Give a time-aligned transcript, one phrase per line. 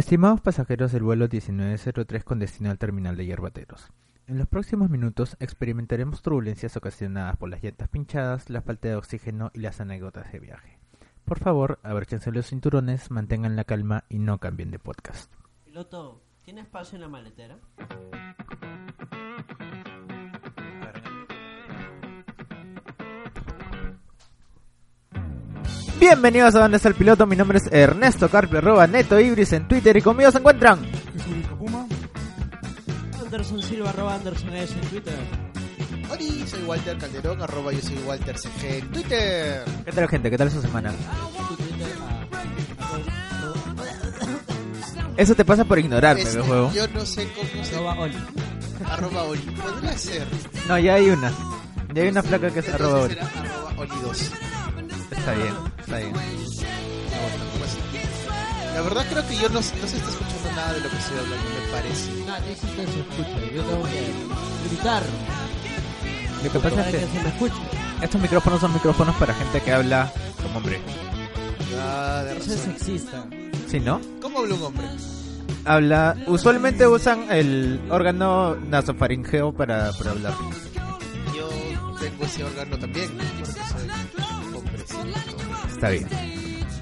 [0.00, 3.90] Estimados pasajeros del vuelo 1903 con destino al terminal de Yerbateros.
[4.26, 9.50] En los próximos minutos experimentaremos turbulencias ocasionadas por las llantas pinchadas, la falta de oxígeno
[9.52, 10.78] y las anécdotas de viaje.
[11.26, 15.30] Por favor, abróchense los cinturones, mantengan la calma y no cambien de podcast.
[15.66, 17.58] Piloto, ¿tiene espacio en la maletera?
[26.00, 29.68] Bienvenidos a Donde está el piloto, mi nombre es Ernesto Carpio, arroba Neto Ibris en
[29.68, 31.86] Twitter y conmigo se encuentran Jesús Puma.
[33.22, 35.14] Anderson Silva, arroba Anderson S en Twitter.
[36.10, 39.62] Hola, soy Walter Calderón, arroba yo soy Walter CG en Twitter.
[39.84, 40.30] ¿Qué tal gente?
[40.30, 40.92] ¿Qué tal su semana?
[41.48, 42.26] Tu Twitter a-
[45.20, 46.72] Eso te pasa por ignorarme, Este, me juego.
[46.72, 48.16] Yo no sé cómo se arroba Oli.
[48.90, 49.40] arroba Oli.
[49.40, 50.26] Podría ser.
[50.66, 51.30] No, ya hay una.
[51.92, 53.06] Ya hay una placa que es arroba.
[53.08, 54.30] será arroba Oli2.
[55.10, 56.12] Está bien, está bien.
[58.74, 61.18] La verdad creo que yo no, no se está escuchando nada de lo que estoy
[61.18, 62.10] hablando, me parece.
[62.26, 63.54] No, ni siquiera se escucha.
[63.54, 65.02] Yo tengo que gritar
[66.44, 67.54] Lo que pasa es que que se me escuche.
[68.02, 70.12] estos micrófonos son micrófonos para gente que habla
[70.42, 70.80] como hombre.
[71.78, 73.24] Ah, de Eso es sexista.
[73.68, 74.00] ¿Sí, no?
[74.22, 74.86] ¿Cómo habla un hombre?
[75.64, 80.32] Habla, usualmente usan el órgano nasofaringeo para, para hablar.
[81.36, 81.48] Yo
[82.00, 83.99] tengo ese órgano también, porque soy hombrecito.
[85.80, 86.06] Está bien.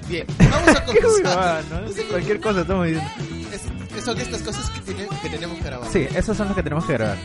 [0.09, 1.63] Bien, vamos a comenzar.
[2.09, 3.09] Cualquier cosa estamos diciendo.
[3.53, 5.89] Es- son estas cosas que, tiene- que tenemos que grabar.
[5.89, 7.17] Sí, esos son los que tenemos que grabar.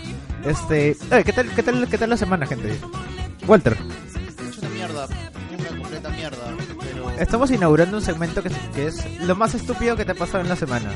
[0.44, 2.78] Este, oye, ¿qué tal, qué tal, qué tal la semana, gente?
[3.48, 3.76] Walter,
[4.48, 5.06] hecho una mierda,
[5.58, 6.53] una completa mierda.
[7.18, 10.48] Estamos inaugurando un segmento que, que es lo más estúpido que te ha pasado en
[10.48, 10.90] la semana.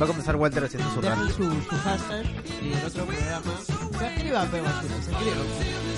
[0.00, 1.30] Va a comenzar Walter haciendo su Dejen rant.
[1.30, 2.24] su, su hashtag
[2.62, 3.52] y el otro programa.
[3.98, 5.46] Se escriban, pero se escriban.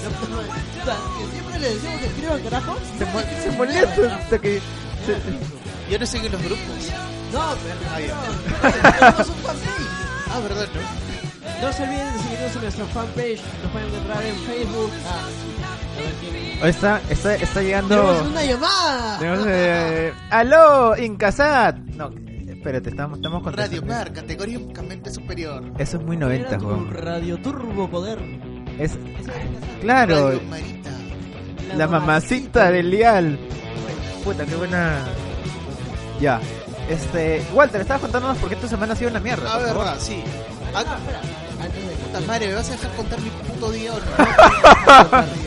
[0.07, 2.77] O sea, que siempre le decimos que escriban, carajo.
[2.99, 4.61] Se, se molesta hasta que...
[5.07, 6.91] se- Yo no sé en los grupos.
[7.33, 9.25] No, pero Ah, no.
[10.37, 11.67] Ah, verdad, ¿no?
[11.67, 13.41] No se olviden de seguirnos en nuestra fanpage.
[13.63, 14.91] Nos pueden encontrar en Facebook.
[15.07, 15.25] Ah,
[16.65, 17.97] está, está, está llegando...
[17.97, 19.19] ¡Tenemos una llamada!
[19.19, 21.77] Tenemos, eh, ¡Aló, Incasat!
[21.77, 22.11] No,
[22.49, 23.53] espérate, estamos, estamos con...
[23.55, 25.63] Radio Mar, categóricamente superior.
[25.79, 26.91] Eso es muy 90, Era tu weón.
[26.93, 28.19] Radio Turbo Poder.
[28.79, 28.99] Es...
[29.81, 30.91] Claro, Radio Marita.
[31.77, 33.39] la mamacita del Lial.
[34.25, 34.99] Puta, qué buena...
[36.21, 36.41] Ya.
[36.89, 37.45] Este...
[37.53, 39.49] Walter, estabas contándonos por qué tu semana ha sido una mierda.
[39.55, 39.77] Ah, favor.
[39.85, 40.23] verdad, sí.
[40.75, 41.21] Ah, Ah, espera.
[41.59, 44.05] Antes de puta madre, ¿me vas a dejar contar mi puto día o no?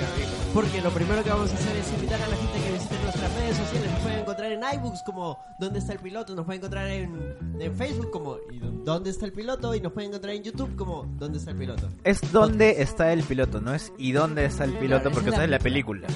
[0.53, 3.33] Porque lo primero que vamos a hacer es invitar a la gente que visite nuestras
[3.35, 3.91] redes sociales.
[3.91, 6.35] Nos pueden encontrar en iBooks como ¿Dónde está el piloto?
[6.35, 9.75] Nos pueden encontrar en, en Facebook como ¿Y ¿Dónde está el piloto?
[9.75, 11.87] Y nos pueden encontrar en YouTube como ¿Dónde está el piloto?
[12.03, 15.35] Es dónde está el piloto, no es y dónde está el piloto, Claro, porque esa
[15.37, 16.07] esa es la- la película.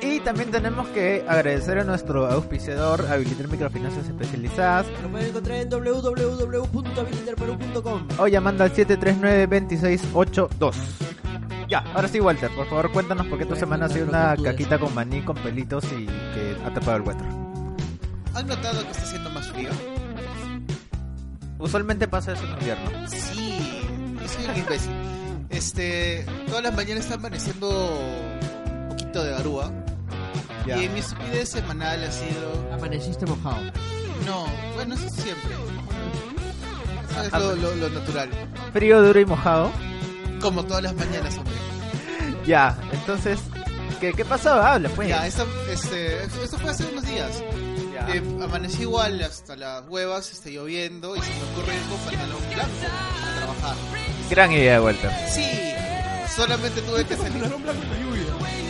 [0.00, 5.68] Y también tenemos que agradecer a nuestro auspiciador, Habilitar Microfinanzas Especializadas, Nos pueden encontrar en
[5.70, 10.74] www.habiliterperú.com o llamando al 739-2682.
[11.68, 14.78] Ya, ahora sí, Walter, por favor cuéntanos por qué tu semana ha sido una caquita
[14.78, 17.26] con maní, con pelitos y que ha tapado el Walter.
[18.34, 19.68] ¿Han notado que está haciendo más frío?
[21.58, 22.90] Usualmente pasa eso en invierno.
[23.08, 23.82] Sí,
[24.20, 24.92] yo soy un imbécil.
[25.50, 29.72] Este, todas las mañanas está amaneciendo un poquito de garúa.
[30.66, 30.82] Ya.
[30.82, 32.68] Y mi estupidez semanal ha sido.
[32.72, 33.56] Amaneciste mojado.
[34.26, 35.54] No, bueno, eso siempre.
[37.10, 38.28] Eso es Ah, lo, lo- lo natural.
[38.72, 39.70] Frío, duro y mojado.
[40.40, 41.54] Como todas las mañanas, hombre.
[42.46, 43.38] Ya, entonces,
[44.00, 44.52] ¿qué, qué pasó?
[44.54, 45.08] Habla, pues.
[45.08, 47.42] Ya, esta- este, esto fue hace unos días.
[47.92, 48.14] Ya.
[48.14, 52.42] Eh, amanecí igual hasta las huevas, este, lloviendo, y se me ocurre ir con pantalón
[52.54, 53.76] blanco a trabajar.
[54.30, 55.10] Gran idea, Walter.
[55.30, 55.44] Sí,
[56.34, 57.32] solamente tuve que salir.
[57.32, 58.24] Pantalón blanco en la lluvia.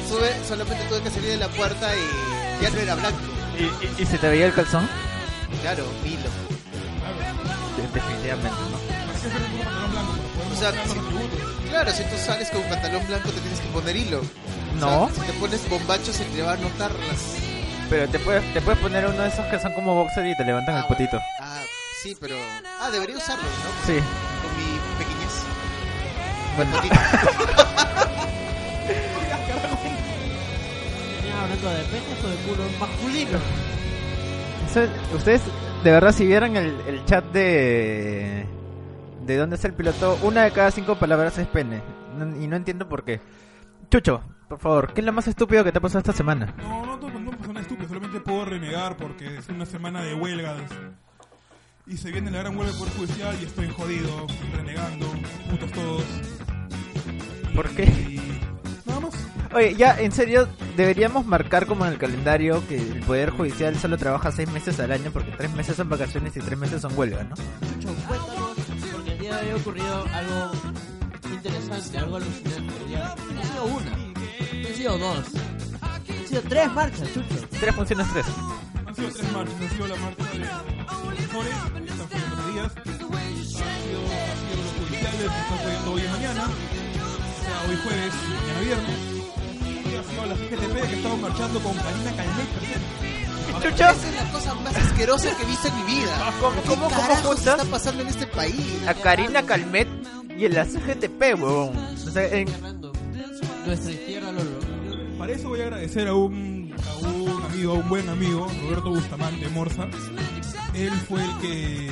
[0.09, 3.19] Sube, solamente tuve que salir de la puerta y ya no era blanco.
[3.59, 4.89] ¿Y, y, y se te veía el calzón?
[5.63, 6.31] Claro, hilo.
[7.77, 8.79] De- Definitivamente, ¿no?
[8.79, 10.15] ¿Para qué hacer un pantalón blanco?
[10.39, 11.48] Para O sea.
[11.71, 14.21] Claro, si tú sales con un pantalón blanco te tienes que poner hilo.
[14.81, 17.35] No, O sea, si te pones bombacho se te va a notar las...
[17.91, 20.45] pero te puedes, te puedes poner uno de esos que son como boxer y te
[20.45, 21.19] levantan Ah, el potito.
[21.41, 21.61] Ah,
[22.03, 22.37] sí, pero...
[22.81, 23.87] Ah, debería usarlo, ¿no?
[23.87, 23.99] Sí.
[24.43, 25.45] Con mi pequeñez.
[26.57, 26.77] Bueno,
[31.43, 33.39] hablando de penes o de culo masculino.
[35.17, 35.43] ustedes,
[35.85, 38.47] de verdad, si vieran el, el chat de...
[39.29, 41.83] De dónde está el piloto, una de cada cinco palabras es pene.
[42.17, 43.21] No- y no entiendo por qué.
[43.91, 46.55] Chucho, por favor, ¿qué es lo más estúpido que te ha pasado esta semana?
[46.57, 50.63] No, no, no, no persona estúpida, solamente puedo renegar porque es una semana de huelgas.
[51.87, 54.27] Y se viene la gran huelga del Poder Judicial y estoy jodido,
[54.57, 55.07] renegando,
[55.51, 56.05] putos todos.
[57.55, 57.85] ¿Por qué?
[57.85, 58.41] Y
[58.87, 59.15] nada más.
[59.55, 63.97] Oye, ya, en serio, deberíamos marcar como en el calendario que el Poder Judicial solo
[63.99, 67.25] trabaja seis meses al año porque tres meses son vacaciones y tres meses son huelga,
[67.25, 67.35] ¿no?
[67.79, 68.38] Chucho, el
[69.29, 70.53] día de hoy ha ocurrido algo
[71.31, 72.75] interesante, algo alucinante.
[72.91, 75.25] Ya, no ha sido una, no han sido dos,
[75.83, 77.49] han sido tres marchas, Chucho.
[77.61, 78.27] Tres funciones, tres.
[78.87, 79.55] Han sido tres marchas.
[79.61, 80.39] Ha sido la marcha de
[81.05, 82.73] profesores, que están fallando los días.
[82.73, 83.25] Ha sido, ha
[84.41, 86.45] sido los judiciales, que están fallando hoy y mañana.
[86.45, 88.99] O sea, hoy jueves y mañana viernes.
[89.85, 93.28] Y ha sido la CGTP que estaban marchando con Karina Calmet presente.
[93.55, 96.33] Chucho, Esa es la cosa más asquerosa que he visto en mi vida.
[96.41, 97.39] ¿Cómo- ¿Qué cómo- cómo juntas?
[97.61, 98.83] está pasando en este país?
[98.87, 99.89] a Karina Calmet
[100.37, 101.77] y en la CGTP, huevón.
[101.77, 102.49] O sea, en-
[103.67, 104.59] nuestra izquierda Lolo.
[105.19, 108.91] Para eso voy a agradecer a un, a un amigo, a un buen amigo, Roberto
[108.91, 109.87] Bustamante Morza.
[110.75, 111.91] Él fue el que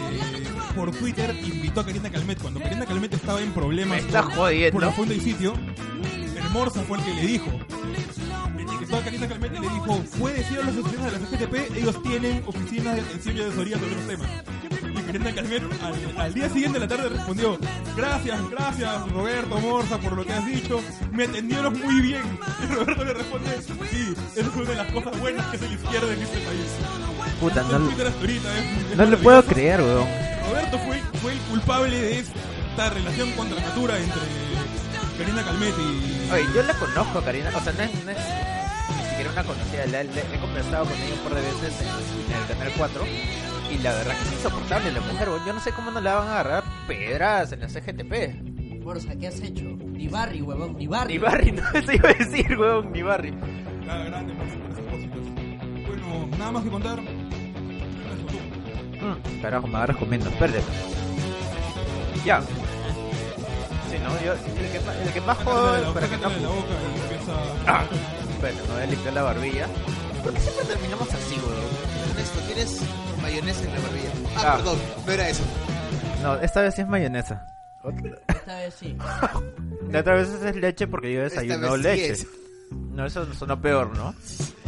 [0.76, 2.40] por Twitter invitó a Karina Calmet.
[2.40, 4.72] Cuando Karina Calmet estaba en problemas Me está por, jodiendo.
[4.74, 5.54] por la fuente y sitio,
[6.36, 7.50] el Morza fue el que le dijo.
[8.86, 11.76] Etiquetó a Karina Calmet y le dijo, puedes ir a las oficinas de la CGTP,
[11.76, 14.28] ellos tienen oficinas de atención y asesoría sobre los temas.
[15.08, 17.58] Y Calmet al, al día siguiente de la tarde respondió,
[17.96, 20.80] gracias, gracias Roberto Morza por lo que has dicho,
[21.12, 22.22] me atendieron muy bien.
[22.62, 25.68] Y Roberto le responde, sí, esa es una de las cosas buenas que es la
[25.68, 26.66] izquierda en este país.
[27.40, 30.08] puta, no, es no lo puedo creer, huevón.
[30.48, 34.20] Roberto fue, fue el culpable de esta relación contra natura entre
[35.18, 36.32] Karina Calmet y...
[36.32, 38.55] Oye, yo la conozco Karina, o sea, no es, no es
[39.44, 42.72] conocida, la- la- he conversado con ella un par de veces en, en el Canal
[42.76, 43.04] 4
[43.72, 46.28] y la verdad que es insoportable la mujer, yo no sé cómo no la van
[46.28, 48.82] a agarrar pedras en la CGTP.
[48.84, 49.64] Bueno, o sea, ¿qué has hecho?
[49.64, 51.14] Ni Barry, huevón, ni Barry.
[51.14, 53.34] Ni Barry, no, eso iba a decir, huevón, ni Barry.
[53.84, 54.32] Cada grande.
[55.86, 57.00] Bueno, nada más que contar.
[59.00, 60.60] Mm, carajo, me agarras comiendo, espérate.
[62.24, 62.40] Ya.
[62.40, 64.38] Sí, no, yo, el
[64.70, 66.22] que, el que más jodo para que no...
[66.22, 67.32] sácatela de la boca y empieza...
[67.66, 67.84] Ah,
[68.42, 69.66] me voy a limpiar la barbilla.
[70.22, 72.10] ¿Por qué siempre terminamos así, huevón?
[72.10, 72.80] Ernesto, tienes
[73.22, 74.10] mayonesa en la barbilla.
[74.36, 74.56] Ah, Ah.
[74.56, 75.42] perdón, no era eso.
[76.22, 77.46] No, esta vez sí es mayonesa.
[78.28, 78.96] Esta vez sí.
[79.90, 82.12] La otra vez es leche porque yo Esta desayuno vez sí leche.
[82.12, 82.26] es.
[82.92, 84.12] No, eso sonó peor, ¿no?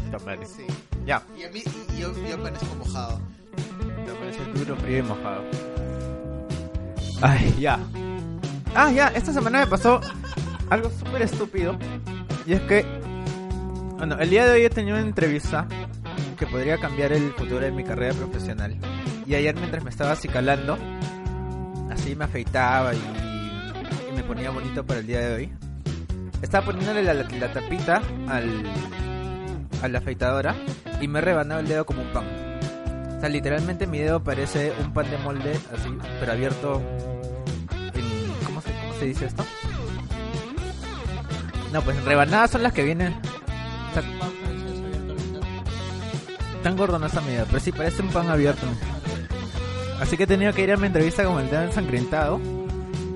[0.04, 0.46] Puta madre.
[0.46, 0.64] Sí.
[1.04, 1.22] Ya.
[1.36, 1.62] Y a mí,
[1.94, 3.20] y yo, yo amanezco mojado.
[4.06, 5.42] Me parece duro, frío y mojado.
[7.20, 7.78] Ay, ya.
[8.74, 10.00] Ah, ya, esta semana me pasó
[10.70, 11.76] algo súper estúpido.
[12.46, 12.84] Y es que,
[13.98, 15.66] bueno, el día de hoy he tenido una entrevista
[16.38, 18.76] que podría cambiar el futuro de mi carrera profesional.
[19.26, 20.78] Y ayer mientras me estaba acicalando,
[21.90, 25.52] así me afeitaba y, y me ponía bonito para el día de hoy.
[26.40, 28.62] Estaba poniéndole la, tapita al,
[29.82, 30.54] a la afeitadora
[31.00, 32.24] y me he rebanado el dedo como un pan.
[33.16, 35.88] O sea, literalmente mi dedo parece un pan de molde, así,
[36.20, 36.80] pero abierto
[37.94, 38.04] en...
[38.46, 39.44] ¿Cómo se, cómo se dice esto?
[41.72, 43.16] No, pues rebanadas son las que vienen...
[44.02, 44.32] final.
[46.62, 48.66] tan gordo no está mi dedo, pero sí parece un pan abierto.
[50.00, 52.40] Así que he tenido que ir a mi entrevista con el dedo ensangrentado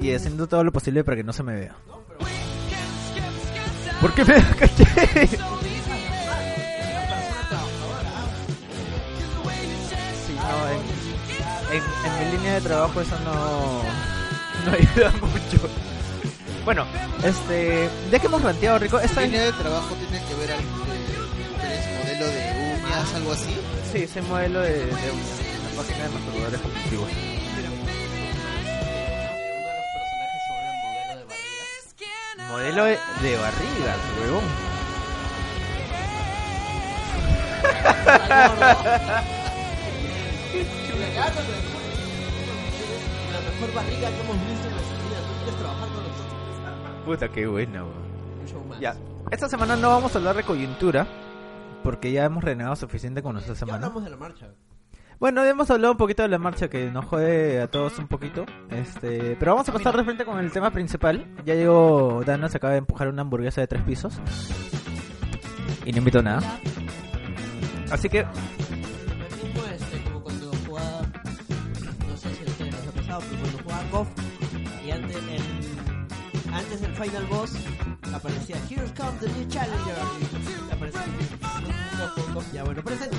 [0.01, 1.77] y haciendo todo lo posible para que no se me vea.
[4.01, 4.85] ¿Por qué me caché?
[11.73, 13.83] En, en mi línea de trabajo eso no,
[14.67, 15.69] no ayuda mucho.
[16.65, 16.85] Bueno,
[17.25, 20.55] este, ya que hemos ranteado rico, esta ¿Tu línea de trabajo tiene que ver de,
[21.67, 22.41] eres modelo de
[22.75, 23.57] uñas, algo así?
[23.93, 27.09] sí, soy modelo de, de una página de masturbadores compulsivos.
[27.09, 27.63] Uno de
[29.79, 30.73] los personajes se vuelve
[32.49, 34.45] modelo de de, barriga, huevón.
[43.33, 45.19] La mejor barriga que hemos visto en nuestra vida.
[45.21, 46.02] ¿Tú quieres trabajar con?
[47.05, 47.97] Puta, qué buena, weón.
[48.43, 48.81] Un show más.
[48.81, 48.95] Ya,
[49.31, 51.07] esta semana no vamos a hablar de coyuntura,
[51.83, 53.77] porque ya hemos renegado suficiente con nuestra Ya semana.
[53.87, 54.49] hablamos de la marcha.
[55.19, 58.45] Bueno, hemos hablado un poquito de la marcha que nos jode a todos un poquito.
[58.71, 61.27] Este, pero vamos a pasar de frente con el tema principal.
[61.45, 64.21] Ya llegó Dana, se acaba de empujar una hamburguesa de tres pisos.
[65.85, 66.59] Y no invito nada.
[67.93, 68.29] Así que, Lo
[69.45, 71.03] mismo este, como cuando jugaba,
[72.09, 74.09] no sé si a les ha pasado, pero cuando jugaba KOF
[74.85, 75.52] y antes, el,
[76.53, 77.53] antes del final boss
[78.13, 79.97] aparecía Here's come the new challenger
[80.69, 81.05] y aparecía
[82.53, 83.17] ya bueno, presente.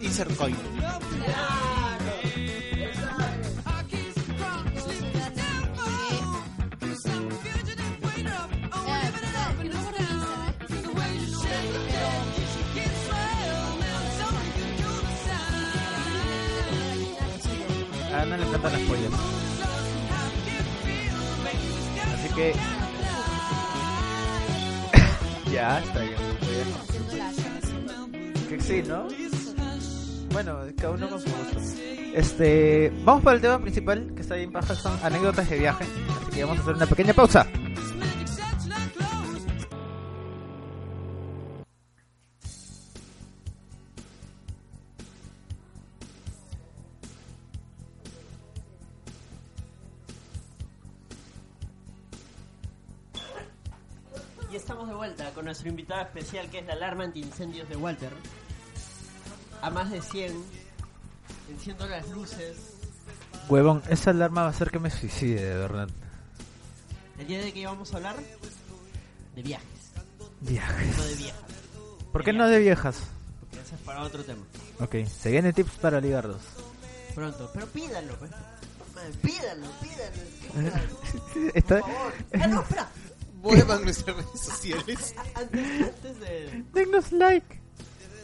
[0.00, 0.56] Insert coin.
[18.12, 19.31] a Dana le encantan las pollas.
[22.34, 22.52] Que...
[25.52, 26.16] ya, está bien.
[28.48, 29.08] Que sí, ¿no?
[30.32, 31.58] Bueno, cada uno con su gusto.
[32.14, 35.84] Este, vamos para el tema principal, que está bien baja, son anécdotas de viaje.
[36.20, 37.46] Así que vamos a hacer una pequeña pausa.
[55.42, 58.12] Con nuestro invitado especial que es la alarma antiincendios de Walter.
[59.60, 60.32] A más de 100.
[61.50, 62.76] Enciendo las luces.
[63.48, 65.88] Huevón, esa alarma va a hacer que me suicide, de verdad.
[67.18, 68.14] El día de que íbamos a hablar
[69.34, 69.66] de viajes,
[70.42, 70.96] Viajes.
[70.96, 71.42] no de viejas.
[72.12, 73.02] ¿Por qué no de viejas?
[73.40, 74.44] Porque ese es para otro tema.
[74.78, 76.40] Ok, se vienen tips para ligarlos.
[77.16, 78.30] Pronto, pero pídanlo, pues.
[79.20, 81.50] Pídanlo, pídanlo.
[81.54, 81.80] Está...
[81.80, 82.12] Por favor.
[82.40, 82.88] Ah, no, espera.
[83.42, 85.14] Vuelvan nuestras redes sociales.
[85.34, 87.60] Antes, antes de, Denos like.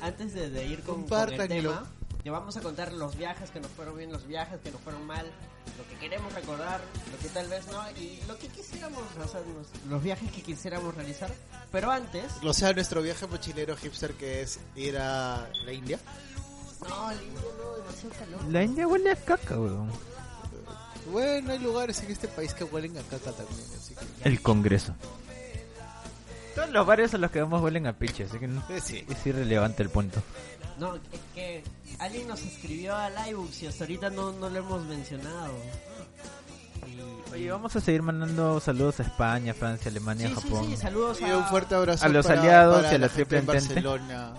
[0.00, 1.84] antes de, de ir con, con el tema,
[2.22, 5.04] te vamos a contar los viajes que nos fueron bien, los viajes que nos fueron
[5.06, 5.26] mal,
[5.76, 6.80] lo que queremos recordar,
[7.12, 10.94] lo que tal vez no, y lo que quisiéramos hacer, los, los viajes que quisiéramos
[10.94, 11.30] realizar.
[11.72, 15.98] Pero antes, O sea, nuestro viaje mochilero hipster que es ir a la India.
[16.88, 18.44] no, el India no, demasiado calor.
[18.52, 19.90] La India huele a caca, weón.
[21.12, 24.28] Bueno, hay lugares en este país que huelen a caca también, así que...
[24.28, 24.94] El Congreso.
[26.54, 29.04] Todos los barrios a los que vamos huelen a piche, así que no- Eh, sí.
[29.08, 30.20] es irrelevante el punto.
[30.78, 31.00] No, es
[31.34, 31.62] que
[31.98, 35.52] alguien nos escribió al iBooks y hasta ahorita no, no lo hemos mencionado.
[36.86, 40.66] Y- Oye, vamos a seguir mandando saludos a España, Francia, Alemania, Sí, sí, Japón.
[40.70, 41.36] sí, saludos Y a...
[41.38, 43.46] un fuerte abrazo A los para- aliados para y a la Triple en.
[43.46, 44.32] Barcelona.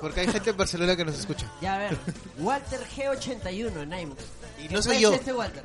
[0.00, 1.50] Porque hay gente en Barcelona que nos escucha.
[1.60, 1.98] Ya, a ver,
[2.38, 4.24] Walter G81 en iBooks.
[4.58, 5.12] Y ¿Qué no soy yo.
[5.12, 5.64] Este Walter?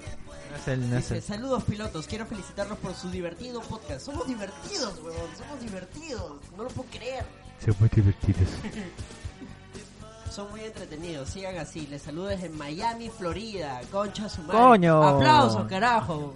[0.52, 4.06] No es el, no es Dice, el- saludos pilotos, quiero felicitarlos por su divertido podcast.
[4.06, 6.34] Somos divertidos, huevón, somos divertidos.
[6.56, 7.26] No lo puedo creer.
[7.66, 8.48] Son muy divertidos.
[10.32, 11.86] Son muy entretenidos, sigan así.
[11.88, 13.82] Les saludo desde Miami, Florida.
[13.92, 14.60] Concha su madre.
[14.60, 15.04] ¡Coño!
[15.04, 16.34] Aplausos, carajo.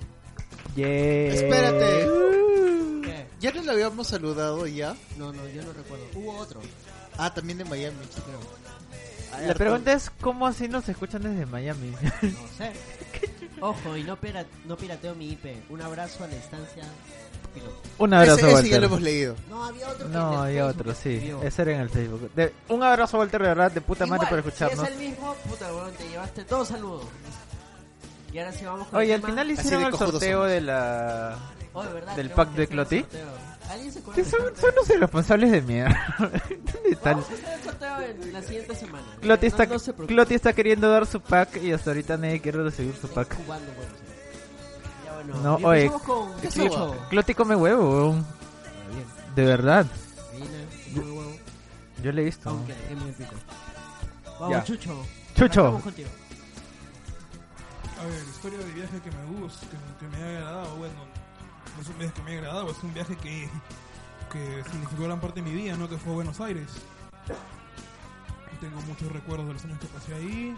[0.75, 1.33] Yeah.
[1.33, 2.07] Espérate.
[3.03, 3.27] ¿Qué?
[3.39, 4.95] Ya nos lo habíamos saludado ya.
[5.17, 6.05] No, no, yo no recuerdo.
[6.13, 6.59] Hubo otro,
[7.17, 7.97] Ah, también de Miami.
[8.13, 8.39] creo.
[9.45, 11.91] La pregunta es cómo así nos escuchan desde Miami.
[11.91, 12.71] No sé.
[13.61, 15.45] Ojo, y no, pira- no pirateo mi IP.
[15.69, 16.83] Un abrazo a la distancia,
[17.53, 17.75] piloto.
[17.97, 18.71] Un abrazo, ese, ese Walter.
[18.71, 19.35] ya lo hemos leído.
[19.49, 21.09] No, había otro que No, en el había Facebook otro, sí.
[21.13, 21.41] escribió.
[21.43, 22.31] Ese era en el Facebook.
[22.35, 24.87] De- un abrazo, Walter, de verdad, de puta madre Igual, por escucharnos.
[24.87, 27.05] Si es el mismo, puta, weón, te llevaste dos saludos.
[28.31, 29.31] Y ahora sí vamos con Oye, el al tema.
[29.33, 30.49] final Así hicieron de el cojudos sorteo somos.
[30.51, 31.37] de la...
[31.73, 32.15] Oye, ¿verdad?
[32.15, 32.99] del Tenemos pack que de hacer el Cloti.
[33.01, 33.27] sorteo.
[33.69, 36.15] ¿Alguien se acuerda son, son los irresponsables de mierda.
[36.19, 37.13] ¿Dónde están?
[37.21, 39.05] Vamos a hacer el sorteo en la siguiente semana.
[39.21, 40.07] Cloti No- está, no se preocupen.
[40.15, 43.35] Cloti está queriendo dar su pack y hasta ahorita nadie quiere recibir su pack.
[43.35, 45.05] jugando, bueno, sí.
[45.05, 45.41] Ya, bueno.
[45.41, 46.63] No, y oye, empezamos con ¿qué Chucho.
[46.89, 47.05] huevo?
[47.09, 48.25] Cloti come huevo, weón.
[48.93, 49.05] Bien.
[49.35, 49.85] De verdad.
[50.31, 50.47] Gallina,
[50.95, 51.35] come huevo.
[52.03, 52.49] Yo le he visto.
[52.49, 52.73] Aunque
[53.17, 53.31] pico.
[54.39, 54.63] Vamos, Ya.
[54.63, 55.05] Chucho.
[55.35, 55.59] Chucho.
[55.61, 56.09] Arrancamos contigo.
[57.99, 60.75] A ver, historia de viaje que me gusta, que, que me ha agradado.
[60.77, 60.93] Bueno,
[61.81, 63.49] es un viaje que me ha agradado, es un viaje que,
[64.31, 65.87] que significó gran parte de mi vida, ¿no?
[65.89, 66.67] Que fue a Buenos Aires.
[68.59, 70.55] Tengo muchos recuerdos de los años que pasé ahí,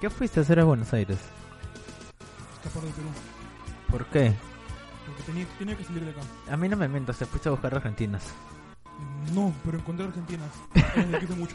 [0.00, 1.18] ¿Qué fuiste a hacer a Buenos Aires?
[2.54, 3.08] escapar de Perú.
[3.88, 4.34] ¿Por qué?
[5.06, 6.20] Porque tenía, tenía que salir de acá.
[6.50, 8.24] A mí no me mientas, te fuiste a buscar argentinas.
[9.32, 10.48] No, pero encontré argentinas.
[10.74, 11.54] Las que quise mucho.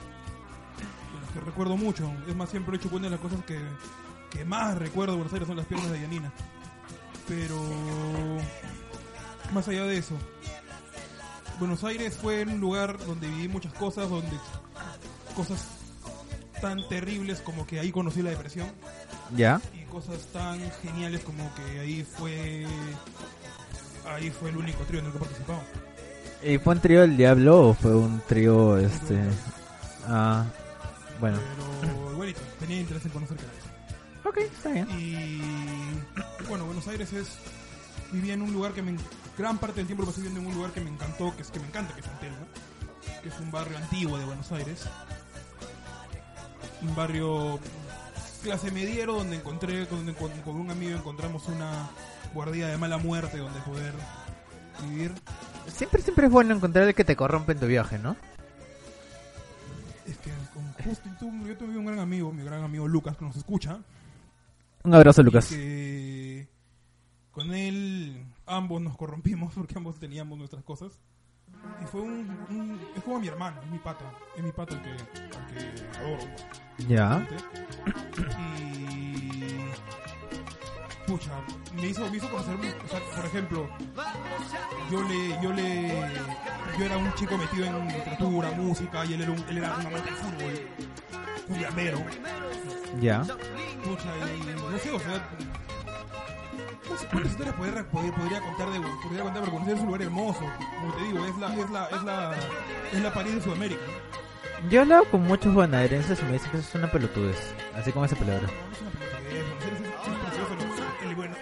[1.22, 2.10] Las que recuerdo mucho.
[2.26, 3.60] Es más, siempre he hecho cuenta de las cosas que,
[4.30, 6.32] que más recuerdo de Buenos Aires son las piernas de Yanina.
[7.28, 7.56] Pero
[9.54, 10.16] más allá de eso,
[11.60, 14.38] Buenos Aires fue un lugar donde viví muchas cosas, donde
[15.36, 15.66] cosas
[16.62, 18.68] tan terribles como que ahí conocí la depresión
[19.36, 19.62] ¿Ya?
[19.74, 22.66] y cosas tan geniales como que ahí fue
[24.08, 25.62] ahí fue el único trío en el que participaba.
[26.44, 29.20] ¿Y fue un trío del diablo o fue un trío, este...
[30.08, 30.46] Ah,
[31.20, 31.38] bueno.
[31.82, 33.38] Pero igualito, tenía interés en conocer.
[34.38, 34.88] Ok, está bien.
[34.92, 35.42] Y
[36.48, 37.38] bueno, Buenos Aires es.
[38.12, 38.96] Vivía en un lugar que me.
[39.38, 41.50] Gran parte del tiempo lo pasé viviendo en un lugar que me encantó, que es
[41.52, 42.38] que me encanta, que es San Telmo,
[43.22, 44.86] que es un barrio antiguo de Buenos Aires.
[46.82, 47.60] Un barrio
[48.44, 51.90] clase mediero donde encontré, donde con, con un amigo encontramos una
[52.34, 53.94] guardia de mala muerte donde poder
[54.88, 55.12] vivir.
[55.68, 58.16] Siempre, siempre es bueno encontrar el que te corrompe en tu viaje, ¿no?
[60.08, 63.26] Es que con justo, tú- yo tuve un gran amigo, mi gran amigo Lucas, que
[63.26, 63.80] nos escucha.
[64.88, 65.48] Un abrazo, Lucas.
[65.50, 66.48] que
[67.32, 70.98] con él ambos nos corrompimos porque ambos teníamos nuestras cosas.
[71.84, 74.06] Y fue un, un- es como mi hermano, es mi pata,
[74.38, 76.24] es mi pata el que, al que adoro.
[76.88, 77.28] Ya.
[78.50, 79.07] Y
[81.08, 81.32] pucha,
[81.76, 83.70] me hizo, me hizo conocer, o sea, por ejemplo,
[84.92, 85.90] yo le, yo le,
[86.78, 89.86] yo era un chico metido en literatura, música, y él era un, él era un
[89.88, 90.68] amante del fútbol,
[91.48, 92.04] cuyamero,
[93.00, 93.22] Ya.
[93.22, 95.28] pucha, y no sé, o sea,
[96.90, 99.86] no sé cuántas historias podría, podría, podría contar de, podría contar, pero conocer es un
[99.88, 100.40] lugar hermoso,
[100.80, 102.36] como te digo, es la, es la, es la,
[102.94, 103.82] es la París de Sudamérica.
[104.70, 107.54] Yo he hablado con muchos bonaerenses y me dicen que eso es una pelotudez.
[107.76, 108.48] Así como ese palabra.
[108.48, 109.87] No, no es una pelota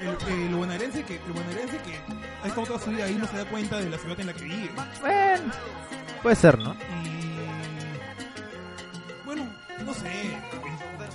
[0.01, 1.99] el, el bonaerense que, el bonaerense que
[2.43, 4.33] ha estado toda su vida ahí no se da cuenta de la ciudad en la
[4.33, 4.69] que vive.
[5.01, 5.53] Bueno,
[6.21, 6.75] puede ser, ¿no?
[7.03, 7.35] Y
[9.25, 9.49] bueno,
[9.85, 10.11] no sé,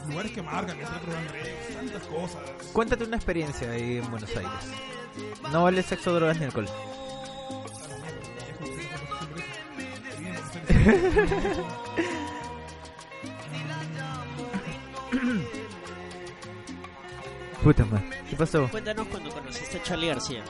[0.08, 2.40] lugares que marcan, el Teatro de Andrés, tantas cosas.
[2.72, 4.50] Cuéntate una experiencia ahí en Buenos Aires.
[5.52, 6.68] No vale sexo, drogas ni alcohol.
[17.62, 18.05] Puta madre.
[18.29, 18.69] ¿Qué pasó?
[18.69, 20.43] Cuéntanos cuando conociste a Charlie García.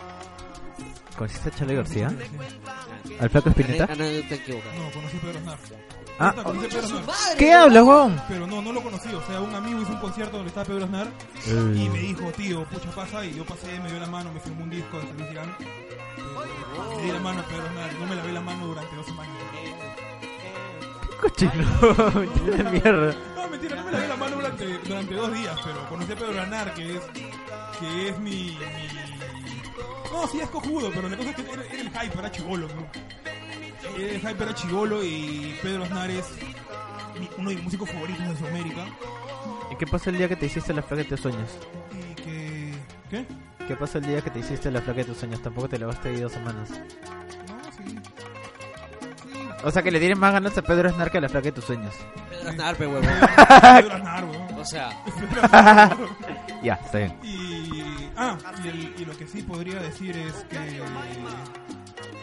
[1.17, 2.13] ¿Conociste a Charlie García?
[3.19, 3.87] ¿Al flaco Espineta?
[3.87, 5.59] No, conocí a Pedro Aznar.
[6.19, 7.37] Ah, Neta, conocí a Pedro Aznar.
[7.39, 8.23] ¿Qué hablas, weón?
[8.29, 9.09] Pero no, no lo conocí.
[9.13, 11.09] O sea, un amigo hizo un concierto donde estaba Pedro Aznar
[11.47, 13.25] y me dijo, tío, pucha pasa.
[13.25, 15.49] Y yo pasé, me dio la mano, me firmó un disco de Feliz Girán.
[15.59, 17.93] Eh, Le di la mano a Pedro Aznar.
[17.95, 19.35] No me lavé la mano durante dos semanas.
[21.21, 21.53] Cochino.
[22.57, 23.15] de mierda.
[23.51, 26.41] No, mentira, no me lavé la mano durante, durante dos días, pero conocí a Pedro
[26.41, 27.01] Aznar, que es,
[27.81, 28.59] que es mi, mi...
[30.13, 32.69] No, sí es cojudo, pero la cosa es que era, era el hype, era chivolo,
[32.69, 32.87] ¿no?
[33.99, 36.27] Era el hype, era chivolo y Pedro Aznar es
[37.19, 38.87] mi- uno de mis músicos favoritos de Sudamérica.
[39.73, 41.51] ¿Y qué pasó el día que te hiciste la flaca de tus sueños?
[41.93, 42.75] Y que...
[43.11, 43.27] ¿Qué?
[43.67, 45.43] ¿Qué pasó el día que te hiciste la flaca de tus sueños?
[45.43, 46.71] Tampoco te lavaste ahí dos semanas.
[46.71, 47.99] No, sí.
[49.25, 49.39] Sí.
[49.65, 51.53] O sea que le tienes más ganas a Pedro Aznar que a la flaca de
[51.53, 51.95] tus sueños.
[52.41, 53.03] Pedro Aznar, pe huevón.
[53.07, 54.55] Pedro Aznar, weón.
[54.59, 54.91] O sea.
[56.63, 57.19] Ya, está bien.
[57.23, 60.83] Y, ah, y, el- y lo que sí podría decir es que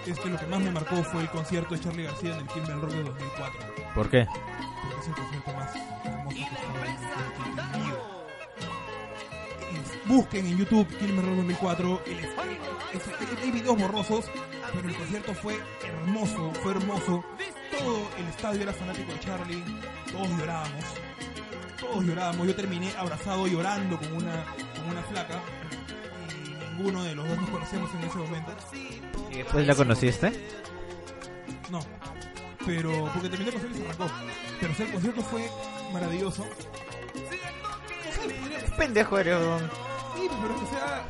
[0.05, 2.47] es que lo que más me marcó fue el concierto de Charlie García en el
[2.47, 3.59] Kimmel Rock de 2004,
[3.95, 4.27] ¿Por qué?
[4.27, 7.97] porque es el concierto más hermoso que he estado en- en- en mi vida.
[10.07, 14.25] Busquen en YouTube Kimmel Rock 2004, el- es- hay videos borrosos,
[14.73, 17.23] pero el concierto fue hermoso, fue hermoso.
[17.77, 19.63] Todo el estadio era fanático de Charlie,
[20.11, 20.83] todos llorábamos
[21.79, 22.47] todos llorábamos.
[22.47, 25.39] Yo terminé abrazado llorando con una, con una flaca.
[26.43, 28.51] Y ninguno de los dos nos conocemos en ese momento.
[29.31, 30.31] ¿Y después la conociste?
[31.69, 31.79] No.
[32.65, 34.13] Pero porque terminé el concierto y se arrancó.
[34.59, 35.49] Pero o sea, el concierto fue
[35.93, 36.45] maravilloso.
[38.77, 39.37] Pendejo eres.
[40.17, 41.05] Sí, pero o sea,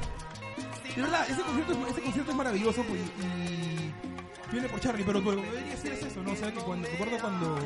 [0.96, 5.74] de verdad, ese concierto es, maravilloso pues, y viene por Charlie, pero lo que debería
[5.74, 6.32] es eso, ¿no?
[6.34, 7.58] O sea, que cuando, recuerdo cuando,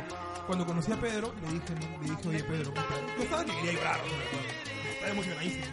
[0.46, 2.74] cuando conocí a Pedro, le dije, le dije, oye Pedro,
[3.18, 4.92] yo estaba que quería llorar, ¿no?
[4.94, 5.66] estaba emocionadísimo.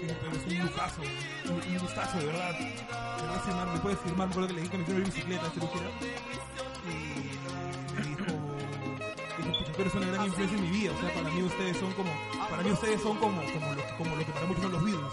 [0.00, 1.02] Pedro, es un gustazo,
[1.44, 2.58] un, un gustazo, de verdad.
[2.58, 3.72] ¿Me?
[3.72, 4.28] ¿Me puedes firmar?
[4.28, 5.90] Me acuerdo que le dije que me hiciera bicicleta, este ligera.
[6.88, 7.21] Y me dijo,
[9.72, 12.10] tú eres una gran influencia en mi vida, o sea, para mí ustedes son como,
[12.50, 14.84] para mí ustedes son como, como, lo, que- como lo que para muchos son los
[14.84, 15.12] Beatles.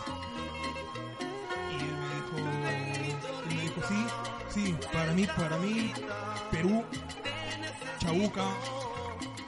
[1.71, 2.37] Y él me dijo,
[3.49, 4.05] él me dijo, sí,
[4.49, 5.91] sí, para mí, para mí,
[6.51, 6.83] Perú,
[7.99, 8.43] Chabuca,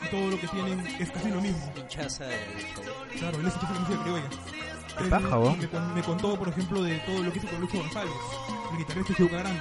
[0.04, 1.72] y todo lo que tienen es casi lo mismo.
[1.78, 2.38] hinchaza de
[3.20, 4.30] Claro, él es hincha de la música criolla.
[4.98, 5.58] Qué Él paja, vos.
[5.58, 8.14] me, con- me contó, por ejemplo, de todo lo que hizo con Lucho González,
[8.72, 9.60] el guitarrista de Chabuca Grande.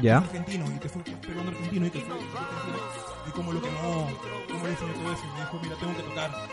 [0.00, 0.18] Ya.
[0.18, 2.78] Es argentino, y que fue peruano argentino, y que fue fue argentino,
[3.30, 4.08] y como lo que no,
[4.50, 5.24] como le enseñó todo eso.
[5.34, 6.48] Me dijo, mira, tengo que tocar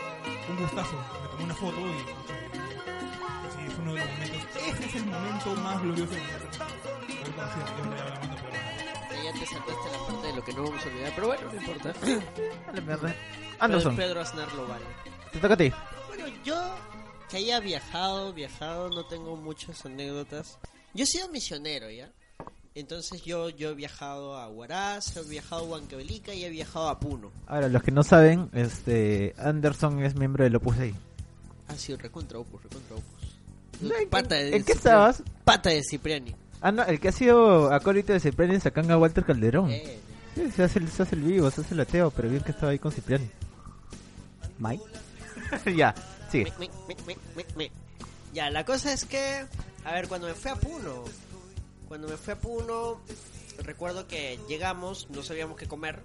[0.48, 0.96] un gustazo.
[1.22, 1.98] Me tomé una foto y,
[3.52, 4.42] sí, es uno de los momentos.
[4.66, 6.36] Ese es el momento más glorioso de mi vida.
[6.36, 9.24] Haber conocido a Pedro y hablando Pedro.
[9.24, 11.60] Ya te saltaste la parte de lo que no vamos a olvidar, pero bueno, no
[11.60, 11.92] importa.
[12.66, 13.14] Dale, mierda.
[13.58, 14.84] Anderson, Pedro, Pedro Aznar lo vale.
[15.32, 15.72] te toca a ti.
[16.06, 16.74] Bueno, yo
[17.28, 20.58] que haya viajado, viajado, no tengo muchas anécdotas.
[20.94, 22.10] Yo he sido misionero, ¿ya?
[22.74, 27.00] Entonces yo, yo he viajado a Huaraz, he viajado a Huancavelica y he viajado a
[27.00, 27.30] Puno.
[27.46, 30.94] Ahora, los que no saben, este Anderson es miembro del Opus Dei.
[31.66, 33.92] Ah, sí, recontra Opus, recontra Opus.
[34.00, 35.22] ¿En- Pata de ¿En qué estabas?
[35.44, 36.34] Pata de Cipriani.
[36.60, 39.70] Ah, no, el que ha sido acólito de Cipriani es Sacanga Walter Calderón.
[39.70, 39.98] Eh,
[40.34, 42.52] Sí, se hace, el, se hace el vivo, se hace el ateo, pero bien que
[42.52, 43.28] estaba ahí con Cipriani.
[44.58, 44.84] Mike.
[45.76, 45.92] ya,
[46.30, 46.52] sigue.
[46.60, 47.70] me, me, me, me, me.
[48.32, 49.44] Ya, la cosa es que,
[49.84, 51.02] a ver, cuando me fui a Puno,
[51.88, 53.00] cuando me fui a Puno,
[53.62, 56.00] recuerdo que llegamos, no sabíamos qué comer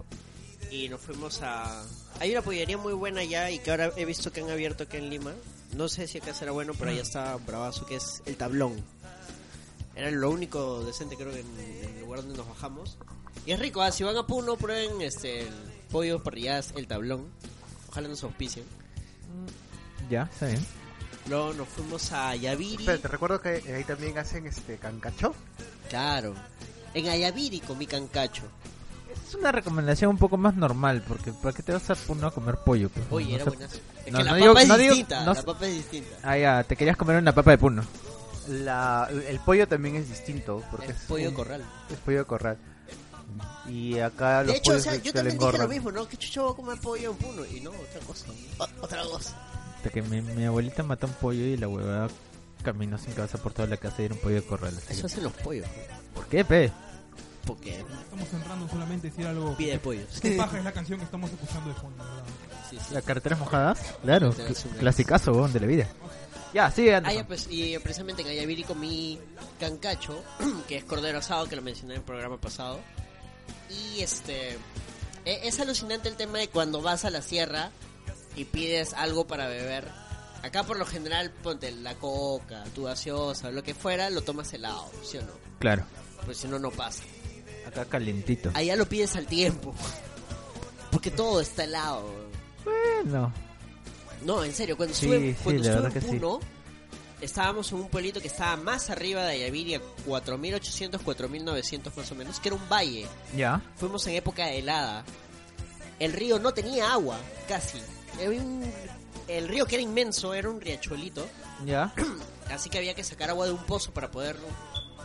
[0.70, 1.84] y nos fuimos a...
[2.20, 4.96] Hay una pollería muy buena allá y que ahora he visto que han abierto aquí
[4.96, 5.32] en Lima.
[5.76, 8.82] No sé si acá será bueno, pero allá está bravazo, que es el tablón.
[9.94, 12.96] Era lo único decente creo que en, el lugar donde nos bajamos.
[13.44, 15.54] Y es rico, ah, si van a Puno prueben este, el
[15.90, 17.26] pollo parrilladas, el tablón.
[17.90, 18.64] Ojalá nos auspicien.
[20.08, 20.83] Ya, está bien.
[21.28, 22.82] Luego nos fuimos a Ayaviri.
[22.84, 25.34] Espera, te recuerdo que ahí también hacen este cancacho.
[25.88, 26.34] Claro.
[26.92, 28.42] En Ayaviri comí cancacho.
[29.26, 32.30] Es una recomendación un poco más normal, porque ¿para qué te vas a Puno a
[32.30, 32.88] comer pollo?
[32.90, 33.06] pues?
[33.10, 33.76] Oye, No era sé- buenazo.
[34.06, 35.24] Es No, que la no papa digo- es no digo- distinta.
[35.24, 36.16] no la papa es distinta.
[36.22, 37.84] Ah, ya, te querías comer una papa de Puno.
[38.48, 41.64] La, el pollo también es distinto porque Es es, pollo un- corral.
[41.90, 42.58] es pollo de corral.
[43.66, 46.06] Y acá los De hecho, o sea, se- yo también dije lo mismo, ¿no?
[46.06, 47.46] Que chucho voy a comer pollo en Puno.
[47.46, 48.26] Y no, otra cosa.
[48.58, 49.34] O- otra cosa.
[49.84, 52.08] Hasta que mi, mi abuelita mató un pollo y la huevada
[52.62, 54.74] caminó sin cabeza por toda la casa y era un pollo de corral.
[54.78, 55.66] así Eso que- hacen los pollos.
[56.14, 56.72] ¿Por qué, pe?
[57.46, 59.54] Porque Estamos centrando solamente en decir algo.
[59.58, 60.06] pide pollos.
[60.22, 62.22] Qué paja es la canción que estamos escuchando de fondo, ¿verdad?
[62.70, 62.94] Sí, sí.
[62.94, 63.78] ¿Las carreteras mojadas?
[64.02, 64.80] Claro, Carreteras cl- húmedas.
[64.80, 65.88] clasicazo, weón, de la vida.
[66.54, 67.20] Ya, sigue, Ah, Anderson.
[67.22, 69.18] ya, pues, y precisamente en Ayaviri comí
[69.60, 70.18] cancacho,
[70.68, 72.80] que es cordero asado, que lo mencioné en el programa pasado.
[73.68, 74.52] Y este.
[75.26, 77.70] e- Es alucinante el tema de cuando vas a la sierra
[78.36, 79.88] y pides algo para beber.
[80.42, 84.90] Acá por lo general, ponte la coca, tu gaseosa, lo que fuera, lo tomas helado,
[85.02, 85.32] ¿sí o no?
[85.58, 85.84] Claro,
[86.26, 87.02] Pues si no, no pasa.
[87.66, 88.50] acá calientito.
[88.54, 89.74] Allá lo pides al tiempo.
[90.90, 92.08] Porque todo está helado.
[92.64, 93.32] Bueno,
[94.24, 96.46] No, en serio, cuando Sí, estuve, sí, cuando estuve en sí.
[97.20, 102.14] Estábamos en un pueblito que estaba más arriba de Ayaviri, a 4.800, 4.900 más o
[102.14, 103.06] menos, que era un valle.
[103.34, 103.62] ya.
[103.76, 105.04] Fuimos en época de helada.
[105.98, 107.18] El río no tenía agua,
[107.48, 107.78] casi.
[108.18, 108.72] Un-
[109.28, 111.26] el río que era inmenso, era un riachuelito,
[111.64, 111.92] Ya,
[112.52, 114.36] así que había que sacar agua de un pozo para poder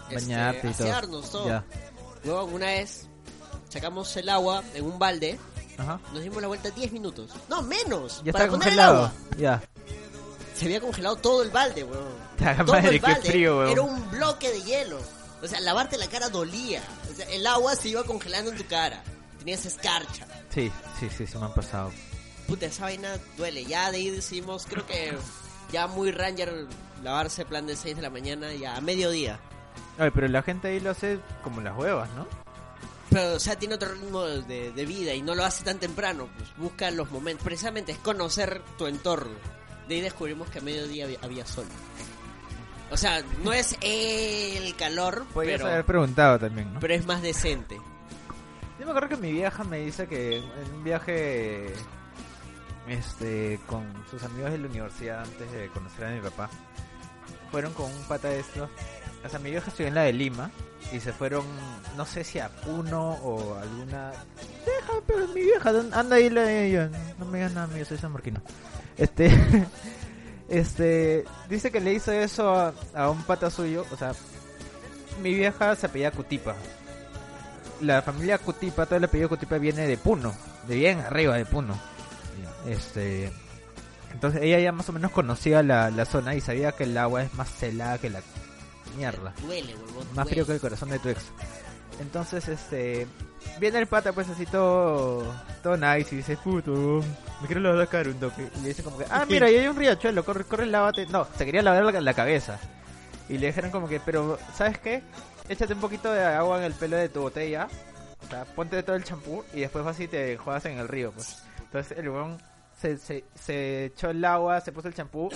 [0.10, 1.22] este, bañarte y todo.
[1.22, 1.48] todo.
[1.48, 1.63] Ya,
[2.24, 3.08] Luego una vez
[3.69, 5.39] sacamos el agua en un balde,
[5.78, 6.00] ajá.
[6.13, 7.32] nos dimos la vuelta 10 minutos.
[7.48, 8.22] No, menos.
[8.26, 9.12] Ya para está congelado.
[9.38, 9.62] Ya.
[10.56, 12.30] Se había congelado todo el balde, weón.
[12.65, 13.69] Todo madre, el qué balde frío, weón.
[13.72, 15.00] Era un bloque de hielo.
[15.41, 16.82] O sea, lavarte la cara dolía.
[17.10, 19.02] O sea, el agua se iba congelando en tu cara.
[19.38, 20.28] Tenías escarcha.
[20.54, 20.69] Sí,
[21.00, 21.91] sí, sí, se me han pasado.
[22.49, 23.63] Puta, esa vaina duele.
[23.65, 25.13] Ya de ahí decidimos, creo que
[25.71, 26.67] ya muy ranger
[27.03, 29.39] lavarse plan de 6 de la mañana, ya a mediodía.
[29.97, 32.27] Ay, pero la gente ahí lo hace como las huevas, ¿no?
[33.09, 36.27] Pero, o sea, tiene otro ritmo de, de vida y no lo hace tan temprano.
[36.38, 37.43] Pues busca los momentos.
[37.43, 39.35] Precisamente es conocer tu entorno.
[39.88, 41.65] De ahí descubrimos que a mediodía había, había sol.
[42.91, 46.79] O sea, no es el calor, Podrías pero, haber preguntado también, ¿no?
[46.79, 47.77] pero es más decente.
[48.79, 51.73] Yo me acuerdo que mi vieja me dice que en un viaje
[52.89, 56.49] este con sus amigos de la universidad antes de conocer a mi papá
[57.52, 58.69] fueron con un pata de estos.
[59.25, 60.49] O sea, mi vieja estudió en la de Lima
[60.93, 61.43] y se fueron,
[61.97, 64.12] no sé si a Puno o alguna.
[64.65, 66.89] Deja, pero mi vieja, ¿dónde- anda ahí la de.
[67.17, 68.41] No me digas nada, amigo, soy San Marquino.
[68.97, 69.30] Este.
[70.47, 71.25] Este.
[71.47, 73.86] Dice que le hizo eso a, a un pata suyo.
[73.91, 74.13] O sea,
[75.21, 76.56] mi vieja se apellida Cutipa
[77.82, 80.34] la familia Cutipa, todo el apellido Cutipa viene de Puno,
[80.67, 81.80] de bien arriba de Puno.
[82.67, 83.32] Este,
[84.13, 87.24] entonces ella ya más o menos conocía la, la zona y sabía que el agua
[87.24, 88.22] es más helada que la
[88.98, 90.08] mierda, Duele, huevón.
[90.15, 91.22] más frío que el corazón de tu ex.
[92.00, 93.08] Entonces, este,
[93.60, 97.04] viene el pata pues así todo, todo nice y dice, puto,
[97.41, 98.50] me quiero lavar la cara un toque.
[98.58, 101.06] Y le dice como que, ah, mira, ahí hay un riachuelo, corre, corre, lávate.
[101.08, 102.58] No, se quería lavar la, la cabeza.
[103.28, 105.04] Y le dijeron como que, pero, ¿sabes qué?
[105.50, 107.67] Échate un poquito de agua en el pelo de tu botella.
[108.26, 111.12] O sea, ponte todo el champú y después vas y te juegas en el río,
[111.12, 111.43] pues.
[111.60, 112.38] Entonces el weón
[112.80, 115.30] se, se, echó el agua, se puso el champú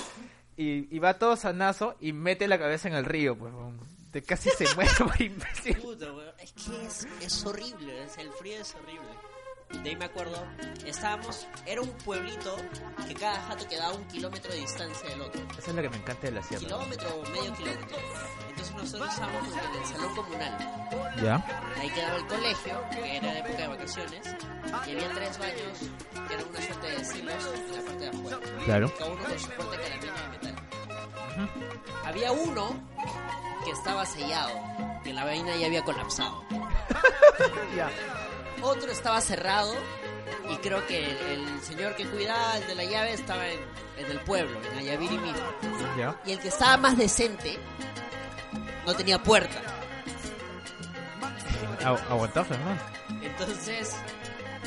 [0.55, 3.53] y, y va todo sanazo y mete la cabeza en el río, pues.
[4.11, 5.77] Te casi se muere imbécil.
[6.39, 9.09] Es que es, es horrible, es, el frío es horrible.
[9.81, 10.45] De ahí me acuerdo,
[10.85, 12.55] estábamos, era un pueblito
[13.07, 15.41] que cada jato quedaba un kilómetro de distancia del otro.
[15.57, 16.65] Eso es lo que me encanta de la sierra.
[16.65, 17.97] Kilómetro o medio kilómetro.
[18.49, 20.57] Entonces nosotros estábamos en el salón comunal.
[21.21, 21.35] ¿Ya?
[21.79, 24.35] Ahí quedaba el colegio, que era época de vacaciones,
[24.87, 25.79] y había tres baños
[26.27, 28.39] que eran una suerte de silos en la parte de afuera.
[28.65, 28.93] Claro.
[28.97, 30.55] Cada uno con su puerta de caramelo de metal.
[32.05, 32.83] Había uno
[33.65, 34.51] que estaba sellado,
[35.03, 36.43] que la vaina ya había colapsado.
[37.75, 37.89] Ya.
[38.61, 39.73] Otro estaba cerrado
[40.49, 43.59] y creo que el, el señor que cuidaba el de la llave estaba en,
[43.97, 45.43] en el pueblo, en Ayaviri mismo.
[45.97, 46.15] ¿Ya?
[46.25, 47.57] Y el que estaba más decente
[48.85, 49.61] no tenía puerta.
[51.83, 53.21] Agu- Aguantaste, ¿no?
[53.23, 53.91] Entonces,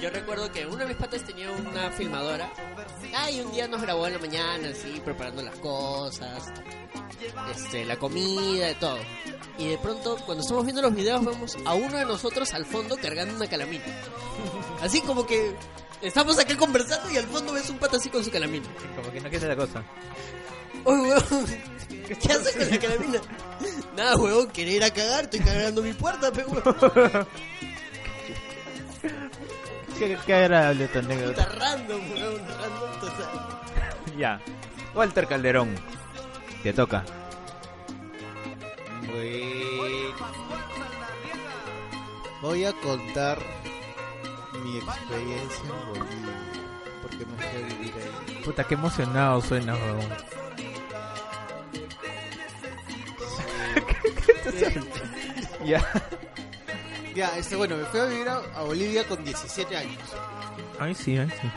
[0.00, 2.50] yo recuerdo que uno de mis patas tenía una filmadora.
[3.14, 6.52] Ah, y un día nos grabó en la mañana, así, preparando las cosas,
[7.54, 8.98] este, la comida y todo.
[9.58, 12.96] Y de pronto, cuando estamos viendo los videos, vemos a uno de nosotros al fondo
[12.96, 13.84] cargando una calamina.
[14.82, 15.54] Así como que
[16.02, 18.66] estamos acá conversando y al fondo ves un pata así con su calamina.
[18.94, 19.82] Como que no quiere la cosa.
[20.84, 21.46] Oye, weón,
[22.20, 23.20] ¿qué haces con la calamina?
[23.96, 27.26] Nada, weón, quería ir a cagar, estoy cargando mi puerta, pe, weón.
[29.98, 31.44] Qué, qué agradable tu anécdota.
[31.46, 33.60] Puta random, weón, random total.
[34.18, 34.40] Ya.
[34.94, 35.74] Walter Calderón.
[36.62, 37.04] Te toca.
[39.16, 40.14] Bueno.
[42.42, 43.38] Voy a contar
[44.62, 46.36] mi experiencia en Bolivia.
[47.02, 48.42] Porque me fui a vivir ahí.
[48.44, 50.00] Puta, qué emocionado suenas, weón.
[55.64, 55.80] Ya.
[57.14, 59.98] Ya, este, bueno, me fui a vivir a, a Bolivia con 17 años.
[60.78, 61.48] Ay, sí, ay, sí.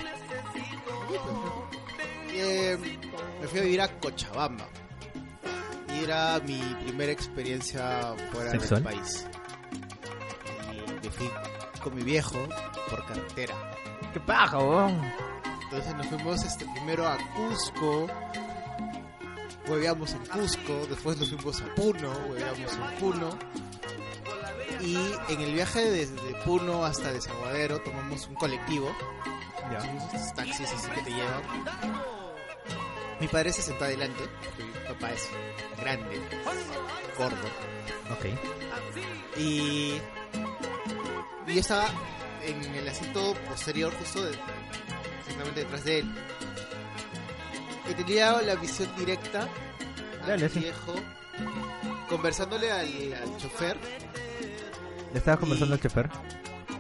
[2.34, 2.78] Eh,
[3.42, 4.66] me fui a vivir a Cochabamba.
[5.94, 8.84] Y era mi primera experiencia fuera ¿Sexual?
[8.84, 9.28] del país.
[10.72, 11.30] Y me fui
[11.84, 12.38] con mi viejo
[12.90, 13.56] por carretera.
[14.14, 15.02] Qué paja, weón.
[15.64, 18.08] Entonces nos fuimos este, primero a Cusco,
[19.68, 23.30] hueveamos en Cusco, después nos fuimos a Puno, hueveamos en Puno.
[24.82, 24.96] Y
[25.28, 28.92] en el viaje desde Puno hasta Desaguadero tomamos un colectivo,
[29.72, 29.78] Ya.
[29.78, 31.44] estos taxis así que te llevan.
[33.20, 35.28] Mi padre se sentó adelante, porque mi papá es
[35.82, 36.20] grande,
[37.18, 37.36] gordo.
[38.12, 38.26] Ok.
[39.38, 40.00] Y,
[41.48, 41.90] y yo estaba
[42.46, 44.38] en el asiento posterior, justo de-
[45.20, 46.12] exactamente detrás de él.
[47.90, 49.48] Y tenía la visión directa
[50.22, 50.60] al Dale, sí.
[50.60, 50.96] viejo,
[52.08, 53.78] conversándole al, al chofer.
[55.12, 56.10] ¿Le estabas conversando Y- al chofer?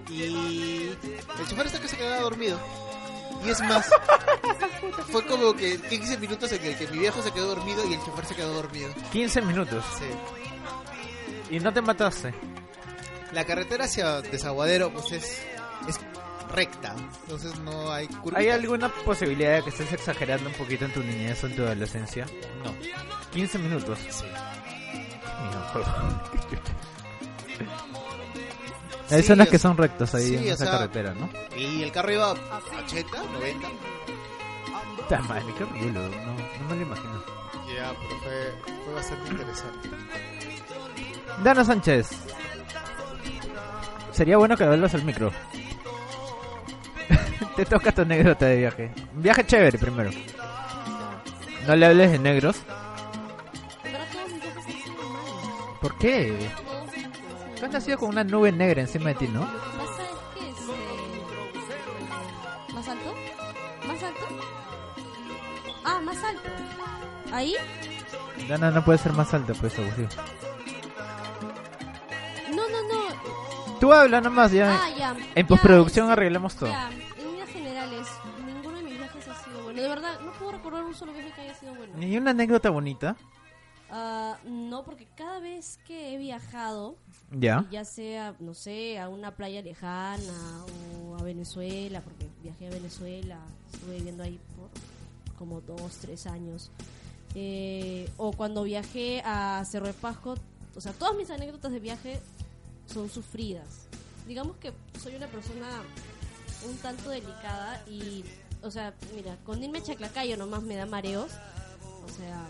[0.09, 2.59] Y el chofer está que se quedaba dormido.
[3.45, 3.89] Y es más,
[5.11, 8.03] fue como que 15 minutos en el que mi viejo se quedó dormido y el
[8.03, 8.89] chofer se quedó dormido.
[9.11, 9.83] 15 minutos.
[9.97, 11.55] Sí.
[11.55, 12.33] Y no te mataste.
[13.31, 15.41] La carretera hacia Desaguadero, pues es,
[15.87, 15.99] es
[16.51, 18.39] recta, entonces no hay curvas.
[18.41, 21.63] ¿Hay alguna posibilidad de que estés exagerando un poquito en tu niñez o en tu
[21.63, 22.25] adolescencia?
[22.63, 22.73] No.
[23.31, 23.99] 15 minutos.
[24.09, 24.25] Sí.
[29.11, 31.29] Hay Sí, zonas que son rectas ahí sí, en o esa sea- carretera, ¿no?
[31.57, 32.35] Y el carro iba a
[32.85, 33.67] 80, 90.
[35.01, 37.23] Está mal, qué horrible, no, no me lo imagino.
[37.75, 38.53] Ya, pero fue,
[38.85, 39.89] fue bastante interesante.
[41.43, 42.09] Dana Sánchez.
[44.11, 45.31] Sería bueno que le hablas al micro.
[47.55, 48.91] Te toca tu anécdota de viaje.
[49.15, 50.11] Un viaje chévere primero.
[51.67, 52.57] No le hables de negros.
[55.81, 56.49] ¿Por qué?
[57.59, 59.43] Tú has nacido con una nube negra encima de ti, ¿no?
[59.43, 59.49] Es
[60.33, 60.73] que este...
[62.73, 63.13] ¿Más alto?
[63.85, 64.27] ¿Más alto?
[65.83, 66.49] Ah, más alto.
[67.33, 67.55] ¿Ahí?
[68.47, 70.07] Dana no puede ser más alta, pues, abusivo.
[72.49, 73.79] No, no, no.
[73.79, 74.79] Tú habla nomás, ya.
[74.81, 75.15] Ah, ya.
[75.35, 76.69] En Ya, postproducción este, arreglamos todo.
[76.69, 78.07] Ya, en líneas generales,
[78.45, 79.81] ninguno de mis viajes ha sido bueno.
[79.81, 81.93] De verdad, no puedo recordar un solo viaje que haya sido bueno.
[81.97, 83.17] Ni una anécdota bonita.
[83.91, 86.95] Ah, no, porque cada vez que he viajado,
[87.31, 87.65] Ya.
[87.71, 90.63] ya sea, no sé, a una playa lejana
[91.03, 93.39] o a Venezuela, porque viajé a Venezuela,
[93.73, 94.69] estuve viviendo ahí por
[95.37, 96.69] como dos, tres años.
[97.35, 100.35] Eh, o cuando viajé a Cerro de Pasco,
[100.75, 102.19] o sea, todas mis anécdotas de viaje
[102.85, 103.87] son sufridas.
[104.27, 104.71] Digamos que
[105.01, 105.67] soy una persona
[106.67, 108.23] un tanto delicada y,
[108.61, 111.31] o sea, mira, con irme a Chaclacayo nomás me da mareos.
[112.05, 112.49] O sea,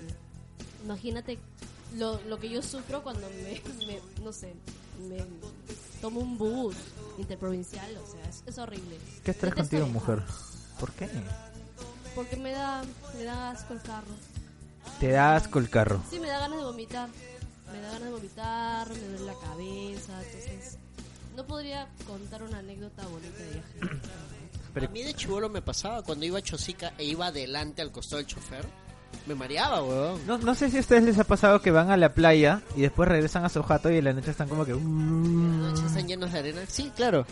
[0.83, 1.37] imagínate
[1.97, 4.53] lo, lo que yo sufro cuando me, me- no sé,
[5.09, 5.17] me
[6.01, 6.75] tomo un bus
[7.17, 8.97] interprovincial, o sea, es, es horrible.
[9.23, 10.21] ¿Qué estrés contigo, mujer?
[10.79, 11.09] ¿Por qué?
[12.15, 12.83] Porque me da,
[13.17, 14.07] me da asco el carro.
[14.99, 16.01] Te da asco el carro.
[16.09, 17.09] Sí, me da ganas de vomitar.
[17.71, 20.77] Me da ganas de vomitar, me duele la cabeza, entonces
[21.35, 23.99] no podría contar una anécdota bonita de viaje.
[24.73, 27.91] Pero- A mí de chivolo me pasaba cuando iba a Chosica e iba adelante al
[27.91, 28.65] costado del chofer.
[29.27, 30.25] Me mareaba, weón.
[30.25, 32.81] No, no sé si a ustedes les ha pasado que van a la playa y
[32.81, 34.71] después regresan a su jato y en la noche están como que...
[34.71, 35.61] Las "Mm".
[35.61, 36.61] noches están llenos de arena.
[36.67, 37.25] Sí, claro.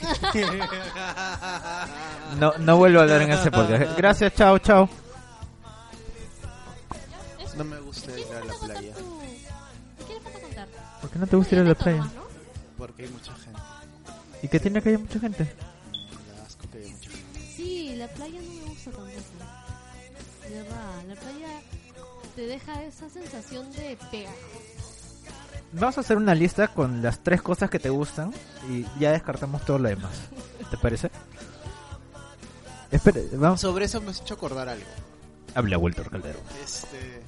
[2.38, 3.96] No, no vuelvo a hablar en ese podcast.
[3.96, 4.88] Gracias, chao, chao.
[7.56, 8.94] No me gusta ir a la playa?
[9.98, 10.68] ¿Qué quieres falta contar?
[11.00, 12.04] ¿Por qué no te gusta ir a la playa?
[12.78, 13.60] porque hay mucha gente.
[14.42, 15.52] ¿Y qué tiene que haya mucha gente?
[22.40, 24.30] Te deja esa sensación de pega.
[25.74, 28.32] Vamos a hacer una lista con las tres cosas que te gustan
[28.70, 30.12] y ya descartamos todo lo demás.
[30.70, 31.10] ¿Te parece?
[32.90, 33.60] Espera, vamos.
[33.60, 34.86] Sobre eso me has hecho acordar algo.
[35.54, 36.40] Habla Walter Calderón.
[36.64, 37.20] Este,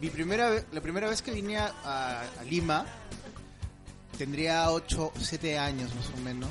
[0.00, 2.86] mi primera la primera vez que vine a, a- a Lima
[4.16, 6.48] tendría 8, 7 años más o menos.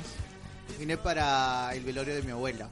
[0.78, 2.68] Vine para el velorio de mi abuela,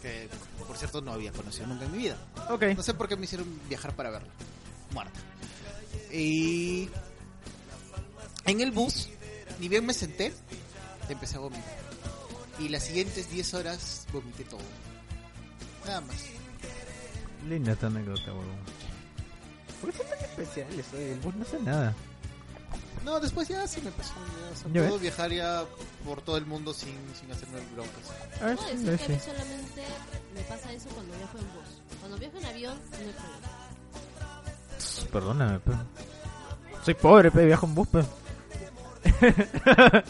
[0.00, 0.26] que
[0.70, 2.16] por cierto no había conocido nunca en mi vida.
[2.48, 2.62] Ok.
[2.76, 4.28] No sé por qué me hicieron viajar para verla.
[4.92, 5.18] Muerta.
[6.12, 6.88] Y
[8.44, 9.08] en el bus,
[9.58, 10.32] ni bien me senté,
[11.08, 11.76] empecé a vomitar.
[12.60, 14.60] Y las siguientes 10 horas vomité todo.
[15.86, 16.26] Nada más.
[17.48, 18.46] Linda esta anécdota, huevón.
[19.80, 20.86] ¿Por qué son tan especiales?
[20.94, 21.96] Oye, el bus no hace nada.
[23.04, 24.12] No, después ya se me pasó.
[24.14, 25.02] Ya, o sea, ¿Ya puedo ves?
[25.02, 25.64] viajar ya
[26.04, 28.40] por todo el mundo sin, sin hacerme broncas.
[28.42, 29.12] A ver, Puedo sí, decir que a sí.
[29.12, 29.84] mí solamente
[30.34, 31.98] me pasa eso cuando viajo en bus.
[32.00, 34.78] Cuando viajo en avión, no hay problema.
[34.78, 35.72] Pss, Perdóname, pe.
[36.84, 38.04] Soy pobre, pe, viajo en bus, pe.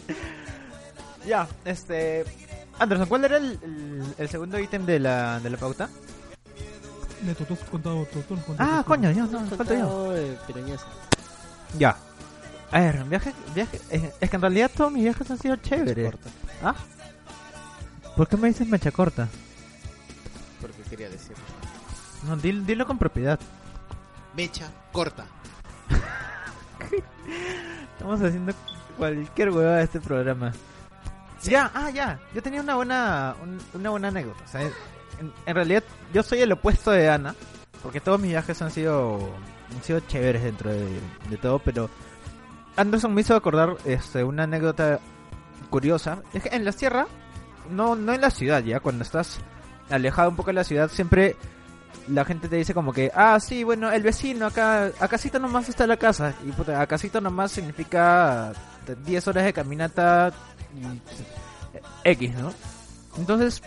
[1.27, 2.25] ya, este...
[2.79, 5.89] Anderson, ¿cuál era el, el, el segundo ítem de la, de la pauta?
[7.23, 8.23] Neto, tú has contado todo.
[8.23, 8.85] tú has contado Ah, todo.
[8.87, 10.15] coño, yo, no, falta yo.
[10.47, 10.87] Pirañazo.
[11.79, 11.95] Ya.
[12.73, 16.15] A ver, viaje, viaje, es, es que en realidad todos mis viajes han sido chéveres.
[16.63, 16.75] ¿Ah?
[18.17, 19.29] ¿Por qué me dices mecha corta?
[20.61, 21.35] porque quería decir.
[22.27, 23.41] No, dilo, dilo con propiedad.
[24.37, 25.25] Mecha corta.
[27.97, 28.53] Estamos haciendo
[28.97, 30.53] cualquier huevada de este programa.
[31.43, 32.19] Ya, ah, ya.
[32.35, 34.43] Yo tenía una buena, un- una buena anécdota.
[34.45, 37.35] o sea, en, en realidad, yo soy el opuesto de Ana,
[37.83, 39.31] porque todos mis viajes han sido,
[39.75, 41.89] han sido chéveres dentro de, de todo, pero
[42.77, 45.01] Anderson me hizo acordar este, una anécdota
[45.69, 46.23] curiosa.
[46.33, 47.07] Es que en la sierra,
[47.71, 49.39] no, no en la ciudad, ya, cuando estás
[49.91, 51.37] alejado un poco de la ciudad, siempre
[52.09, 55.69] la gente te dice como que, ah, sí, bueno, el vecino acá, a casita nomás
[55.69, 56.35] está la casa.
[56.47, 58.53] Y puta, a casita nomás significa
[59.05, 60.33] 10 horas de caminata
[60.75, 61.01] y
[62.05, 62.53] X, ¿no?
[63.19, 63.63] Entonces,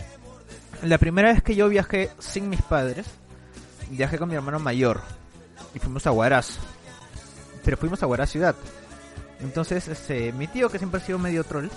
[0.82, 3.06] la primera vez que yo viajé sin mis padres,
[3.90, 5.00] viajé con mi hermano mayor.
[5.74, 6.58] Y fuimos a Huaraz.
[7.64, 8.54] Pero fuimos a Huaraz ciudad.
[9.44, 11.68] Entonces, este, mi tío, que siempre ha sido medio troll,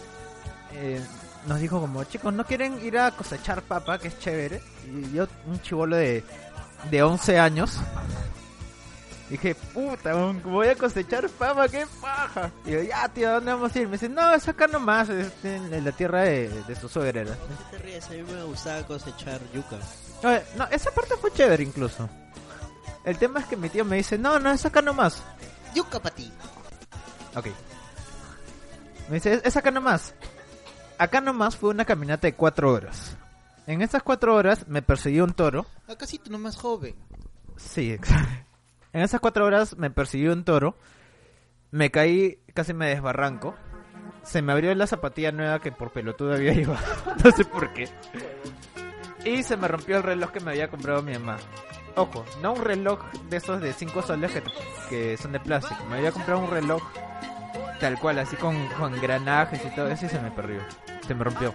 [0.74, 1.02] eh,
[1.48, 4.62] nos dijo como, chicos, ¿no quieren ir a cosechar papa, que es chévere?
[4.86, 6.24] Y yo, un chivolo de,
[6.90, 7.78] de 11 años,
[9.30, 10.14] dije, puta,
[10.46, 12.52] voy a cosechar papa, qué paja.
[12.66, 13.88] Y yo, ya, tío, ¿a ¿dónde vamos a ir?
[13.88, 17.22] Me dice, no, es acá nomás, es en, la tierra de, de su suegra.
[17.22, 17.34] era".
[17.34, 18.08] ¿Qué te ríes?
[18.08, 19.78] A mí me gustaba cosechar yuca.
[20.24, 22.10] Oye, no, esa parte fue chévere incluso.
[23.04, 25.22] El tema es que mi tío me dice, no, no, es acá nomás.
[25.76, 26.32] Yuca para ti.
[27.36, 27.48] Ok.
[29.10, 30.14] Me dice, es, acá nomás.
[30.98, 33.18] Acá nomás fue una caminata de cuatro horas.
[33.68, 35.66] En esas cuatro horas me persiguió un toro.
[35.88, 36.96] Acá sí tú no más joven.
[37.58, 38.30] Sí, exacto.
[38.94, 40.76] En esas cuatro horas me persiguió un toro.
[41.72, 43.56] Me caí, casi me desbarranco.
[44.24, 46.86] Se me abrió la zapatilla nueva que por pelotudo había llevado.
[47.24, 47.90] no sé por qué.
[49.26, 51.38] Y se me rompió el reloj que me había comprado mi mamá.
[51.98, 54.44] Ojo, no un reloj de esos de 5 soles que,
[54.90, 55.84] que son de plástico.
[55.90, 56.82] Me había comprado un reloj
[57.80, 60.62] tal cual, así con, con engranajes y todo eso y se me perdió.
[61.08, 61.54] Se me rompió.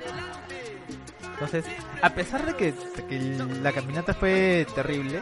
[1.34, 1.64] Entonces,
[2.02, 2.74] a pesar de que,
[3.08, 3.18] que
[3.62, 5.20] la caminata fue terrible,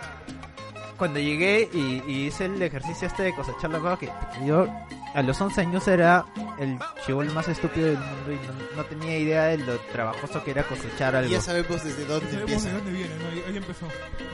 [0.97, 4.11] cuando llegué y, hice el ejercicio este de cosechar la papa, que
[4.45, 4.67] yo
[5.15, 6.25] a los 11 años era
[6.59, 10.53] el chivol más estúpido del mundo y no, no tenía idea de lo trabajoso que
[10.53, 11.31] era cosechar Y algo.
[11.31, 12.69] ya sabemos desde dónde Sabemos empieza.
[12.69, 13.29] de dónde viene, ¿no?
[13.29, 13.87] ahí, ahí empezó.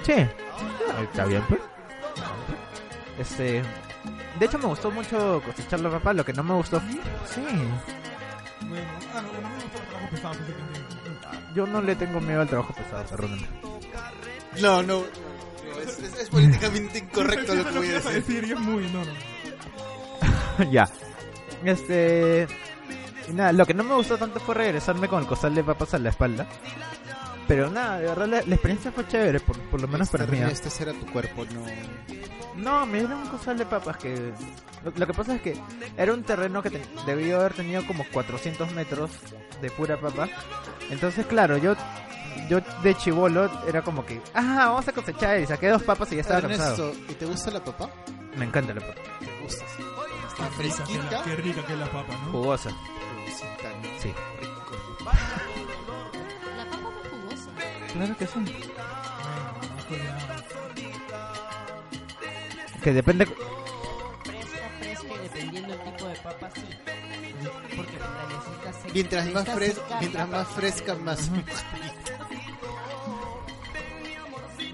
[0.03, 0.15] Sí,
[1.03, 1.61] está bien, pues.
[3.19, 3.63] Este,
[4.39, 6.81] de hecho me gustó mucho cosechar la papa, lo que no me gustó.
[6.81, 7.41] Sí,
[8.61, 8.85] Bueno,
[9.15, 11.55] ah, no, me gusta el trabajo pesado, entiendo.
[11.55, 13.49] yo no le tengo miedo al trabajo pesado, perdóname.
[14.61, 15.01] No, no.
[15.03, 18.45] no, es, es- es políticamente incorrecto lo que voy a decir.
[18.47, 19.36] y es muy, no, no.
[20.71, 20.89] ya.
[21.65, 22.47] Este.
[23.33, 25.99] nada, lo que no me gustó tanto fue regresarme con el costal de papas a
[25.99, 26.47] la espalda.
[27.49, 30.39] Pero nada, de verdad la, la experiencia fue chévere, por, por lo menos para mí.
[30.41, 30.49] ¿ah?
[30.51, 31.65] Este era tu cuerpo, no.
[32.57, 34.33] No, me dieron un costal de papas que...
[34.85, 35.57] Lo, lo que pasa es que
[35.97, 39.11] era un terreno que te- debió haber tenido como 400 metros
[39.61, 40.27] de pura papa.
[40.91, 41.77] Entonces, claro, yo
[42.49, 44.21] yo de chivolo era como que...
[44.35, 46.93] Ah, vamos a cosechar y saqué dos papas y ya estaba cansado.
[47.09, 47.91] ¿y te gusta la papa?
[48.37, 49.01] Me encanta la papa.
[50.45, 51.23] Fresquita.
[51.25, 52.33] qué rica que es la papa, ¿no?
[52.33, 52.71] Jugosa.
[52.71, 54.01] Jugosita, ¿no?
[54.01, 54.15] Sí.
[54.41, 54.77] Rico.
[56.57, 57.51] La papa fue jugosa.
[57.93, 58.45] Claro que sí.
[62.83, 63.27] Que depende...
[63.27, 66.67] Fresca, fresca y dependiendo del tipo de papa, sí.
[67.77, 68.95] Porque la necesitas.
[68.95, 71.31] Mientras más, Necesitas fres secar mientras más fresca, más...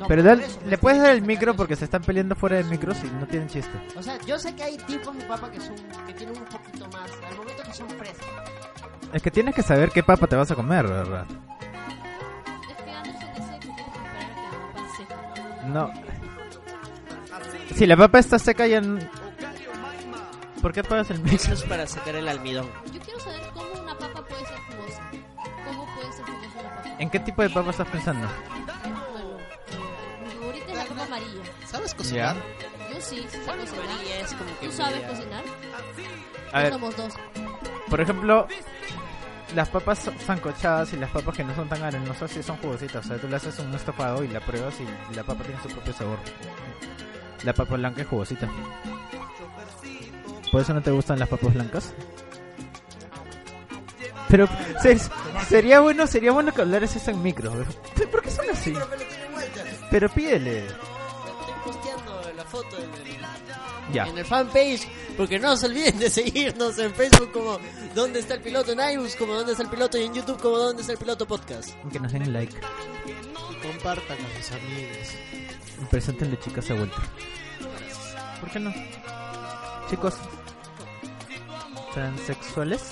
[0.03, 2.67] No, Pero dale- eso, le puedes dar el micro porque se están peleando fuera del
[2.67, 3.71] micro si no tienen chiste.
[3.97, 6.89] O sea, yo sé que hay tipos de papa que son que tienen un poquito
[6.89, 7.09] más.
[7.31, 8.27] Al momento que son frescas.
[9.13, 11.25] Es que tienes que saber qué papa te vas a comer, ¿verdad?
[11.31, 15.69] Es que Anderson dice que tienes que esperar a que la papa seca.
[15.69, 15.91] No.
[17.77, 18.79] Si la papa está seca ya...
[18.79, 19.09] n-
[20.61, 21.37] ¿Por qué apagas el micro?
[21.37, 22.67] Eso es para sacar el almidón.
[22.93, 25.03] Yo quiero saber cómo una papa puede ser jugosa.
[25.67, 26.97] ¿Cómo puede ser jugosa una papa?
[26.99, 28.29] ¿En qué tipo de papa estás pensando?
[31.67, 32.37] ¿Sabes cocinar?
[32.93, 34.01] Yo sí, sé Bueno, cocinar.
[34.23, 35.45] es como que ¿Tú sabes cocinar?
[36.53, 37.15] A No ver, somos dos.
[37.89, 38.47] por ejemplo,
[39.55, 43.05] las papas sancochadas y las papas que no son tan arenosas sí son jugositas.
[43.05, 45.69] O sea, tú le haces un estofado y la pruebas y la papa tiene su
[45.69, 46.19] propio sabor.
[47.45, 48.49] La papa blanca es jugosita.
[50.51, 51.93] ¿Por eso no te gustan las papas blancas?
[54.29, 54.49] Pero
[54.83, 54.99] se-
[55.49, 57.53] sería bueno, sería bueno que hablaras eso en micro.
[58.11, 58.75] ¿Por qué son así?
[59.91, 60.67] Pero pídele.
[62.53, 64.07] Foto en el, Ya.
[64.07, 64.87] en el fanpage.
[65.17, 67.59] Porque no se olviden de seguirnos en Facebook como
[67.95, 68.73] ¿Dónde está el piloto?
[68.73, 69.97] En iBooks como ¿Dónde está el piloto?
[69.99, 71.71] Y en YouTube como ¿Dónde está el piloto podcast?
[71.91, 72.55] Que nos den like.
[73.07, 75.09] Y compartan con sus amigos.
[75.91, 77.03] Preséntenle chicas a vuelta.
[78.41, 78.73] ¿Por qué no?
[79.91, 80.15] Chicos.
[81.95, 82.83] ¿Transexuales?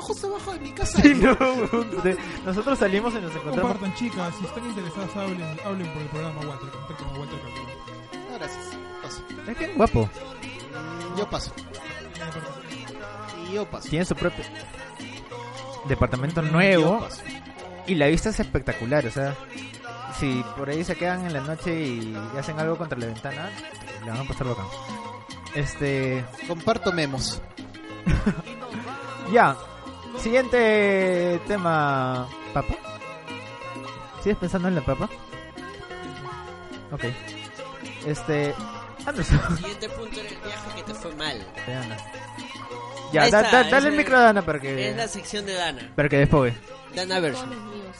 [0.00, 1.02] Justo abajo de mi casa.
[1.02, 1.34] Sí, no.
[2.02, 3.72] de- nosotros salimos y nos encontramos.
[3.72, 4.34] Compartan, chicas.
[4.38, 6.70] Si están interesadas, hablen, hablen por el programa Walter.
[6.70, 7.40] Contacten a Walter
[9.46, 10.08] Es bien guapo.
[11.16, 11.52] Yo paso.
[13.48, 13.88] Y yo paso.
[13.88, 14.44] Tiene su propio
[15.88, 17.06] departamento nuevo.
[17.86, 19.06] Y la vista es espectacular.
[19.06, 19.34] O sea,
[20.18, 23.50] si por ahí se quedan en la noche y hacen algo contra la ventana,
[24.04, 24.66] le van a pasar bacán.
[25.54, 26.24] Este.
[26.48, 27.40] Comparto memos.
[29.32, 29.56] Ya.
[30.18, 32.28] Siguiente tema.
[32.54, 32.76] ¿Papa?
[34.22, 35.08] ¿Sigues pensando en la papa?
[36.92, 37.04] Ok.
[38.06, 38.54] Este.
[39.56, 41.38] Siguiente punto era el viaje que te fue mal.
[41.66, 41.96] Dana.
[43.12, 44.90] Ya, Ahí da- está, da- dale el ese- micro a Dana para que.
[44.90, 45.92] Es la sección de Dana.
[45.94, 46.54] Para que despogue.
[46.94, 47.50] Dana Todos version.
[47.50, 47.96] los míos.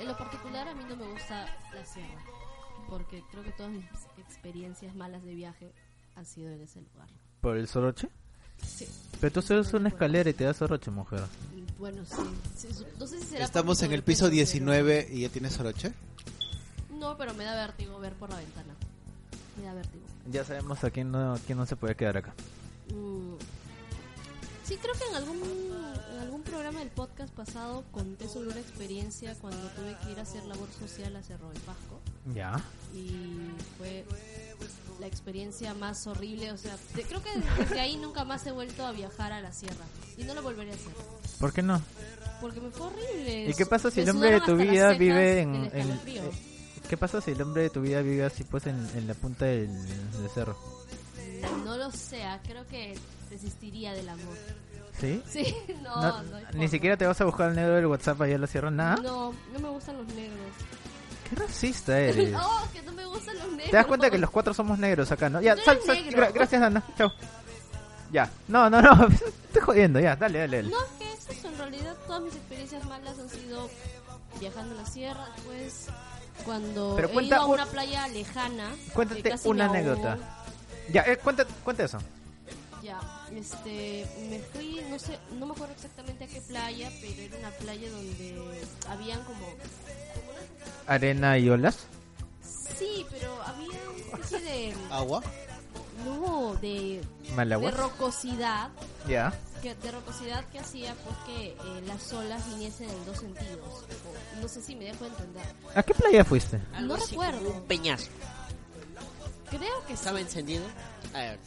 [0.00, 2.22] En lo particular a mí no me gusta la sierra,
[2.88, 3.84] porque creo que todas mis
[4.18, 5.72] experiencias malas de viaje
[6.14, 7.08] han sido en ese lugar.
[7.40, 8.08] ¿Por el soroche?
[8.64, 8.88] Sí.
[9.20, 11.20] Pero tú subes una escalera y te das soroche, mujer.
[11.54, 12.16] Y Bueno, sí.
[12.56, 15.28] sí, su- no sé si será Estamos en el sobrepeso, piso pero- 19 y ya
[15.28, 15.92] tienes soroche.
[16.90, 18.74] No, pero me da vértigo ver por la ventana.
[19.58, 20.04] Me da vértigo.
[20.30, 22.34] Ya sabemos a quién no, quién no se puede quedar acá.
[22.94, 23.34] Mm.
[24.64, 25.38] Sí, creo que en algún,
[26.12, 30.22] en algún programa del podcast pasado conté sobre una experiencia cuando tuve que ir a
[30.22, 32.00] hacer labor social a Cerro del Pasco.
[32.34, 32.62] Ya.
[32.94, 33.48] y
[33.78, 34.04] fue
[35.00, 36.52] la experiencia más horrible.
[36.52, 39.52] O sea, de- creo que desde ahí nunca más he vuelto a viajar a la
[39.52, 39.86] sierra
[40.18, 40.92] y no lo volveré a hacer
[41.40, 41.80] ¿Por qué no?
[42.42, 43.48] porque me fue horrible.
[43.48, 46.00] ¿Y qué pasa si el hombre de tu vida vive en, en-
[46.88, 49.44] ¿Qué pasa si el hombre de tu vida vive así pues en, en la punta
[49.44, 49.68] del,
[50.18, 50.56] del cerro?
[51.64, 52.94] No lo sé, ah, creo que
[53.30, 54.36] desistiría del amor.
[54.98, 55.22] ¿Sí?
[55.28, 56.68] Sí, no, No, no, ni forma.
[56.68, 58.96] siquiera te vas a buscar el negro del WhatsApp allá en la sierra, nada.
[58.96, 60.38] No, no me gustan los negros.
[61.28, 62.32] Qué racista eres.
[62.32, 63.70] No, que no me gustan los negros.
[63.70, 65.40] ¿Te das cuenta que los cuatro somos negros acá, no?
[65.40, 65.98] Ya, sal, sal.
[66.10, 66.82] Gra- gracias, Ana.
[66.96, 67.12] Chao.
[68.10, 68.30] Ya.
[68.48, 69.06] No, no, no.
[69.46, 70.16] Estoy jodiendo, ya.
[70.16, 70.70] Dale, dale, dale.
[70.70, 73.68] No, es que es eso, en realidad todas mis experiencias malas han sido
[74.40, 75.86] viajando a la sierra, después
[76.44, 78.74] cuando Pero he ido a un- una playa lejana.
[78.94, 80.18] Cuéntate una anécdota.
[80.92, 81.98] Ya, eh, cuenta, cuenta eso.
[82.82, 83.00] Ya,
[83.32, 87.50] este, me fui, no sé, no me acuerdo exactamente a qué playa, pero era una
[87.50, 89.46] playa donde habían como,
[90.86, 91.76] Arena y olas.
[92.78, 95.22] sí, pero había una especie de, Agua.
[96.04, 97.70] no, de, de Malagua.
[97.72, 98.70] rocosidad,
[99.08, 99.34] Ya.
[99.60, 101.56] Que, de rocosidad que hacía pues que eh,
[101.86, 103.58] las olas viniesen en dos sentidos.
[103.60, 105.44] O, no sé si me dejo entender.
[105.74, 106.60] ¿A qué playa fuiste?
[106.72, 107.50] Algo No recuerdo.
[107.50, 108.08] Un peñazo.
[109.50, 110.64] Creo que sí, ¿Estaba encendido?
[111.14, 111.38] A ver.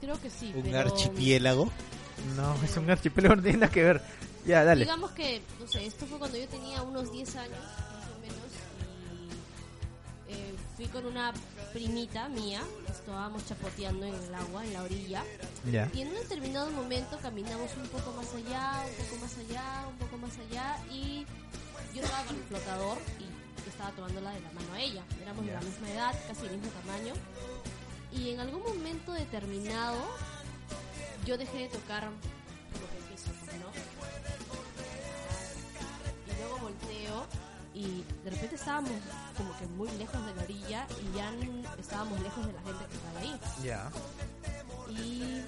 [0.00, 0.52] creo que sí.
[0.54, 1.70] Un pero, archipiélago.
[2.36, 4.02] No, es un archipiélago, no tiene nada que ver.
[4.46, 4.84] Ya, dale.
[4.84, 7.58] Digamos que, no sé, esto fue cuando yo tenía unos 10 años,
[10.76, 11.32] fui con una
[11.72, 12.60] primita mía,
[12.90, 15.24] estábamos chapoteando en el agua, en la orilla,
[15.70, 15.88] Ya.
[15.94, 19.96] y en un determinado momento caminamos un poco más allá, un poco más allá, un
[19.96, 21.24] poco más allá, y
[21.94, 25.02] yo estaba con el flotador y estaba tomándola de la mano a ella.
[25.22, 27.14] Éramos de la misma edad, casi el mismo tamaño,
[28.12, 29.98] y en algún momento determinado
[31.24, 33.70] yo dejé de tocar como que el piso, ¿no?
[36.26, 37.26] y luego volteo
[37.76, 38.90] y de repente estábamos
[39.36, 41.30] como que muy lejos de la orilla y ya
[41.78, 43.40] estábamos lejos de la gente que estaba ahí.
[43.62, 43.90] Ya.
[44.88, 45.42] Y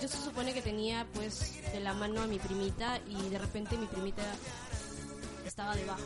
[0.00, 3.76] yo se supone que tenía pues de la mano a mi primita y de repente
[3.76, 4.22] mi primita
[5.44, 6.00] estaba debajo.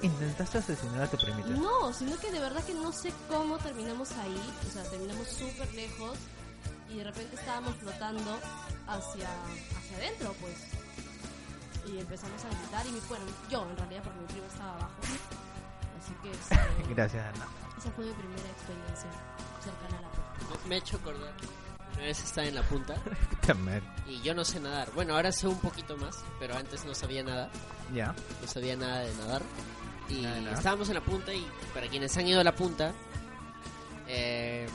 [0.00, 1.48] ¿Intentaste asesinar a tu primita?
[1.48, 5.72] No, sino que de verdad que no sé cómo terminamos ahí, o sea, terminamos súper
[5.74, 6.16] lejos
[6.90, 8.38] y de repente estábamos flotando
[8.86, 9.28] hacia,
[9.78, 10.81] hacia adentro, pues.
[11.86, 14.92] Y empezamos a gritar y mi, bueno, yo en realidad porque mi primo estaba abajo.
[15.98, 16.30] Así que
[16.94, 17.46] Gracias, Ana.
[17.78, 19.10] esa fue mi primera experiencia
[19.62, 20.60] cercana a la playa.
[20.68, 21.32] Me, he hecho acordar.
[21.94, 22.94] Una vez estaba en la punta
[24.08, 24.90] y yo no sé nadar.
[24.94, 27.50] Bueno, ahora sé un poquito más, pero antes no sabía nada.
[27.92, 28.14] Ya.
[28.40, 29.42] No sabía nada de nadar.
[30.08, 30.56] Y Nada de nada.
[30.56, 32.92] estábamos en la punta y para quienes han ido a la punta,
[34.08, 34.66] eh,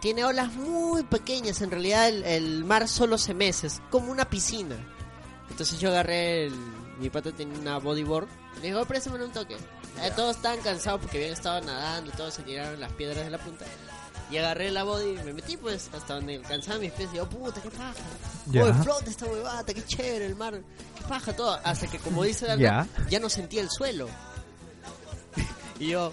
[0.00, 1.60] tiene olas muy pequeñas.
[1.62, 4.76] En realidad el, el mar solo se mece, es como una piscina.
[5.54, 6.52] Entonces yo agarré el,
[6.98, 8.26] mi pata tenía una bodyboard.
[8.60, 9.54] Le digo, préstame un toque.
[9.54, 13.38] Eh, todos estaban cansados porque habían estado nadando, todos se tiraron las piedras de la
[13.38, 13.64] punta.
[14.32, 17.28] Y agarré la body y me metí pues hasta donde alcanzaba mis pies y yo,
[17.28, 17.94] puta, qué paja.
[18.48, 20.60] Uy, flota esta huevata, qué chévere el mar.
[20.98, 21.56] Qué paja todo.
[21.62, 22.88] Hasta que como dice Daniel, Ya.
[23.08, 24.08] ya no sentía el suelo.
[25.78, 26.10] y yo,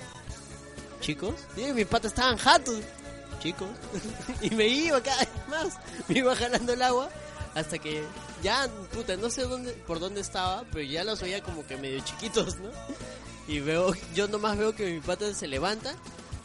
[0.99, 2.77] chicos, y mis patas estaban jatos,
[3.41, 3.69] chicos.
[4.41, 7.09] y me iba cada vez más, me iba jalando el agua
[7.55, 8.03] hasta que
[8.41, 11.99] ya, puta, no sé dónde, por dónde estaba, pero ya los veía como que medio
[12.01, 12.69] chiquitos, ¿no?
[13.47, 15.95] Y veo, yo nomás veo que mi pata se levanta.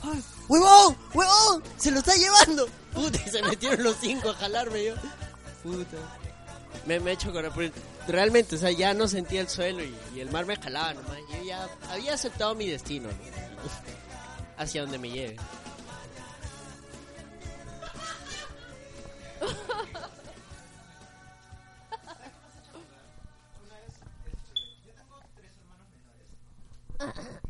[0.02, 0.96] ¡Ay, ¡Huevón!
[1.14, 1.62] ¡Huevón!
[1.76, 2.68] ¡Se lo está llevando!
[2.92, 4.94] Puta, y se metieron los cinco a jalarme yo.
[5.62, 5.96] Puta.
[6.86, 7.72] Me, me he hecho correr.
[8.06, 11.18] Realmente, o sea, ya no sentía el suelo y, el mar me jalaba nomás.
[11.32, 13.14] Yo ya había aceptado mi destino, ¿no?
[14.62, 15.36] Hacia donde me lleve.
[27.00, 27.45] Uh-uh.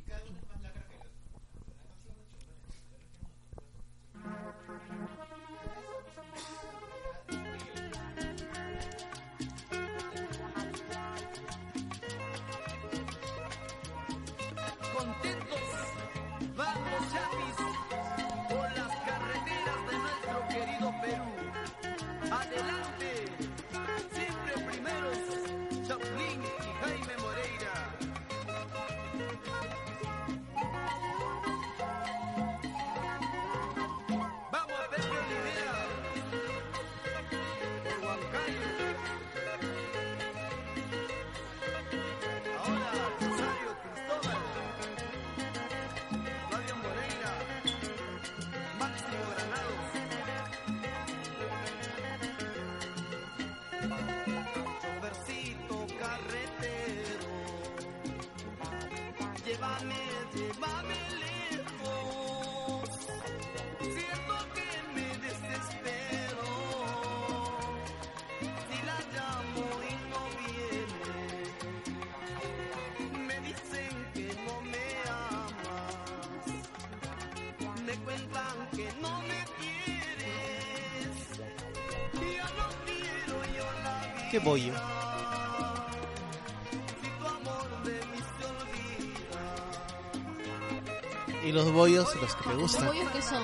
[92.54, 93.42] Bollos, los que me ¿Los qué son?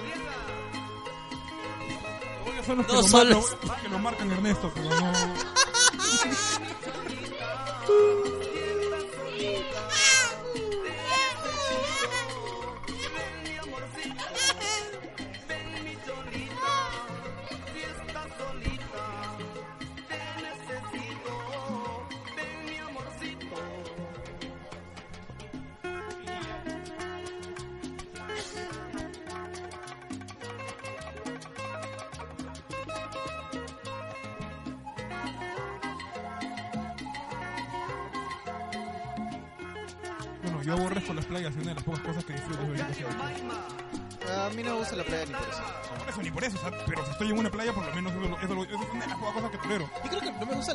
[2.66, 5.12] Son los que, No, lo, son los- lo- que lo marcan Ernesto, pero no...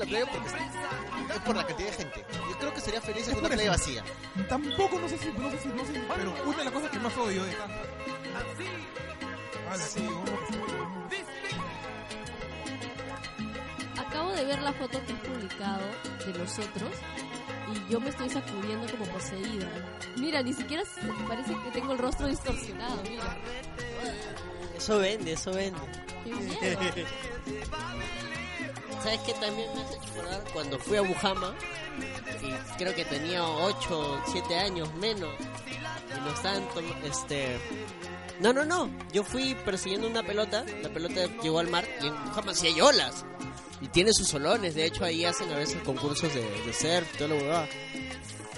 [0.07, 2.25] playa porque es- es por la cantidad de gente.
[2.49, 4.03] Yo creo que sería feliz en Es una playa vacía.
[4.49, 6.99] Tampoco, no sé si, no sé si, no sé, pero una de las cosas que
[6.99, 7.67] más odio de acá.
[9.69, 11.27] Ah, sí, vamos a hacer-
[13.97, 15.81] Acabo de ver la foto que has publicado
[16.25, 16.91] de nosotros
[17.73, 19.67] y yo me estoy sacudiendo como poseída.
[20.15, 20.83] Mira, ni siquiera
[21.27, 23.37] parece que tengo el rostro distorsionado, mira.
[24.77, 25.79] Eso vende, eso vende.
[26.23, 26.79] Qué miedo.
[29.03, 30.43] ¿Sabes qué también me hecho acordar?
[30.53, 31.53] Cuando fui a Bujama,
[32.41, 35.29] y creo que tenía 8, 7 años menos,
[36.15, 36.63] y nos estaban
[37.03, 37.59] este...
[38.39, 42.25] No, no, no, yo fui persiguiendo una pelota, la pelota llegó al mar, y en
[42.25, 43.25] Bujama sí hay olas,
[43.81, 47.35] y tiene sus solones, de hecho ahí hacen a veces concursos de, surf, todo lo
[47.35, 47.67] huevada.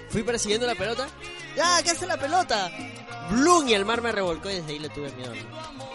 [0.09, 1.07] Fui persiguiendo la pelota,
[1.55, 2.71] ¡ya, qué hace la pelota!
[3.29, 3.67] ¡Blum!
[3.67, 5.33] Y el mar me revolcó y desde ahí le tuve miedo.
[5.35, 5.89] ¿no?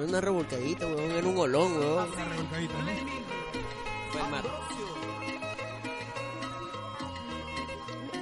[0.00, 2.08] No una revolcadita, weón, era un olón, weón.
[2.10, 2.90] Una revolcadita, ¿no?
[4.10, 4.44] Fue el mar.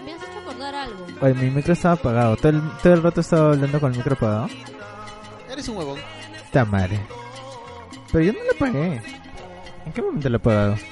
[0.05, 1.07] Me has hecho acordar algo.
[1.21, 2.37] Oye, mi micro estaba apagado.
[2.37, 4.49] Todo el, todo el rato estaba hablando con el micro apagado.
[5.49, 6.01] Eres un huevón.
[6.45, 6.99] Esta madre.
[8.11, 9.03] Pero yo no lo apagué.
[9.87, 10.75] ¿En qué momento lo he apagado?
[10.75, 10.83] Eh,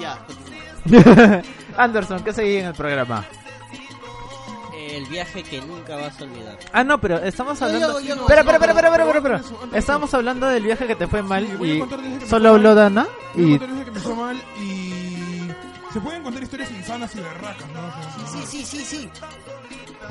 [0.00, 1.42] ya.
[1.76, 3.24] Anderson, ¿qué seguía en el programa?
[4.98, 6.58] El viaje que nunca vas a olvidar.
[6.72, 8.00] Ah, no, pero estamos hablando...
[8.00, 9.78] espera, espera, espera, espera, espera, espera.
[9.78, 11.84] Estábamos hablando del viaje que te fue mal y
[12.26, 12.74] solo habló.
[12.74, 13.60] Dana y...
[15.92, 18.26] se pueden contar historias insanas y berracas, ¿no?
[18.26, 19.10] Sí, sí, sí, sí.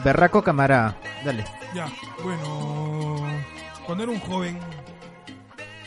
[0.06, 0.96] Berraco camarada.
[1.26, 1.44] Dale.
[1.76, 1.92] Ya,
[2.24, 3.28] bueno,
[3.86, 4.58] cuando era un joven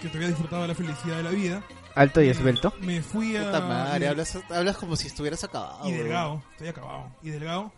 [0.03, 1.63] que todavía disfrutaba la felicidad de la vida,
[1.95, 2.75] Alto y esbelto.
[2.81, 3.47] me fui a...
[3.47, 5.89] Puta madre, hablas, hablas como si estuvieras acabado.
[5.89, 7.73] y delgado, estoy acabado, y delgado.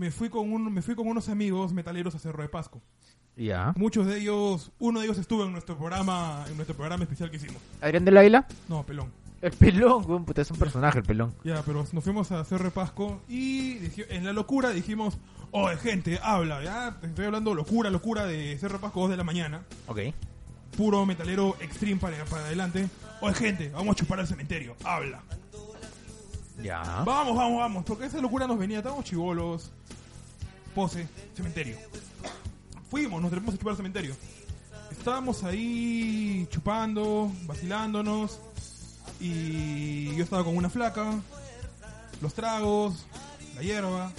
[0.00, 2.80] Me fui con un, me fui con unos amigos metaleros a Cerro de Pasco.
[3.36, 3.74] Ya.
[3.76, 7.36] Muchos de ellos, uno de ellos estuvo en nuestro programa, en nuestro programa especial que
[7.36, 7.58] hicimos.
[7.82, 8.46] Adrián del Águila.
[8.66, 9.12] No, pelón.
[9.42, 11.34] El pelón, puta, es un personaje el pelón.
[11.44, 13.76] Ya, pero nos fuimos a Cerro de Pasco y
[14.08, 15.18] en la locura dijimos,
[15.50, 19.16] oye gente, habla, ya, te estoy hablando locura, locura de Cerro de Pasco 2 de
[19.18, 19.64] la mañana.
[19.86, 19.98] Ok.
[20.78, 22.88] Puro metalero extreme para, para adelante.
[23.20, 25.22] Oye gente, vamos a chupar al cementerio, habla.
[26.62, 26.82] Ya.
[27.04, 29.70] Vamos, vamos, vamos, porque esa locura nos venía, estábamos chivolos,
[30.74, 31.76] pose, cementerio.
[32.90, 34.16] Fuimos, nos trepamos a chupar al cementerio.
[34.90, 38.40] Estábamos ahí chupando, vacilándonos,
[39.20, 41.20] y yo estaba con una flaca,
[42.20, 43.06] los tragos,
[43.54, 44.12] la hierba,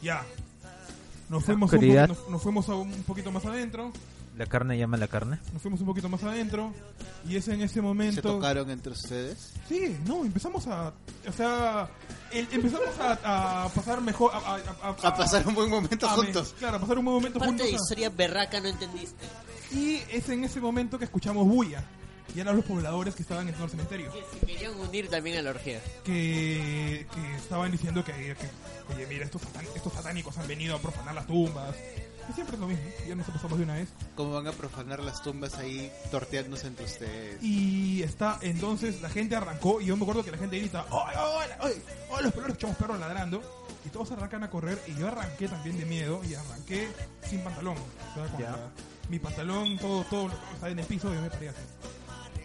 [0.00, 0.24] ya.
[1.28, 3.92] Nos fuimos, un poquito, nos fuimos a un poquito más adentro,
[4.38, 5.38] La carne llama a la carne.
[5.52, 6.72] nos fuimos un poquito más adentro,
[7.28, 8.14] y es en ese momento...
[8.14, 9.52] ¿Se tocaron entre ustedes?
[9.68, 10.92] Sí, no, empezamos a.
[11.28, 11.90] O sea,
[12.30, 14.30] el- empezamos a, a pasar mejor.
[14.32, 16.54] A, a- a- A pasar un buen momento a me- juntos.
[16.58, 17.66] claro, a pasar un buen momento Parte juntos.
[17.66, 19.26] de a- historia berraca no entendiste.
[19.72, 21.82] y es en ese momento que escuchamos bulla.
[22.36, 24.12] Y eran los pobladores que estaban en el cementerio.
[24.12, 25.80] Que se querían unir también a la orgía.
[26.04, 30.78] Que, que estaban diciendo que, que, oye, mira, estos, satán- estos satánicos han venido a
[30.78, 31.74] profanar las tumbas.
[32.28, 32.84] Y siempre es lo mismo.
[33.08, 33.88] Ya nos más de una vez.
[34.14, 37.42] ¿Cómo van a profanar las tumbas ahí torteándose entre ustedes?
[37.42, 41.16] Y está, entonces la gente arrancó y yo me acuerdo que la gente grita, ¡Oye,
[41.16, 41.82] oye, oye!
[42.10, 43.40] ¡Oye, los pelones echamos perros ladrando!
[43.84, 46.88] Y todos arrancan a correr y yo arranqué también de miedo y arranqué
[47.28, 47.76] sin pantalón.
[47.78, 48.68] O sea, con la-
[49.08, 51.58] mi pantalón, todo, todo estaba en el piso y yo me paré así.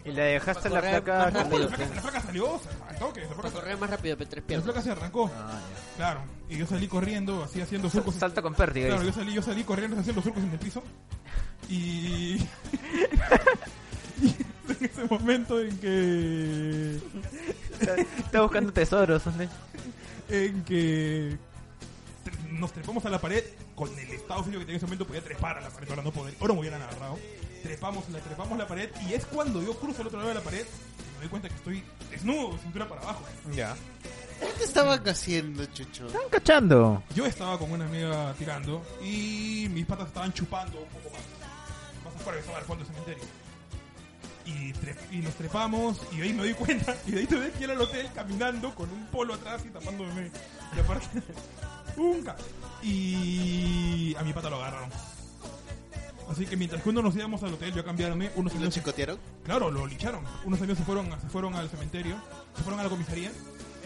[0.04, 1.24] Y le dejaste la Correr placa.
[1.24, 1.58] más No, rápido.
[1.60, 4.42] la, flaca, la flaca salió, al toque, la Para flaca, correr más rápido, P3 la
[4.42, 4.64] piernas.
[4.64, 5.60] flaca se arrancó, Ah,
[5.96, 6.20] claro.
[6.50, 8.14] Y yo salí corriendo, así haciendo surcos.
[8.16, 8.88] Salto con pérdida.
[8.88, 9.12] Claro, dice.
[9.12, 10.82] yo salí, yo salí corriendo haciendo surcos en el piso.
[11.70, 12.36] Y...
[14.22, 16.98] y en ese momento en que...
[18.18, 19.48] Está buscando tesoros, ¿dónde?
[20.28, 21.36] en que
[22.24, 23.44] tre- nos trepamos a la pared
[23.74, 26.02] con el estado físico que tenía en ese momento podía trepar a la pared ahora
[26.02, 27.18] no poder ahora me hubieran agarrado
[27.64, 30.42] trepamos la trepamos la pared y es cuando yo cruzo al otro lado de la
[30.42, 33.74] pared y me doy cuenta que estoy desnudo de cintura para abajo Ya.
[34.58, 36.06] ¿Qué estaban haciendo, Chucho?
[36.06, 37.02] Están cachando.
[37.14, 41.22] yo estaba con una amiga tirando y mis patas estaban chupando un poco más
[42.04, 43.24] más afuera que estaba al fondo del cementerio
[44.44, 47.70] y, y nos trepamos y ahí me doy cuenta y de ahí tuve que ir
[47.70, 50.30] al hotel caminando con un polo atrás y tapándome
[50.76, 51.22] y aparte
[51.96, 52.36] nunca
[52.82, 54.90] y a mi pata lo agarraron
[56.30, 58.74] así que mientras que uno nos íbamos al hotel yo a cambiarme unos ¿Lo amigos
[58.74, 59.18] chicotearon?
[59.44, 62.16] claro lo lincharon unos amigos se fueron se fueron al cementerio
[62.56, 63.30] se fueron a la comisaría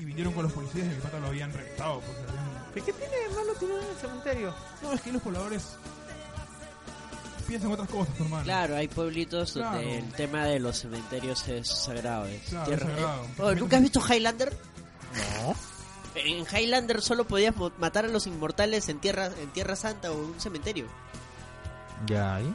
[0.00, 3.16] y vinieron con los policías y mi pata lo habían reventado porque habían- ¿Qué tiene
[3.16, 4.54] de malo tirar en el cementerio?
[4.82, 5.66] no es que los pobladores
[7.46, 9.76] piensan otras cosas hermano Claro, hay pueblitos Claro.
[9.78, 12.26] donde el tema de los cementerios es sagrado.
[12.26, 13.24] Es Claro, tierra- es sagrado.
[13.24, 14.56] eh, oh, ¿Nunca has visto Highlander?
[15.42, 15.54] No.
[16.14, 20.30] En Highlander solo podías matar a los inmortales en tierra, en tierra santa o en
[20.32, 20.86] un cementerio.
[22.06, 22.54] Ya, ahí.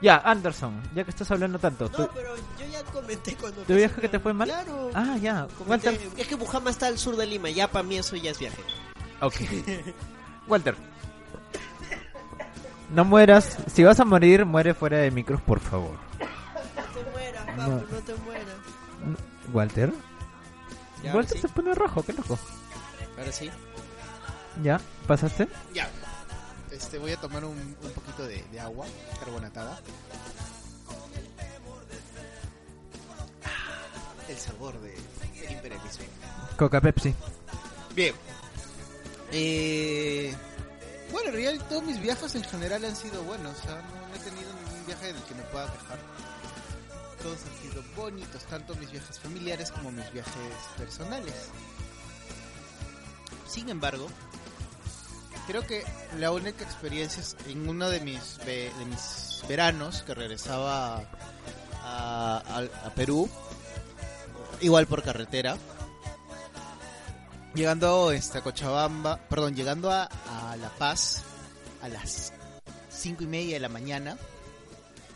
[0.00, 1.84] Ya, Anderson, ya que estás hablando tanto.
[1.86, 3.62] No, ¿tú- pero yo ya comenté cuando...
[3.62, 4.46] ¿Tu viaje que te fue mal?
[4.48, 4.90] Claro.
[4.94, 5.48] Ah, ya.
[5.58, 6.08] Comenté- Walter.
[6.16, 8.62] Es que Bujama está al sur de Lima, ya para mí eso ya es viaje.
[9.20, 9.34] Ok.
[10.46, 10.76] Walter.
[12.90, 13.58] No mueras.
[13.66, 15.96] Si vas a morir, muere fuera de micros, por favor.
[16.76, 17.80] No te mueras, No.
[17.80, 18.56] papu, no te mueras.
[19.52, 19.92] Walter.
[21.02, 22.38] Ya, Walter se pone rojo, qué loco.
[23.18, 23.50] Ahora sí.
[24.62, 24.80] ¿Ya?
[25.08, 25.48] ¿Pasaste?
[25.74, 25.88] Ya.
[26.78, 28.86] Este, voy a tomar un, un poquito de, de agua
[29.18, 29.80] carbonatada.
[33.44, 34.94] Ah, El sabor de,
[35.40, 36.04] del imperialismo.
[36.56, 37.12] Coca Pepsi.
[37.96, 38.14] Bien.
[39.32, 40.32] Eh,
[41.10, 43.58] bueno, en realidad todos mis viajes en general han sido buenos.
[43.58, 45.98] O sea, no, no he tenido ningún viaje del que me pueda quejar.
[47.20, 50.32] Todos han sido bonitos, tanto mis viajes familiares como mis viajes
[50.76, 51.34] personales.
[53.48, 54.06] Sin embargo,
[55.48, 55.82] creo que
[56.18, 58.38] la única experiencia es en uno de mis,
[59.48, 61.08] veranos que regresaba
[61.82, 63.30] a, Perú,
[64.60, 65.56] igual por carretera,
[67.54, 70.10] llegando este, a Cochabamba, perdón, llegando a,
[70.60, 71.24] La Paz
[71.80, 72.34] a las
[72.90, 74.18] cinco y media de la mañana.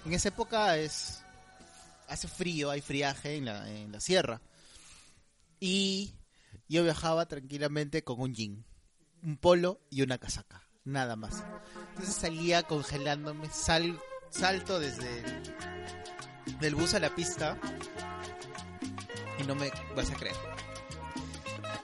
[0.07, 1.23] En esa época es
[2.09, 4.41] hace frío, hay friaje en la, en la sierra.
[5.61, 6.15] Y
[6.69, 8.65] yo viajaba tranquilamente con un jean,
[9.23, 11.45] un polo y una casaca, nada más.
[11.91, 14.01] Entonces salía congelándome, sal,
[14.31, 17.57] salto desde el, del bus a la pista
[19.39, 20.37] y no me vas a creer.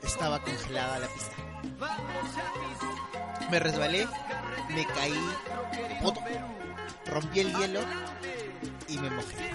[0.02, 1.36] Estaba congelada la pista.
[3.50, 4.06] Me resbalé,
[4.70, 5.20] me caí,
[6.02, 6.20] poto,
[7.06, 7.80] rompí el hielo
[8.88, 9.50] y me mojé.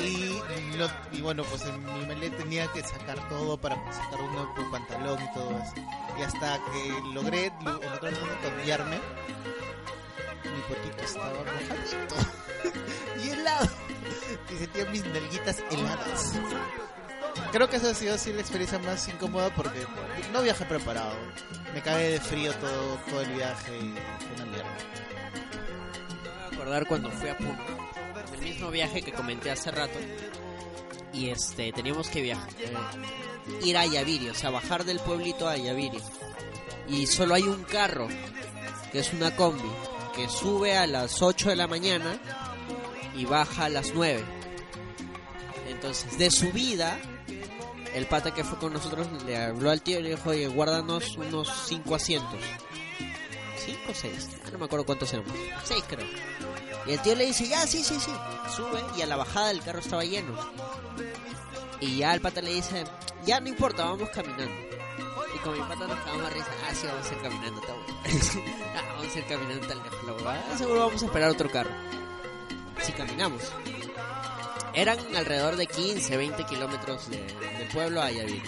[0.00, 4.70] Y, lo- bueno, pues en mi maleta tenía que sacar todo para sacar un nuevo
[4.70, 5.72] pantalón y todo eso.
[6.18, 7.80] Y hasta que logré en otro
[8.10, 8.96] momento cambiarme,
[10.44, 12.16] mi potito estaba mojadito
[13.24, 13.68] y helado.
[14.52, 16.32] Y sentía mis nalguitas heladas.
[17.52, 19.86] Creo que esa ha sido así la experiencia más incómoda porque
[20.32, 21.14] no viajé preparado.
[21.74, 23.94] Me cagué de frío todo, todo el viaje y
[24.24, 24.76] fue una mierda.
[26.22, 27.56] Me voy a acordar cuando fui a Puno,
[28.38, 29.98] el mismo viaje que comenté hace rato.
[31.12, 35.52] Y este, teníamos que viajar, eh, ir a Ayaviri, o sea, bajar del pueblito a
[35.52, 35.98] Ayaviri.
[36.88, 38.08] Y solo hay un carro,
[38.92, 39.70] que es una combi,
[40.14, 42.20] que sube a las 8 de la mañana
[43.16, 44.24] y baja a las 9.
[45.68, 46.98] Entonces, de subida,
[47.94, 51.16] el pata que fue con nosotros le habló al tío y le dijo, oye, guárdanos
[51.16, 52.40] unos 5 asientos.
[53.68, 54.30] ¿Cinco o seis?
[54.44, 55.32] Ah, no me acuerdo cuántos éramos.
[55.64, 56.06] Seis creo.
[56.88, 58.10] Y el tío le dice, ya, sí, sí, sí.
[58.56, 60.34] Sube y a la bajada el carro estaba lleno.
[61.80, 62.84] Y ya el pata le dice,
[63.26, 64.54] ya no importa, vamos caminando.
[65.34, 66.48] Y con mi pata nos cagamos a risa.
[66.66, 68.00] Ah, sí, vamos a ir caminando, está bueno.
[68.74, 70.44] ah, vamos a ir caminando tal lejos la huevada.
[70.50, 71.70] Ah, seguro vamos a esperar otro carro.
[72.80, 73.42] Si caminamos.
[74.72, 77.18] Eran alrededor de 15, 20 kilómetros de,
[77.70, 78.42] pueblo a Yaviri.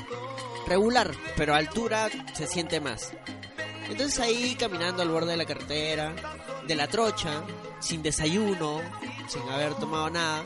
[0.67, 3.13] Regular, pero a altura se siente más.
[3.91, 6.15] Entonces ahí caminando al borde de la carretera,
[6.67, 7.43] de la trocha,
[7.81, 8.81] sin desayuno,
[9.29, 10.45] sin haber tomado nada,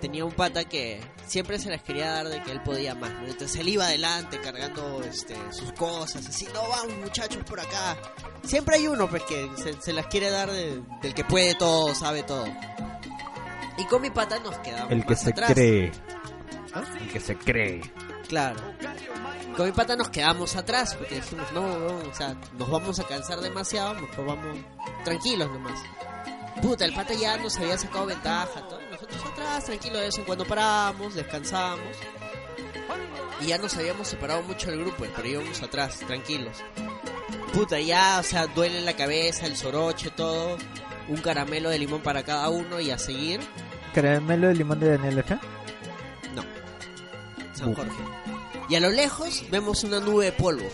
[0.00, 3.10] tenía un pata que siempre se las quería dar de que él podía más.
[3.12, 3.26] ¿no?
[3.28, 7.96] Entonces él iba adelante cargando este, sus cosas, así, no vamos muchachos por acá.
[8.44, 11.94] Siempre hay uno pues que se, se las quiere dar de- del que puede todo,
[11.94, 12.46] sabe todo.
[13.78, 15.52] Y con mi pata nos quedamos El que más se atrás.
[15.52, 15.92] cree.
[17.00, 17.80] El que se cree.
[18.28, 18.56] Claro.
[19.56, 23.04] Con mi pata nos quedamos atrás porque dijimos, no, no, o sea, nos vamos a
[23.04, 24.58] cansar demasiado, mejor vamos
[25.04, 25.80] tranquilos nomás.
[26.60, 28.80] Puta, el pata ya nos había sacado ventaja, todo.
[28.90, 31.96] nosotros atrás, tranquilos, de en cuando parábamos, descansamos.
[33.40, 36.56] Y ya nos habíamos separado mucho del grupo, pero íbamos atrás, tranquilos.
[37.52, 40.56] Puta, ya, o sea, duele la cabeza, el soroche, todo.
[41.08, 43.40] Un caramelo de limón para cada uno y a seguir.
[43.94, 45.40] ¿Caramelo de limón de Daniel Ocha?
[47.56, 48.02] San Jorge.
[48.68, 50.66] Y a lo lejos vemos una nube de polvo.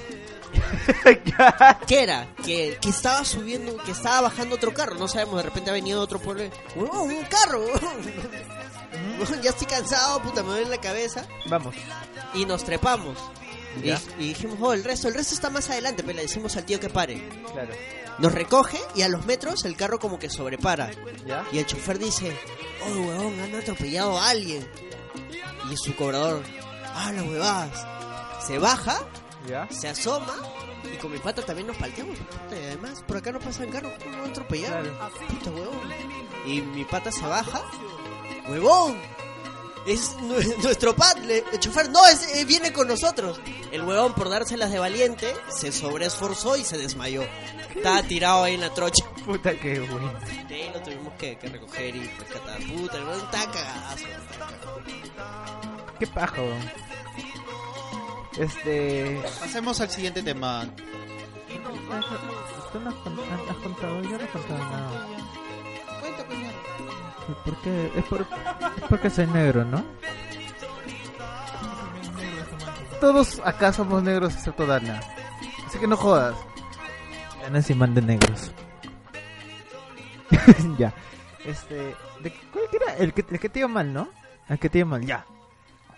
[1.87, 2.35] ¿Qué era?
[2.45, 4.97] Que, que estaba subiendo, que estaba bajando otro carro.
[4.97, 6.45] No sabemos, de repente ha venido otro pueblo.
[6.76, 7.64] ¡Huevón, un carro!
[9.43, 11.26] ya estoy cansado, puta, me duele la cabeza.
[11.47, 11.74] Vamos.
[12.35, 13.18] Y nos trepamos.
[13.83, 16.78] Y, dijimos, oh, el resto, el resto está más adelante, pero le decimos al tío
[16.78, 17.26] que pare.
[17.53, 17.72] Claro.
[18.18, 20.91] Nos recoge y a los metros el carro como que sobrepara.
[21.26, 21.47] ¿Ya?
[21.53, 22.37] Y el chofer dice,
[22.85, 24.66] oh, huevón, han atropellado a alguien.
[25.70, 26.43] Y su cobrador,
[26.95, 27.86] ah, las huevadas.
[28.47, 28.99] Se baja,
[29.49, 29.68] ¿Ya?
[29.70, 30.34] se asoma
[30.93, 32.18] y con mi pata también nos palteamos.
[32.18, 34.82] Puta, y además, por acá no pasan carros, ¿cómo no atropellado?
[35.28, 35.93] Puta, huevón.
[36.47, 37.62] Y mi pata se baja,
[38.49, 38.97] huevón.
[39.86, 43.40] Es nu- nuestro pat, el chofer, no, es, eh, viene con nosotros.
[43.72, 47.22] El huevón, por dárselas de valiente, se sobreesforzó y se desmayó.
[47.74, 49.05] Estaba tirado ahí en la trocha.
[49.24, 50.12] Puta que bueno.
[50.49, 52.59] Ahí lo tuvimos que, que recoger y rescatar.
[52.64, 54.05] Puta, el huevón estaba cagadazo.
[56.03, 56.59] Qué paja, weón.
[58.37, 59.23] Este.
[59.39, 60.65] Pasemos al siguiente tema.
[62.73, 65.07] Tú no has con- has contado, yo no he contado nada.
[66.01, 66.25] Cuenta.
[67.45, 67.93] ¿Por qué?
[67.95, 68.27] Es, por, es
[68.89, 69.85] porque soy negro, ¿no?
[73.01, 75.01] Todos acá somos negros excepto Dana.
[75.69, 76.35] Así que no jodas.
[77.43, 78.51] Dana es imán de negros.
[80.79, 80.93] ya.
[81.45, 81.95] Este.
[82.25, 82.97] ¿de ¿Cuál era?
[82.97, 84.09] El que, el que te iba mal, ¿no?
[84.49, 85.25] El que te iba mal, ya.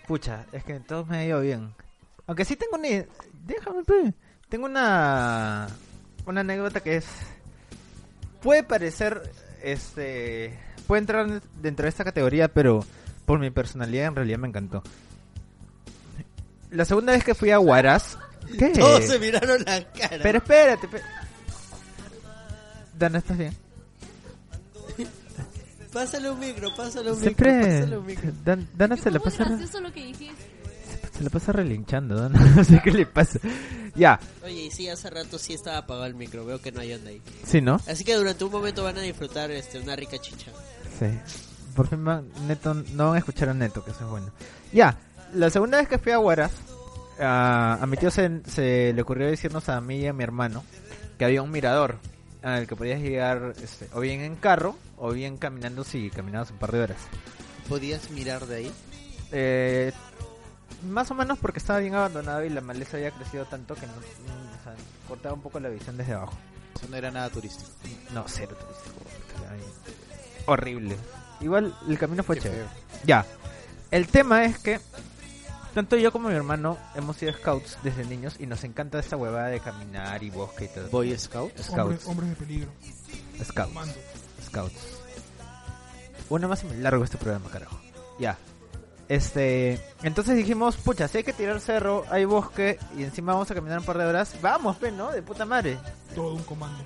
[0.07, 1.73] Pucha, es que todos me ha ido bien.
[2.27, 3.05] Aunque sí tengo una.
[3.45, 4.13] Déjame, pe.
[4.49, 5.67] Tengo una.
[6.25, 7.05] Una anécdota que es.
[8.41, 9.21] Puede parecer.
[9.63, 10.57] Este.
[10.87, 12.85] Puede entrar dentro de esta categoría, pero
[13.25, 14.83] por mi personalidad en realidad me encantó.
[16.71, 18.17] La segunda vez que fui a Huaraz.
[18.59, 18.69] ¿Qué?
[18.69, 20.19] Todos se miraron la cara.
[20.21, 20.87] Pero espérate.
[20.87, 21.01] pe-
[22.97, 23.55] Dana, ¿estás bien?
[25.95, 27.79] Pásale un micro, pásale un micro, Siempre.
[27.79, 28.31] pásale un micro.
[28.43, 29.57] Dan- Dana se la ¿Cómo pasa.
[29.63, 30.35] es lo que dijiste.
[31.17, 32.37] Se la pasa relinchando, Dana.
[32.55, 33.39] No sé qué le pasa.
[33.95, 36.91] Ya, Oye, y sí, hace rato sí estaba apagado el micro, veo que no hay
[36.93, 37.21] onda ahí.
[37.45, 37.79] sí, ¿no?
[37.87, 40.51] Así que durante un momento van a disfrutar este, una rica chicha.
[40.99, 41.05] Sí.
[41.73, 44.31] Por fin van, Neto, no van a escuchar a Neto, que eso es bueno.
[44.73, 44.97] Ya,
[45.33, 46.51] la segunda vez que fui a Huaraz,
[47.19, 50.63] a, a mi tío se, se le ocurrió decirnos a mí y a mi hermano
[51.17, 51.97] que había un mirador
[52.45, 56.57] al que podías llegar este, o bien en carro o bien caminando si caminabas un
[56.57, 56.97] par de horas.
[57.67, 58.71] ¿Podías mirar de ahí?
[59.31, 59.91] Eh,
[60.89, 63.93] más o menos porque estaba bien abandonado y la maleza había crecido tanto que no,
[63.93, 64.75] o sea,
[65.07, 66.37] cortaba un poco la visión desde abajo.
[66.75, 67.69] Eso no era nada turístico.
[68.13, 68.95] No, cero turístico.
[70.45, 70.95] Horrible.
[71.41, 72.61] Igual el camino fue Qué chévere.
[72.63, 72.69] feo.
[73.05, 73.25] Ya.
[73.91, 74.79] El tema es que
[75.75, 79.49] tanto yo como mi hermano hemos sido scouts desde niños y nos encanta esta huevada
[79.49, 80.89] de caminar y bosque y todo.
[80.89, 81.55] Boy Scout.
[81.59, 82.07] Scouts.
[82.07, 82.71] hombres de peligro.
[83.43, 83.73] Scouts.
[83.73, 83.93] Mando.
[84.41, 85.01] Scouts.
[86.29, 87.77] Una más y me largo este programa, carajo.
[88.17, 88.37] Ya.
[89.09, 93.53] Este, entonces dijimos, pucha, si hay que tirar cerro, hay bosque y encima vamos a
[93.53, 95.11] caminar un par de horas, vamos, pe, ¿no?
[95.11, 95.77] De puta madre.
[96.15, 96.83] Todo un comando.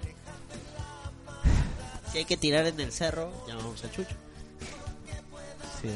[2.12, 4.16] Si hay que tirar en el cerro, llamamos a Chucho.
[5.80, 5.90] Sí.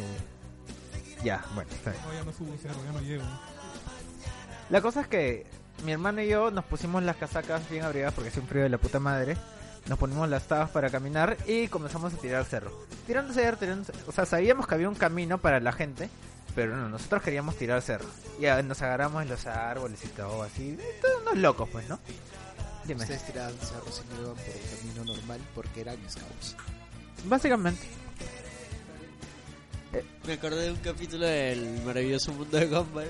[1.24, 2.04] Ya, bueno, está bien.
[2.06, 3.24] No, ya no subo cerro, ya no llego.
[4.70, 5.46] La cosa es que
[5.86, 8.70] mi hermano y yo nos pusimos las casacas bien abrigadas porque hace un frío de
[8.70, 9.38] la puta madre.
[9.88, 12.72] Nos ponimos las tabas para caminar y comenzamos a tirar cerro.
[13.06, 14.00] Tirando cerro, tirando cerro.
[14.08, 16.10] O sea, sabíamos que había un camino para la gente,
[16.56, 18.08] pero no, nosotros queríamos tirar cerro.
[18.40, 20.78] Y nos agarramos en los árboles y todo así.
[21.02, 22.00] Todos unos locos, pues, ¿no?
[22.86, 23.02] Dime.
[23.02, 26.56] Ustedes tiraban cerros y no iban por el camino normal porque eran scouts.
[27.26, 28.03] Básicamente.
[30.26, 33.10] Me acordé de un capítulo del maravilloso mundo de Gumball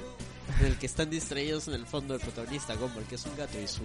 [0.60, 3.60] en el que están distraídos en el fondo el protagonista Gumball, que es un gato,
[3.60, 3.82] y su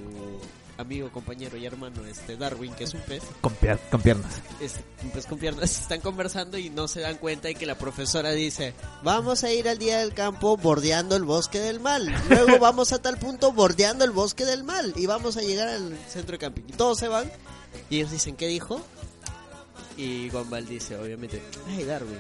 [0.78, 4.40] amigo, compañero y hermano, este Darwin, que es un pez, Con, pier- con piernas.
[4.60, 7.76] es un pez con piernas, están conversando y no se dan cuenta de que la
[7.76, 8.74] profesora dice,
[9.04, 13.00] vamos a ir al día del campo bordeando el bosque del mal, luego vamos a
[13.00, 16.62] tal punto bordeando el bosque del mal y vamos a llegar al centro de camping.
[16.66, 17.30] Y todos se van
[17.90, 18.80] y ellos dicen, ¿qué dijo?
[19.96, 22.18] Y Gumball dice, obviamente, ay Darwin,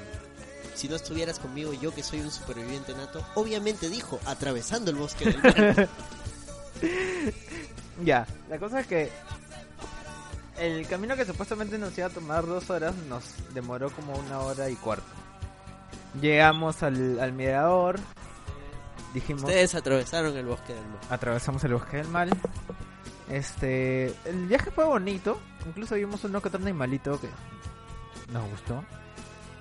[0.78, 5.24] si no estuvieras conmigo, yo que soy un superviviente nato, obviamente dijo, atravesando el bosque
[5.26, 5.88] del mal.
[8.04, 9.10] Ya, la cosa es que
[10.56, 14.70] el camino que supuestamente nos iba a tomar dos horas nos demoró como una hora
[14.70, 15.04] y cuarto.
[16.20, 17.98] Llegamos al, al mirador,
[19.12, 20.98] dijimos, Ustedes atravesaron el bosque del mal.
[21.10, 22.30] atravesamos el bosque del mal.
[23.28, 27.28] Este, el viaje fue bonito, incluso vimos uno que otro animalito que
[28.32, 28.84] nos gustó.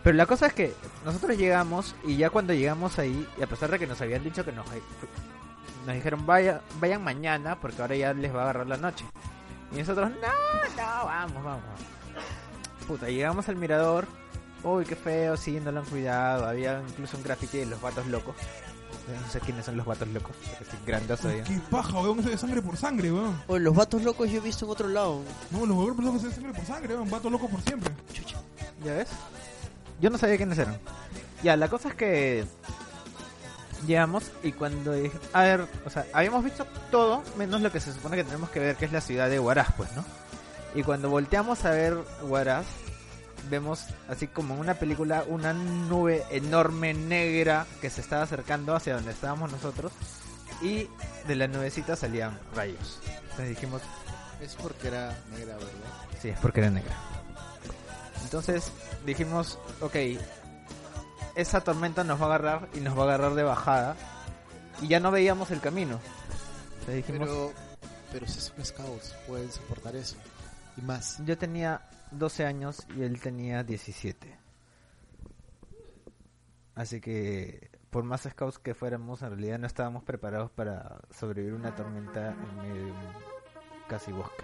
[0.08, 3.70] Pero la cosa es que nosotros llegamos y ya cuando llegamos ahí, y a pesar
[3.70, 4.66] de que nos habían dicho que nos,
[5.86, 9.04] nos dijeron vaya, vayan mañana porque ahora ya les va a agarrar la noche.
[9.74, 11.62] Y nosotros, no, no, vamos, vamos.
[12.88, 14.08] Puta, llegamos al mirador.
[14.64, 16.48] Uy, qué feo, sí, no lo han cuidado.
[16.48, 18.38] Había incluso un graffiti de los vatos locos.
[19.10, 20.34] No sé quiénes son los vatos locos.
[20.42, 21.44] sí, grandoso ya.
[21.44, 22.20] Qué paja, weón.
[22.20, 23.44] Eso de sangre por sangre, weón.
[23.48, 25.22] Oh, los vatos locos yo he visto en otro lado.
[25.52, 27.10] No, los huevos locos de sangre por sangre, weón.
[27.10, 27.92] Vato loco por siempre.
[28.86, 29.10] ¿Ya ves?
[30.00, 30.78] Yo no sabía quiénes eran.
[31.44, 32.46] Ya, la cosa es que
[33.86, 37.94] llegamos y cuando dije, a ver, o sea, habíamos visto todo menos lo que se
[37.94, 40.04] supone que tenemos que ver, que es la ciudad de Huaraz, pues, ¿no?
[40.76, 42.66] Y cuando volteamos a ver Huaraz,
[43.50, 48.96] vemos así como en una película una nube enorme negra que se estaba acercando hacia
[48.96, 49.92] donde estábamos nosotros
[50.62, 50.88] y
[51.28, 53.00] de la nubecita salían rayos.
[53.22, 53.82] Entonces dijimos,
[54.42, 55.70] Es porque era negra, ¿verdad?
[56.22, 56.96] Sí, es porque era negra.
[58.28, 58.74] Entonces
[59.06, 59.96] dijimos, ok,
[61.36, 63.96] esa tormenta nos va a agarrar y nos va a agarrar de bajada.
[64.82, 65.98] Y ya no veíamos el camino.
[66.74, 67.54] Entonces dijimos, Pero,
[68.12, 70.18] pero si son scouts, pueden soportar eso.
[70.76, 71.24] Y más.
[71.26, 74.38] yo tenía 12 años y él tenía 17.
[76.76, 81.74] Así que, por más scouts que fuéramos, en realidad no estábamos preparados para sobrevivir una
[81.74, 82.98] tormenta en medio de un
[83.88, 84.44] casi bosque.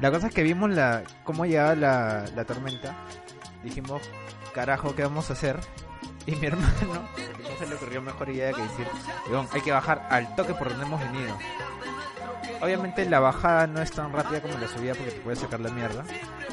[0.00, 2.94] La cosa es que vimos la cómo llegaba la, la tormenta.
[3.62, 4.02] Dijimos,
[4.54, 5.58] carajo, ¿qué vamos a hacer?
[6.24, 8.86] Y mi hermano no se le ocurrió mejor idea que decir,
[9.28, 11.36] "Weón, hay que bajar al toque por donde hemos venido.
[12.60, 15.70] Obviamente la bajada no es tan rápida como la subida porque te puede sacar la
[15.70, 16.04] mierda.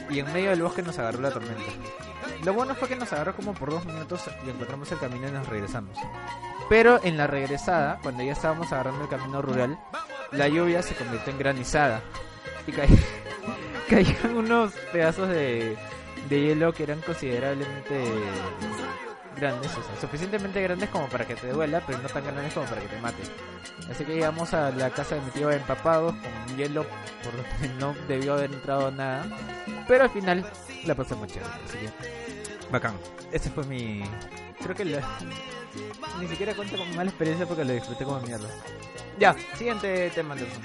[0.10, 1.62] Y en medio del bosque nos agarró la tormenta.
[2.44, 5.32] Lo bueno fue que nos agarró como por dos minutos y encontramos el camino y
[5.32, 5.96] nos regresamos.
[6.68, 9.80] Pero en la regresada, cuando ya estábamos agarrando el camino rural,
[10.32, 12.02] la lluvia se convirtió en granizada.
[12.66, 12.84] Y ca-
[13.90, 15.76] caían unos pedazos de,
[16.30, 18.04] de hielo que eran considerablemente
[19.36, 22.66] grandes, o sea, suficientemente grandes como para que te duela, pero no tan grandes como
[22.68, 23.24] para que te mate.
[23.90, 26.86] Así que llegamos a la casa de mi tío empapados con hielo
[27.24, 29.26] por donde no debió haber entrado nada.
[29.88, 30.46] Pero al final
[30.86, 32.96] la pasamos chévere, así que bacán.
[33.32, 34.04] Ese fue mi...
[34.62, 35.02] Creo que la...
[36.20, 38.50] ni siquiera cuento con mala experiencia porque lo disfruté como mierda.
[39.18, 40.64] Ya, siguiente tema, Anderson.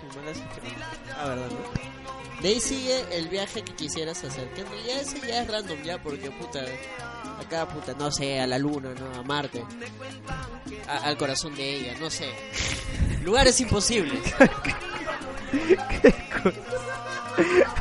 [0.00, 0.88] Sus malas experiencias.
[1.16, 2.42] Ah, verdad, ¿no?
[2.42, 4.48] De ahí sigue el viaje que quisieras hacer.
[4.54, 6.60] Que en realidad ese ya es random, ya, porque puta.
[7.40, 9.20] Acá, puta, no sé, a la luna, ¿no?
[9.20, 9.64] A Marte.
[10.88, 12.28] A- al corazón de ella, no sé.
[13.22, 14.20] Lugares imposibles.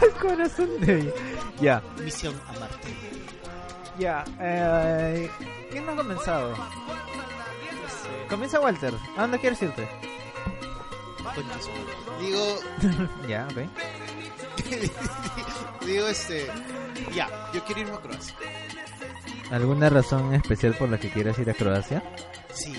[0.01, 1.11] El corazón de ella.
[1.59, 2.87] Ya, Misión a Marte.
[3.97, 4.23] ya.
[4.39, 5.29] Eh,
[5.71, 6.53] ¿Quién no ha comenzado?
[8.29, 8.93] Comienza Walter.
[9.17, 9.87] ¿A dónde quieres irte?
[12.19, 12.59] Digo,
[13.27, 13.57] ya, ok.
[15.85, 16.47] digo este,
[17.13, 18.35] ya, yo quiero irme a Croacia.
[19.51, 22.03] ¿Alguna razón especial por la que quieras ir a Croacia?
[22.53, 22.73] Sí,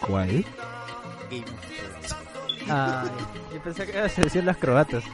[0.00, 0.44] ¿Cuál?
[1.30, 2.16] Game of Thrones.
[2.68, 3.04] Ah,
[3.52, 5.04] yo pensé que ibas a decir las croatas.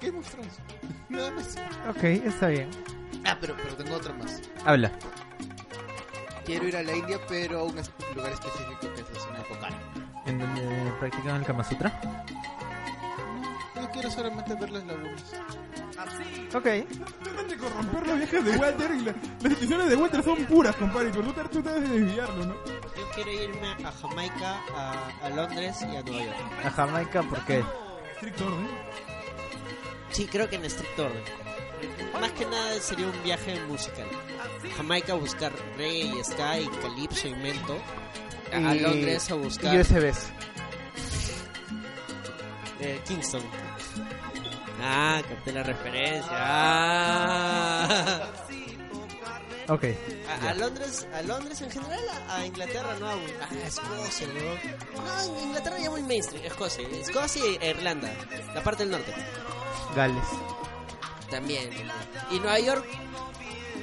[0.00, 0.58] Game of Thrones.
[1.08, 1.56] Nada más.
[1.88, 2.70] Ok, está bien.
[3.24, 4.40] Ah, pero, pero tengo otra más.
[4.64, 4.92] Habla.
[6.44, 7.74] Quiero ir a la India, pero a un
[8.14, 9.78] lugar específico que es la zona de Pokhara.
[10.26, 12.00] ¿En donde practican el Kama Sutra?
[13.74, 15.22] Yo quiero solamente ver las lagunas.
[16.54, 16.64] Ok.
[17.22, 20.76] Tratan de corromper los viajes de Walter y la- las decisiones de Walter son puras,
[20.76, 21.10] compadre.
[21.10, 22.54] Pero tú, te- tú tratas de desviarlo, ¿no?
[22.54, 26.36] Yo quiero irme a Jamaica, a, a Londres y a Nueva York.
[26.64, 27.64] A Jamaica, ¿por qué?
[28.14, 28.68] Estricto orden.
[30.10, 31.22] Sí, creo que en estricto orden.
[32.20, 34.06] Más que nada sería un viaje musical.
[34.76, 37.76] Jamaica a buscar reggae, ska y calipso y mento.
[38.52, 40.30] A, Y- Londres a Y buscar USBs.
[42.80, 43.42] eh, Kingston.
[44.82, 46.28] Ah, capté la referencia.
[46.32, 48.20] Ah.
[49.68, 49.84] Ok.
[50.28, 55.02] A, a Londres, a Londres en general, a, a Inglaterra, no a, a Escocia, ¿no?
[55.02, 58.12] No, en Inglaterra ya muy mainstream, Escocia, Escocia e Irlanda,
[58.54, 59.14] la parte del norte.
[59.96, 60.24] Gales.
[61.30, 61.70] También.
[62.30, 62.84] Y Nueva York,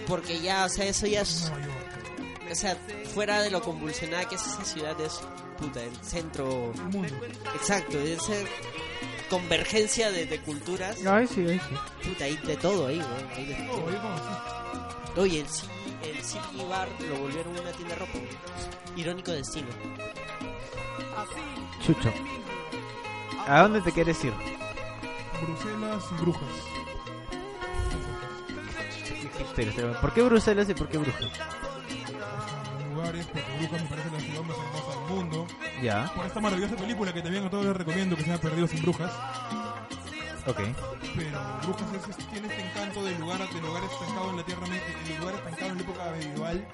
[0.07, 1.51] porque ya, o sea, eso ya es.
[2.49, 2.75] O sea,
[3.13, 5.21] fuera de lo convulsionada que es esa ciudad, es.
[5.57, 6.71] Puta, el centro.
[6.73, 7.15] El mundo.
[7.55, 8.33] Exacto, es esa
[9.29, 10.97] convergencia de, de culturas.
[11.05, 12.09] Ay, sí, ay, sí.
[12.09, 13.37] Puta, hay de todo ahí, güey.
[13.37, 13.89] hay de todo.
[13.89, 15.19] ahí como así.
[15.19, 18.19] Oye, el, el City Bar lo volvieron una tienda de ropa.
[18.95, 19.67] Irónico destino.
[21.85, 22.13] Chucho.
[23.47, 24.33] ¿A dónde te quieres ir?
[25.41, 26.49] Bruselas y brujas.
[30.01, 31.21] ¿Por qué Bruselas y por qué Brujas?
[32.93, 35.47] Lugares, porque Brujas me parece la ciudad más hermosa del mundo.
[35.82, 38.73] Ya, Por esta maravillosa película que también a todos les recomiendo que se llama Perdidos
[38.73, 39.11] en Brujas.
[40.47, 40.59] ok.
[41.15, 44.61] Pero Brujas es, es- tiene este encanto del lugar, del lugar estancado en la tierra,
[44.65, 46.67] el lugar estancado en la época medieval.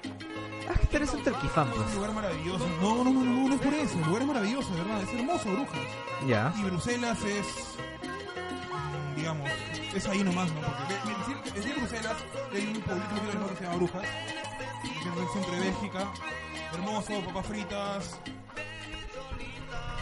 [0.68, 1.88] Ah, interesante el Kifán, Es pues.
[1.88, 2.66] un lugar maravilloso.
[2.82, 3.98] No, no, no, no, no es por eso.
[3.98, 5.02] El lugar es maravilloso, de verdad.
[5.02, 5.80] Es hermoso, Brujas.
[6.26, 6.52] Ya.
[6.58, 7.46] Y Bruselas es,
[9.18, 9.50] digamos,
[9.94, 10.60] es ahí nomás, ¿no?
[10.60, 12.16] Porque de- de- decir, decir Bruselas,
[12.52, 14.02] hay un pueblito del que se llama Brujas,
[14.82, 16.12] que es el centro de Bélgica.
[16.72, 18.20] Hermoso, papas fritas,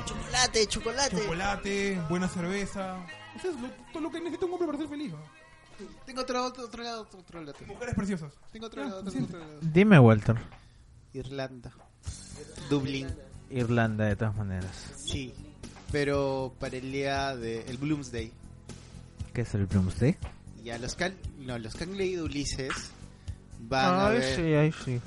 [0.04, 1.16] Chocolate, chocolate.
[1.16, 3.04] chocolate, buena cerveza.
[3.36, 5.12] Eso es lo, todo lo que necesita un hombre para ser feliz.
[5.12, 5.18] ¿no?
[6.06, 7.54] Tengo otro, otro, otro lado, otro, otro lado.
[7.66, 8.32] Mujeres preciosas.
[8.52, 9.36] Tengo otro Ah, lado, siento.
[9.36, 9.58] otro lado.
[9.60, 10.36] Dime, Walter.
[11.12, 11.72] Irlanda.
[12.70, 13.08] Dublín.
[13.50, 14.70] Irlanda, de todas maneras.
[14.96, 15.34] Sí.
[15.92, 18.32] Pero para el día de el Bloomsday.
[19.36, 20.16] ¿Qué es el Bloomsday?
[20.64, 22.72] Ya los que han, no, los que han leído Ulises
[23.60, 24.34] van a Ay, ver.
[24.34, 25.00] sí, ay, sí.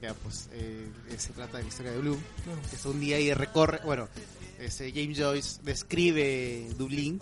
[0.00, 2.18] Ya, pues eh, se trata de la historia de Bloom.
[2.68, 4.08] Que es un día y recorre, bueno,
[4.58, 7.20] este, James Joyce describe Dublín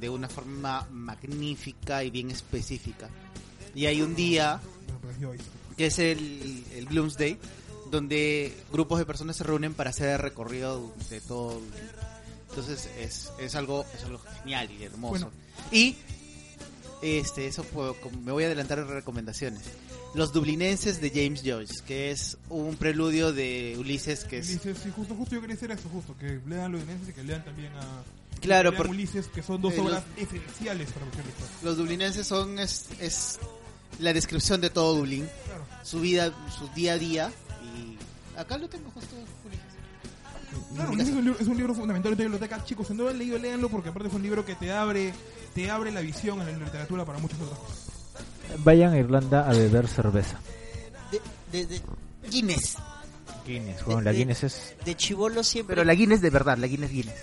[0.00, 3.10] de una forma magnífica y bien específica.
[3.74, 4.62] Y hay un día
[5.76, 7.36] que es el, el Bloomsday,
[7.90, 11.60] donde grupos de personas se reúnen para hacer el recorrido de todo.
[12.58, 15.10] Entonces es, es algo es algo genial y hermoso.
[15.10, 15.30] Bueno.
[15.70, 15.96] Y
[17.02, 19.62] este eso fue, como- me voy a adelantar en recomendaciones.
[20.14, 24.90] Los Dublinenses de James Joyce, que es un preludio de Ulises que es Ulises, sí,
[24.94, 27.72] justo, justo yo quería decir eso, justo, que lean los Udinenses y que lean también
[27.74, 28.02] a...
[28.40, 31.48] Claro, porque- Ulises, que son dos eh, obras esenciales para lector.
[31.62, 33.38] Los dublinenses son es, es
[34.00, 35.64] la descripción de todo Dublín, Claro.
[35.84, 37.32] su vida, su día a día
[37.62, 39.67] y acá lo tengo justo Ulises.
[40.78, 42.64] Claro, es un, libro, es un libro fundamental de biblioteca.
[42.64, 45.12] Chicos, si no lo han leído, léanlo porque aparte es un libro que te abre
[45.54, 47.88] te abre la visión en la literatura para muchas otras cosas.
[48.58, 50.38] Vayan a Irlanda a beber cerveza.
[51.10, 51.20] De,
[51.50, 51.82] de, de,
[52.30, 52.76] Guinness.
[53.46, 54.74] Guinness, bueno, la Guinness es...
[54.84, 55.74] de chivolo siempre.
[55.74, 57.16] Pero la Guinness de verdad, la Guinness Guinness.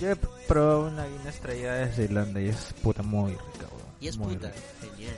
[0.00, 3.88] Yo he probado una Guinness traída desde Irlanda y es puta muy rica, weón.
[4.00, 4.48] Y es Muy puta.
[4.48, 4.62] rica.
[4.80, 5.16] Genial.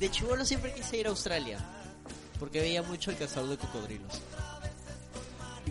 [0.00, 1.58] De chivolo siempre quise ir a Australia.
[2.40, 4.20] Porque veía mucho el cazador de cocodrilos.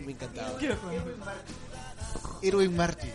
[0.04, 0.58] Me encantaba.
[0.58, 0.78] ¿Qué es?
[2.42, 3.10] Irwin Martin.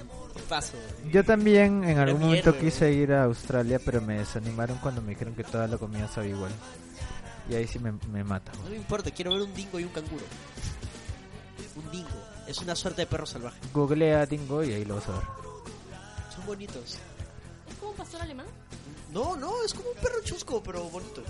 [0.48, 0.74] Paso.
[1.12, 5.36] Yo también en algún momento quise ir a Australia, pero me desanimaron cuando me dijeron
[5.36, 6.52] que toda la comida sabe igual.
[7.50, 8.52] Y ahí sí me, me mata.
[8.64, 10.24] No me importa, quiero ver un dingo y un canguro.
[11.76, 12.10] Un dingo.
[12.48, 13.60] Es una suerte de perro salvaje.
[13.74, 15.22] Googlea Dingo y ahí lo vas a ver.
[16.34, 16.98] Son bonitos.
[17.80, 18.48] Como pastor alemán?
[19.12, 21.24] No, no, es como un perro chusco, pero bonito.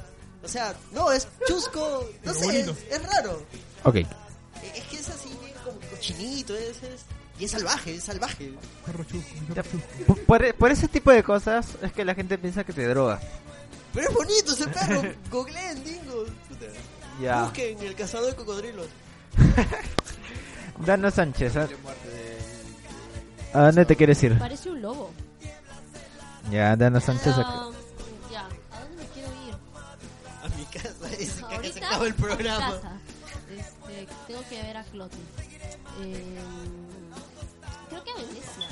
[0.43, 3.43] O sea, no, es chusco, no Pero sé, es, es raro.
[3.83, 3.95] Ok.
[3.95, 5.29] Es que es así,
[5.89, 7.05] cochinito, es, es-
[7.39, 8.53] y es salvaje, es salvaje.
[8.85, 10.05] Perro chusco, Ya, perro chusco.
[10.07, 13.19] por, por- por ese tipo de cosas es que la gente piensa que te droga.
[13.93, 16.25] Pero es bonito ese perro, googleen, dingo.
[17.21, 17.43] Ya.
[17.43, 18.87] Busquen el cazador de cocodrilos.
[20.85, 21.67] Dano Sánchez, ¿a,
[23.53, 24.37] ¿a dónde te quieres ir?
[24.37, 25.11] Parece un lobo.
[26.51, 27.33] Ya, Dano Sánchez.
[27.37, 27.69] Ah,
[28.31, 29.55] ya, ¿a dónde me quiero ir?
[30.43, 32.71] A mi casa, ese que se Ahorita acaba el programa.
[32.75, 32.91] casa.
[33.51, 35.17] Este, tengo que ver a Cloti.
[36.01, 36.39] Eh,
[37.89, 38.67] creo que a Venecia.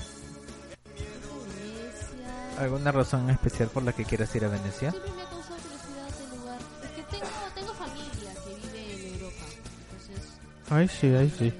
[1.55, 2.59] Venecia.
[2.59, 4.91] ¿Alguna razón especial por la que quieras ir a Venecia?
[4.91, 6.59] Siempre me ha causado curiosidad el lugar.
[6.83, 7.25] Es que tengo,
[7.55, 9.45] tengo familia que vive en Europa.
[9.91, 10.39] Entonces.
[10.69, 11.45] Ay, sí, ay, sí.
[11.47, 11.53] eh,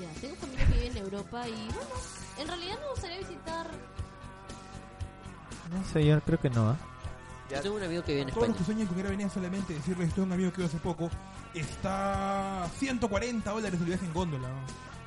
[0.00, 1.90] ya, tengo familia que vive en Europa y bueno,
[2.38, 3.66] en realidad me gustaría visitar.
[5.72, 6.70] No sé, yo creo que no.
[6.70, 6.76] ¿ah?
[7.56, 9.30] Yo tengo un amigo que vive en Todos los que sueñan con ir a Venecia
[9.34, 11.10] solamente decirles, esto a un amigo que iba hace poco,
[11.54, 14.48] está 140 dólares el viaje en góndola.
[14.48, 14.56] ¿no?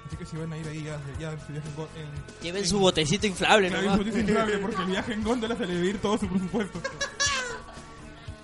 [0.07, 2.07] Así que si van a ir ahí, ya, ya su viaje en góndola.
[2.41, 4.01] Lleven su botecito inflable, Claro, ¿no?
[4.01, 6.79] inflable, porque el viaje en góndola se le debe ir todo su presupuesto.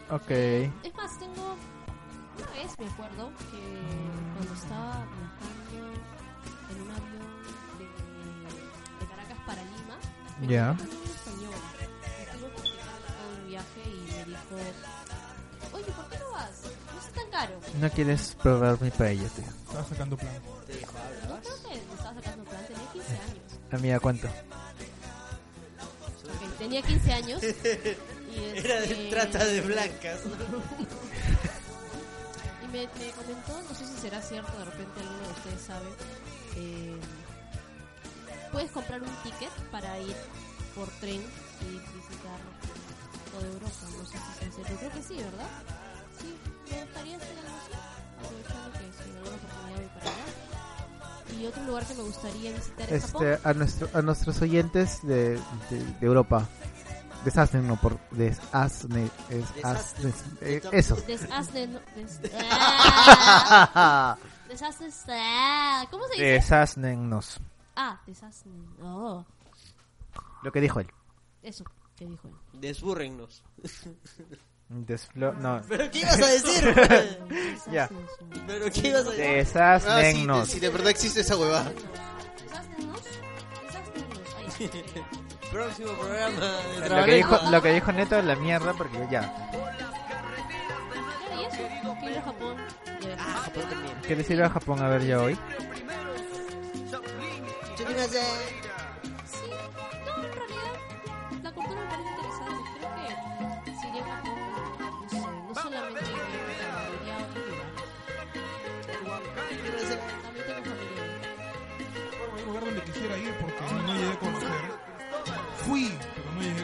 [0.10, 0.30] Ok.
[0.30, 1.56] Es más, tengo.
[2.38, 3.62] Una vez me acuerdo que
[4.36, 5.92] cuando estaba viajando
[6.70, 7.24] en un avión
[7.80, 7.86] de,
[9.00, 9.98] de Caracas para Lima,
[10.42, 10.76] me Ya.
[17.34, 17.60] Caro.
[17.82, 19.46] No quieres probar mi paella, tío.
[19.46, 20.34] Estaba sacando plan.
[21.28, 23.44] No creo que me estaba sacando plan, tenía 15 años.
[23.72, 24.28] Amiga, ¿cuánto?
[26.28, 27.42] Ok, tenía 15 años.
[27.44, 27.48] Y
[28.58, 30.20] Era de este, trata de blancas.
[32.64, 35.90] Y me, me comentó, no sé si será cierto, de repente alguno de ustedes sabe,
[36.56, 36.96] eh,
[38.52, 40.16] puedes comprar un ticket para ir
[40.74, 41.22] por tren
[41.62, 42.40] y visitar
[43.32, 43.86] toda Europa.
[43.98, 45.50] No sé si sea cierto, creo que sí, ¿verdad?
[46.20, 46.34] Sí,
[46.72, 47.74] me gustaría hacer algo así,
[48.20, 51.40] aprovechando que si en alguna oportunidad voy para allá.
[51.40, 53.28] Y otro lugar que me gustaría visitar es Japón.
[53.28, 55.30] Este, a, nuestro, a nuestros oyentes de,
[55.70, 56.48] de, de Europa,
[57.26, 60.96] deshacen, no por deshazne, es, haz- des- eh, eso.
[61.08, 66.26] Deshazne, no- des- ah, deshazne, ah, ¿cómo se dice?
[66.26, 67.40] Deshaznenos.
[67.76, 68.52] Ah, deshazne.
[68.82, 69.26] Oh,
[70.44, 70.88] Lo que dijo él.
[71.42, 71.64] eso
[71.96, 72.36] que dijo él.
[72.60, 73.44] Desbúrrennos.
[74.70, 75.34] Desflo...
[75.34, 75.62] No.
[75.70, 76.76] ¿Pero qué ibas a decir?
[77.72, 77.90] Ya.
[78.48, 79.62] ¿Pero qué ibas a decir?
[79.62, 81.72] Ah, sí, si de verdad existe esa huevada.
[85.52, 86.40] Próximo programa
[86.82, 89.22] de Lo que dijo, lo que dijo Neto es la mierda porque ya.
[92.04, 92.58] A Japón.
[93.02, 93.18] y a ver.
[93.20, 93.94] Ah, Japón también.
[94.06, 95.38] ¿Quieres ir a Japón a ver ya hoy?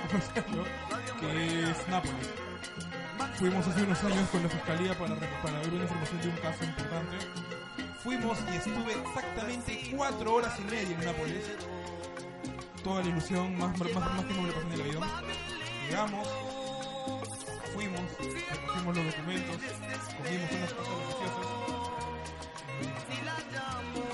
[0.09, 2.29] Que es Nápoles.
[3.37, 6.63] Fuimos hace unos años con la fiscalía para, para ver una información de un caso
[6.63, 7.17] importante.
[8.03, 11.45] Fuimos y estuve exactamente cuatro horas y media en Nápoles.
[12.83, 15.03] Toda la ilusión, más, más, más que me lo pasé en el avión.
[15.87, 16.27] Llegamos,
[17.73, 19.57] fuimos, recogimos los documentos,
[20.17, 21.47] comimos unas cosas deliciosas.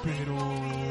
[0.03, 0.84] Pero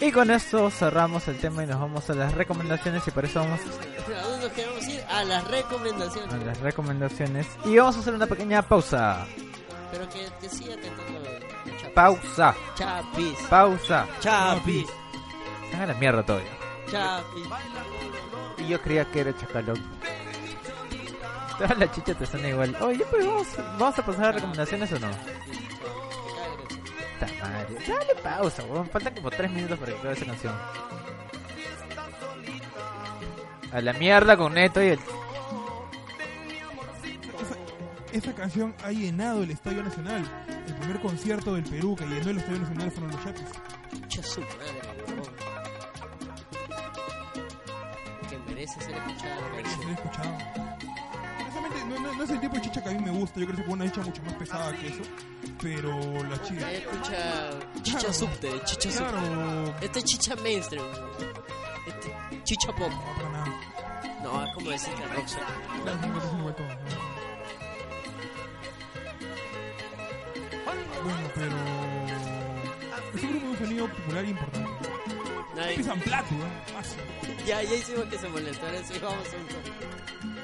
[0.00, 3.40] Y con esto cerramos el tema y nos vamos a las recomendaciones y por eso
[3.40, 5.00] vamos ¿A dónde nos queremos ir?
[5.10, 6.32] A las recomendaciones.
[6.32, 9.26] a las recomendaciones y vamos a hacer una pequeña pausa.
[9.90, 11.94] Pero que, que siga Chapis.
[11.94, 13.38] Pausa, Chapis.
[13.50, 14.06] pausa.
[14.20, 14.86] Chapis.
[15.74, 16.50] Haga la mierda todavía.
[16.90, 17.46] Chapis.
[18.58, 19.82] Y yo creía que era chacalón.
[21.58, 22.76] Toda la chicha te suena igual.
[22.80, 23.48] Oye, pues vamos,
[23.78, 25.08] vamos a pasar a recomendaciones o no.
[27.18, 27.74] Puta madre.
[27.86, 28.88] Dale pausa, weón.
[28.90, 30.54] Faltan como 3 minutos para que acabe esa canción.
[33.72, 34.98] A la mierda con Neto y el...
[38.12, 40.24] Esa canción ha llenado el Estadio Nacional.
[40.66, 43.44] El primer concierto del Perú que llenó el Estadio Nacional fueron los Chapis.
[44.08, 45.34] Chucha su madre, huevón.
[48.30, 49.32] Que merece ser Se canción.
[49.52, 50.38] lo he escuchado.
[51.40, 53.38] Honestamente, no, no- no es el tipo de chicha que a mí me gusta.
[53.40, 55.02] Yo creo que es una chicha mucho más pesada que eso.
[55.60, 56.66] Pero la chicha.
[56.66, 57.50] Ahí escucha
[57.82, 58.12] chicha Claro.
[58.14, 59.04] subte, chicha subte.
[59.04, 59.74] Claro.
[59.80, 60.84] Este es chicha mainstream.
[61.86, 62.90] Este chicha pop.
[62.90, 63.60] No, para nada.
[64.22, 65.44] No, es como decir que Roxanne.
[65.82, 66.74] Claro, no te hacen igual todo, ¿no?
[71.34, 71.56] pero
[73.14, 74.70] es un grupo de sonido popular importante.
[75.56, 76.34] Nadie- Pisan plato.
[76.74, 77.00] Fácil.
[77.46, 80.37] Ya, ya hicimos que se moleste, ahora sí vamos a un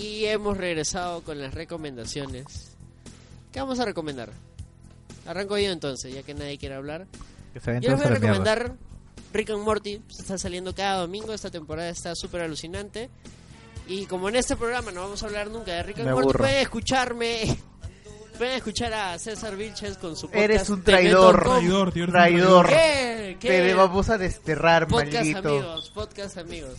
[0.00, 2.72] Y hemos regresado con las recomendaciones.
[3.52, 4.30] ¿Qué vamos a recomendar?
[5.26, 7.06] Arranco yo entonces, ya que nadie quiere hablar.
[7.54, 8.08] Yo les voy a mierda.
[8.08, 8.76] recomendar
[9.34, 10.00] Rick and Morty.
[10.08, 11.34] Está saliendo cada domingo.
[11.34, 13.10] Esta temporada está súper alucinante.
[13.88, 16.24] Y como en este programa no vamos a hablar nunca de Rick and Me Morty,
[16.28, 16.38] aburro.
[16.38, 17.58] pueden escucharme.
[18.38, 20.44] Pueden escuchar a César Vilches con su podcast.
[20.44, 21.42] Eres un traidor.
[21.42, 22.06] Traidor, tío.
[22.06, 22.68] Traidor.
[22.70, 23.36] ¿Qué?
[23.38, 23.48] ¿Qué?
[23.48, 25.48] Te vamos a desterrar, Podcast maldito.
[25.50, 26.78] amigos, podcast amigos.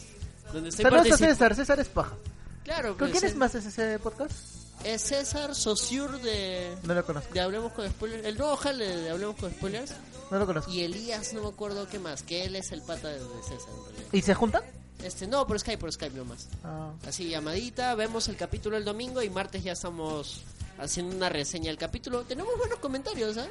[0.52, 2.15] Donde estoy Saludos a César, César es paja.
[2.63, 4.61] Claro, ¿Con pues, quién es más ese podcast?
[4.83, 8.25] Es César Saussure de, No lo conozco, de Hablemos con Spoilers.
[8.25, 9.93] El nuevo jale de Hablemos con Spoilers.
[10.29, 10.71] no lo conozco.
[10.71, 12.23] Y Elías, no me acuerdo qué más.
[12.23, 14.09] Que él es el pata de, César en realidad.
[14.11, 14.63] ¿Y se juntan?
[15.03, 16.47] Este, no, por Skype, por Skype nomás.
[16.63, 20.43] Ah, Así, llamadita, vemos el capítulo el domingo y martes ya estamos
[20.79, 22.23] haciendo una reseña del capítulo.
[22.23, 23.47] Tenemos buenos comentarios, ¿ah?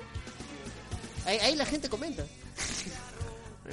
[1.26, 2.24] Ahí, ahí la gente comenta.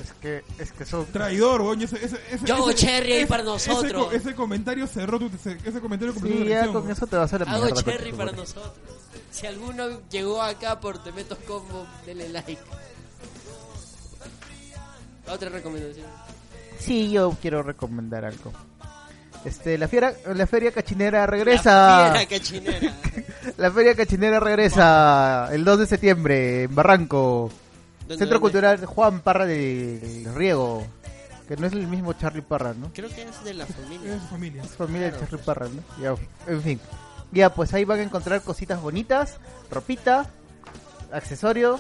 [0.02, 1.06] es que, es que son...
[1.08, 1.62] Traidor.
[1.82, 4.14] Ese, ese, ese, Yo hago cherry ahí ese- para nosotros.
[4.14, 7.40] Ese, comentario cerró tu, ese, ese comentario Sí, la ya con eso te vas a
[7.40, 8.74] la Hago cherry para tu nosotros.
[9.32, 12.58] Si alguno llegó acá por Te Meto Combo, denle like.
[15.30, 16.08] Otra recomendación.
[16.80, 18.54] Sí, yo quiero recomendar algo.
[19.46, 22.12] Este, la fiera, la feria cachinera regresa.
[22.12, 22.94] La fiera cachinera.
[23.58, 27.52] La feria cachinera regresa el 2 de septiembre en Barranco.
[28.08, 28.40] ¿Dónde, Centro dónde?
[28.40, 30.86] Cultural Juan Parra de Riego.
[31.48, 32.92] Que no es el mismo Charlie Parra, ¿no?
[32.94, 34.12] Creo que es de la familia.
[34.12, 34.18] de.
[34.66, 35.82] Es familia de Charlie Parra, ¿no?
[36.04, 36.16] Ya,
[36.52, 36.80] en fin.
[37.32, 39.38] Ya, pues ahí van a encontrar cositas bonitas,
[39.72, 40.30] ropita,
[41.12, 41.80] accesorios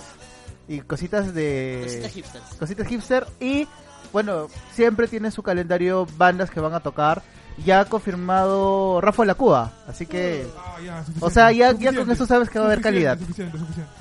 [0.67, 1.81] y cositas de...
[1.83, 2.43] Cositas hipsters.
[2.59, 3.67] cositas hipster y
[4.13, 7.21] bueno, siempre tiene su calendario bandas que van a tocar.
[7.65, 11.05] Ya ha confirmado Rafa La Cuba, así que Ah, ya.
[11.19, 13.17] O sea, ya- con eso sabes que va a haber calidad.
[13.17, 13.91] Suficiente, suficiente.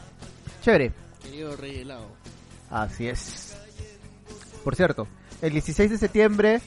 [0.62, 0.92] chévere.
[1.22, 2.15] Querido Rey Helado.
[2.70, 3.54] Así es.
[4.64, 5.06] Por cierto,
[5.42, 6.60] el 16 de septiembre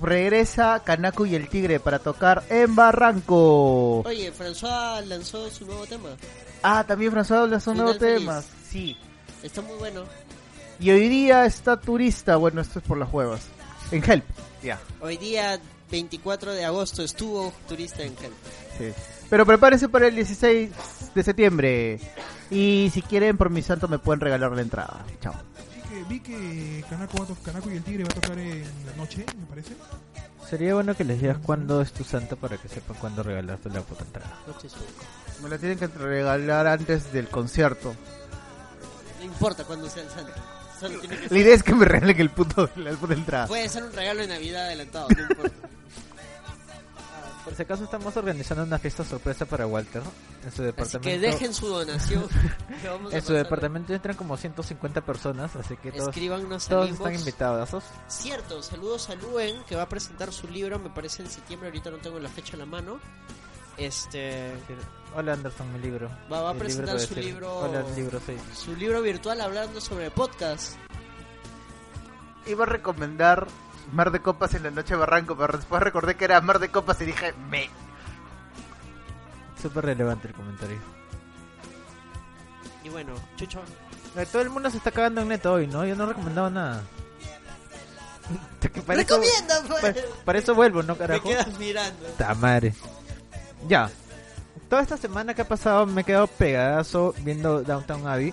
[0.00, 4.00] regresa Kanako y el Tigre para tocar en Barranco.
[4.00, 6.10] Oye, François lanzó su nuevo tema.
[6.62, 8.42] Ah, también François lanzó un nuevo tema.
[8.68, 8.96] Sí.
[9.42, 10.04] Está muy bueno.
[10.78, 13.42] Y hoy día está turista, bueno, esto es por las huevas.
[13.90, 14.24] En Help.
[14.62, 14.80] Ya.
[15.00, 15.60] Hoy día,
[15.90, 18.34] 24 de agosto, estuvo turista en Help.
[18.78, 18.92] Sí.
[19.28, 20.70] Pero prepárense para el 16
[21.14, 22.00] de septiembre.
[22.50, 25.04] Y si quieren, por mi santo, me pueden regalar la entrada.
[25.20, 25.34] Chao.
[25.74, 29.46] Vi que, vi que Kanako, y el Tigre va a tocar en la noche, me
[29.46, 29.74] parece.
[30.48, 33.82] Sería bueno que les digas cuándo es tu santo para que sepan cuándo regalarte la
[33.82, 34.36] puta entrada.
[35.42, 37.94] Me la tienen que regalar antes del concierto.
[39.18, 40.32] No importa cuándo sea el santo.
[40.80, 43.46] Solo tiene que La idea es que me regalen el puto, la puta entrada.
[43.46, 45.68] Puede ser un regalo de Navidad adelantado, no importa.
[47.50, 50.02] Por si acaso estamos organizando una fiesta sorpresa para Walter
[50.44, 51.08] en su Así departamento.
[51.08, 52.24] que dejen su donación.
[52.86, 56.14] vamos En su departamento entran como 150 personas, así que todos,
[56.90, 57.70] están invitados.
[58.06, 61.90] Cierto, saludos a Luen que va a presentar su libro, me parece en septiembre, ahorita
[61.90, 63.00] no tengo la fecha a la mano.
[63.76, 64.52] Este,
[65.16, 66.08] Hola Anderson, mi libro.
[66.32, 68.40] Va- va a presentar su libro- Hola, el libro 6.
[68.54, 70.76] su libro virtual hablando sobre podcast.
[72.46, 73.46] iba a recomendar
[73.92, 77.00] Mar de Copas en la Noche Barranco, pero después recordé que era Mar de Copas
[77.00, 77.68] y dije, me.
[79.60, 80.78] Súper relevante el comentario.
[82.84, 83.60] Y bueno, Chucho,
[84.16, 85.84] Eh, Todo el mundo se está cagando en neto hoy, ¿no?
[85.84, 86.82] Yo no recomendaba nada.
[88.86, 89.80] Para eso- pues.
[89.80, 89.94] para,
[90.24, 91.28] para eso vuelvo, ¿no, Me carajo?
[91.28, 92.06] quedas mirando.
[92.16, 92.74] Ta madre.
[93.68, 93.90] Ya.
[94.68, 98.32] Toda esta semana que ha pasado me he quedado pegadazo viendo Downtown Abbey.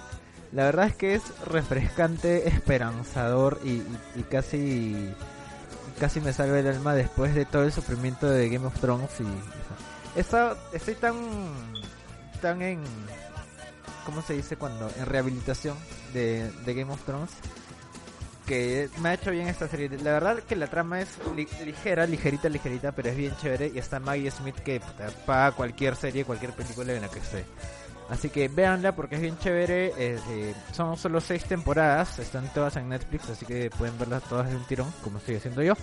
[0.51, 5.13] La verdad es que es refrescante, esperanzador y, y- y casi
[5.99, 10.19] casi me salva el alma después de todo el sufrimiento de Game of Thrones y
[10.19, 11.15] está- estoy tan
[12.41, 12.83] tan en
[14.05, 14.89] ¿cómo se dice cuando?
[14.97, 15.75] en rehabilitación
[16.13, 17.31] de, de Game of Thrones
[18.45, 19.89] que me ha hecho bien esta serie.
[19.89, 23.73] La verdad que la trama es li- ligera, ligerita, ligerita, pero es bien chévere.
[23.75, 27.43] Y está Maggie Smith que puta, paga cualquier serie, cualquier película en la que esté.
[28.09, 29.87] Así que véanla porque es bien chévere.
[29.97, 34.49] eh, eh, son solo seis temporadas, están todas en Netflix, así que pueden verlas todas
[34.49, 35.73] de un tirón, como estoy haciendo yo.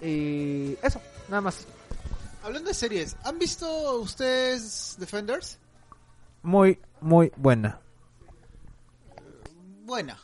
[0.00, 1.66] Y eso, nada más.
[2.42, 5.58] Hablando de series, ¿han visto ustedes Defenders?
[6.42, 7.80] Muy, muy buena.
[9.84, 10.18] Buena.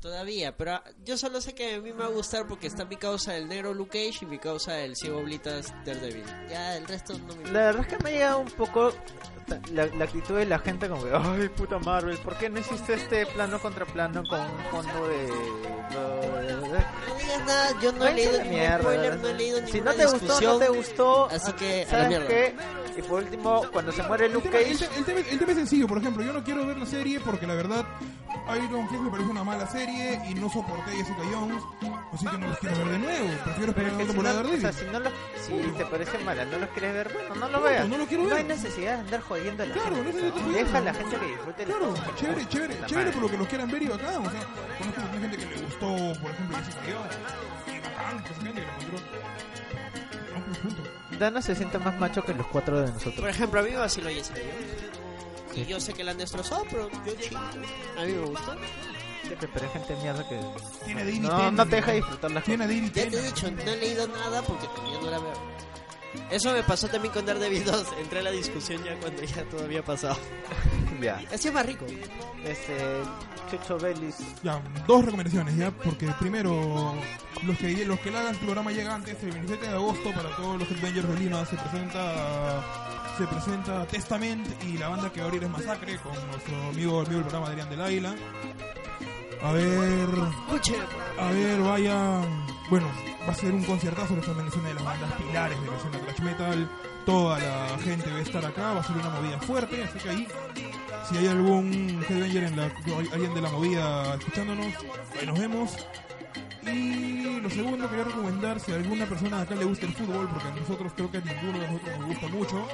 [0.00, 2.96] todavía, pero yo solo sé que a mí me va a gustar porque está mi
[2.96, 6.24] causa del negro Luke Cage y mi causa del ciego Blitas Daredevil.
[6.48, 8.92] Ya el resto no me La verdad es que me ha llegado un poco
[9.72, 12.94] la, la actitud de la gente como que, ay puta Marvel, ¿por qué no hiciste
[12.94, 15.28] este plano contra plano con un fondo de...
[15.92, 18.78] No digas nada, yo no he leído ningún mierda.
[18.80, 21.26] spoiler, no he leído Si ninguna no te gustó, no te gustó.
[21.26, 22.26] Así que, a la ¿sabes mierda.
[22.28, 22.54] qué?
[22.98, 25.58] Y por último, cuando se muere El Luke el, Cage, el tema, el tema es
[25.58, 27.84] sencillo, por ejemplo, yo no quiero ver la serie porque la verdad
[28.56, 31.62] Iron Fist me parece una mala serie y no soporté a Jessica Jones,
[32.12, 34.60] así que no los quiero ver de nuevo, prefiero esperar si temporada no, de o
[34.60, 34.72] sea, Daredevil.
[34.72, 35.10] si, no lo,
[35.68, 37.88] si te parece mala, no lo quieres ver, bueno, no lo veas.
[37.88, 40.12] no lo quiero hay necesidad de andar jodiendo a la Claro, gente.
[40.12, 42.12] no se o sea, trata de Deja a la gente que disfrute el Claro, juego.
[42.16, 43.12] chévere, chévere, chévere madre.
[43.12, 44.40] por lo que los quieran ver y bacán, o sea,
[44.78, 45.86] conozco mucha gente que le gustó,
[46.20, 47.16] por ejemplo, Jessica Jones,
[47.66, 48.98] y bacán, pues gente que lo encontró.
[50.34, 50.82] No, punto.
[51.18, 53.28] Dana se siente más macho que los cuatro de Por nosotros.
[53.28, 55.56] ejemplo, a mí me vaciló Jessica Jones.
[55.56, 57.38] Y yo sé que la han destrozado, pero yo chico.
[57.38, 58.54] A mí me gustó.
[59.28, 60.38] Pero hay gente de mierda que
[60.84, 61.94] Tiene no, Tennant, no te deja ¿no?
[61.96, 62.76] disfrutar las Tiene cosas.
[62.80, 65.32] Daily Ya te he dicho, no he leído nada porque todavía no la veo.
[66.30, 67.86] Eso me pasó también con Daredevil 2.
[68.00, 70.16] Entré a la discusión ya cuando ya todo había pasado.
[70.98, 71.20] Ya.
[71.30, 71.84] Así es más rico.
[72.42, 72.74] Este,
[73.50, 74.16] Chucho Bellis.
[74.42, 76.94] Ya, dos recomendaciones ya, porque primero,
[77.42, 80.34] los que los que le hagan el programa llega antes, el 27 de agosto, para
[80.36, 82.64] todos los Avengers de Lima, se presenta
[83.18, 87.00] se presenta Testament y la banda que va a abrir es Masacre, con nuestro amigo,
[87.00, 88.14] amigo del programa Adrián del Águila.
[89.42, 90.08] A ver,
[90.46, 90.74] Escuche.
[91.18, 92.20] a ver, vaya,
[92.70, 92.88] bueno,
[93.26, 95.76] va a ser un conciertazo, esta también es una de las bandas pilares de la
[95.76, 96.70] escena thrash metal,
[97.04, 100.08] toda la gente va a estar acá, va a ser una movida fuerte, así que
[100.08, 100.28] ahí,
[101.08, 102.64] si hay algún Headbanger en la,
[103.12, 104.74] alguien de la movida escuchándonos,
[105.20, 105.76] ahí nos vemos.
[106.66, 110.28] Y lo segundo, quería recomendar si a alguna persona de acá le gusta el fútbol,
[110.28, 112.68] porque a nosotros creo que a ninguno de nosotros nos gusta mucho,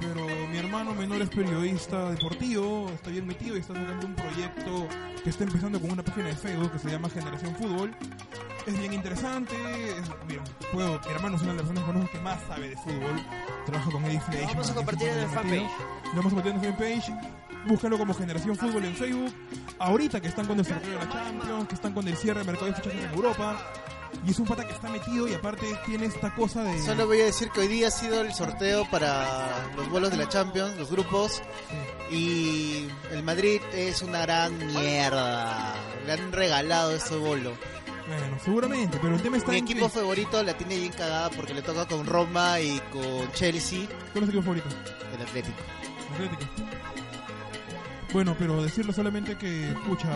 [0.00, 4.88] pero mi hermano menor es periodista deportivo, está bien metido y está sacando un proyecto
[5.24, 7.94] que está empezando con una página de Facebook que se llama Generación Fútbol.
[8.66, 9.54] Es bien interesante,
[9.98, 12.68] es- mira, puedo- mi hermano es una de las personas que conozco que más sabe
[12.68, 13.24] de fútbol,
[13.64, 14.52] trabaja con Eddie Fleischmann.
[14.54, 15.70] Vamos a que compartir en el fanpage.
[16.04, 17.12] Lo vamos a meter en el fanpage.
[17.66, 19.32] Búscalo como Generación Fútbol en Facebook.
[19.78, 22.46] Ahorita que están con el sorteo de la Champions, que están con el cierre de
[22.46, 23.58] mercado de fichajes en Europa.
[24.26, 26.82] Y es un pata que está metido y aparte tiene esta cosa de...
[26.82, 30.16] Solo voy a decir que hoy día ha sido el sorteo para los vuelos de
[30.16, 31.40] la Champions, los grupos.
[32.10, 35.74] Y el Madrid es una gran mierda.
[36.06, 37.52] Le han regalado ese bolo.
[38.08, 39.92] Bueno, seguramente, pero el tema está Mi en equipo que...
[40.00, 44.30] favorito la tiene bien cagada porque le toca con Roma y con Chelsea, ¿Cuál es
[44.30, 44.66] tu equipo favorito?
[45.14, 45.56] el Atlético.
[46.14, 46.50] Atlético.
[48.12, 50.08] Bueno, pero decirle solamente que, escucha,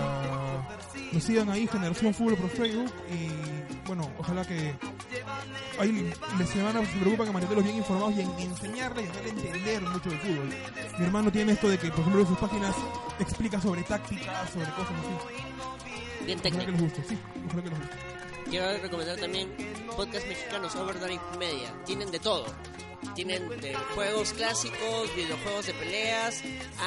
[1.12, 4.74] nos sigan ahí, Generación Fútbol por Facebook, y bueno, ojalá que
[5.78, 9.82] ahí les semana se preocupan en mantenerlos bien informados y en enseñarles y hacerles entender
[9.82, 10.48] mucho del fútbol.
[10.98, 12.74] Mi hermano tiene esto de que, por ejemplo, en sus páginas
[13.20, 16.24] explica sobre tácticas, sobre cosas así.
[16.26, 16.70] Bien Ojalá que técnico.
[16.72, 17.96] les guste, sí, ojalá que les guste.
[18.50, 19.50] Quiero recomendar también
[19.96, 21.74] podcast mexicanos Overdrive Media.
[21.84, 22.44] Tienen de todo.
[23.14, 26.42] Tienen de juegos clásicos, videojuegos de peleas,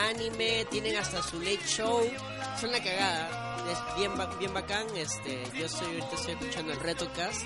[0.10, 2.02] anime, tienen hasta su late show.
[2.60, 3.57] Son la cagada.
[3.72, 4.85] Es bien, bien bacán.
[4.95, 7.41] Este, yo estoy, ahorita estoy escuchando el RetoCast,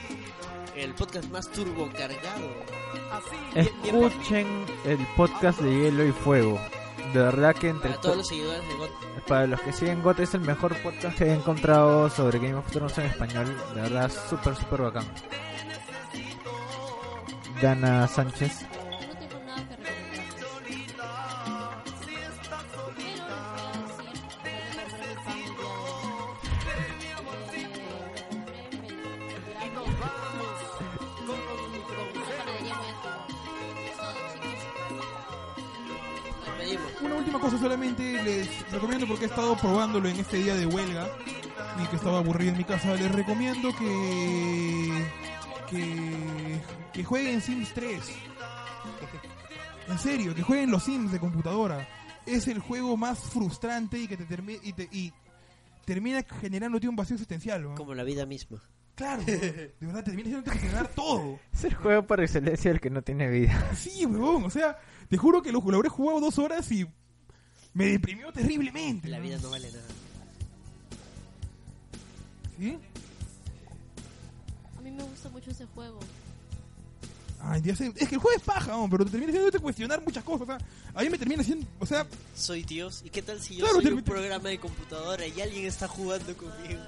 [0.76, 2.50] el podcast más turbo cargado.
[3.56, 4.48] Escuchen
[4.86, 6.60] el podcast de Hielo y Fuego.
[7.14, 8.92] De verdad que entre Para todos to- los seguidores de GOT.
[9.28, 12.72] para los que siguen GOT es el mejor podcast que he encontrado sobre Game of
[12.72, 13.58] Thrones en español.
[13.76, 15.06] De verdad, súper, súper bacán
[17.62, 18.66] gana Sánchez.
[37.02, 41.08] Una última cosa solamente les recomiendo porque he estado probándolo en este día de huelga
[41.84, 42.96] y que estaba aburrido en mi casa.
[42.96, 45.22] Les recomiendo que
[45.72, 46.41] que
[46.94, 48.00] que jueguen Sims 3.
[49.88, 51.88] En serio, que jueguen los Sims de computadora.
[52.26, 55.12] Es el juego más frustrante y que te, termi- y te- y
[55.86, 57.64] termina generándote un vacío existencial.
[57.64, 57.76] ¿no?
[57.76, 58.62] Como la vida misma.
[58.96, 61.40] Claro, de verdad, termina haciéndote cuestionar todo.
[61.54, 63.72] Es el juego por excelencia del que no tiene vida.
[63.76, 64.78] Sí, weón, o sea,
[65.10, 66.86] te juro que lo, lo habré jugado dos horas y
[67.74, 69.08] me deprimió terriblemente.
[69.08, 69.24] La ¿no?
[69.24, 69.84] vida no vale nada.
[72.60, 72.78] ¿Sí?
[74.78, 76.00] A mí me gusta mucho ese juego.
[77.44, 78.88] Ay, ya sé, es que el juego es paja, ¿no?
[78.90, 80.42] pero te termina haciéndote cuestionar muchas cosas.
[80.44, 80.58] O sea,
[80.94, 82.06] a mí me termina haciendo, o sea,
[82.36, 83.02] Soy Dios.
[83.04, 85.88] ¿Y qué tal si yo Claro, soy te- un programa de computadora y alguien está
[85.88, 86.80] jugando conmigo?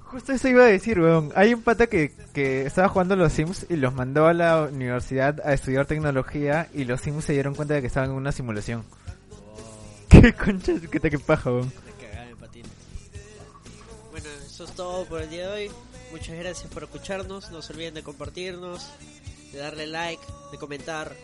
[0.00, 1.32] Justo eso iba a decir, weón.
[1.36, 5.38] Hay un pata que, que estaba jugando los Sims y los mandó a la universidad
[5.44, 8.84] a estudiar tecnología y los Sims se dieron cuenta de que estaban en una simulación.
[10.08, 10.72] ¿Qué concha?
[10.90, 11.70] ¿Qué te qué paja, weón?
[14.10, 15.70] Bueno, eso es todo por el día de hoy.
[16.10, 17.50] Muchas gracias por escucharnos.
[17.50, 18.88] No se olviden de compartirnos,
[19.52, 21.14] de darle like, de comentar.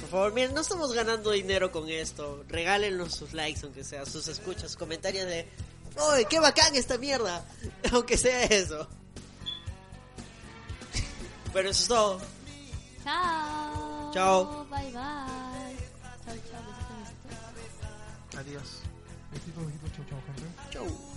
[0.00, 2.44] Por favor, miren, no estamos ganando dinero con esto.
[2.48, 5.48] Regálenos sus likes, aunque sea sus escuchas, sus comentarios de
[5.96, 7.44] ¡Oye, qué bacán esta mierda!
[7.92, 8.86] Aunque sea eso.
[11.52, 12.20] Bueno, eso es todo.
[13.04, 14.10] Chao.
[14.12, 14.66] Chao.
[14.68, 14.92] Bye bye.
[14.92, 18.40] Chao, chao.
[18.40, 18.80] Adiós.
[19.94, 20.48] Chau, chau, gente.
[20.72, 21.13] Chau.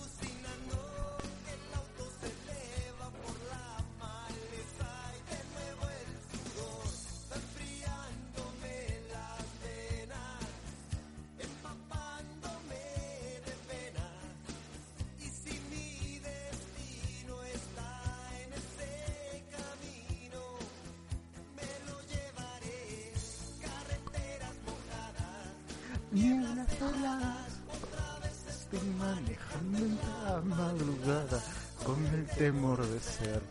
[28.49, 31.41] Estoy manejando en la madrugada
[31.85, 33.41] con el temor de ser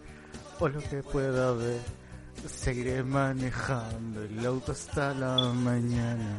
[0.61, 1.81] o lo que pueda haber.
[2.47, 6.39] Seguiré manejando el auto hasta la mañana.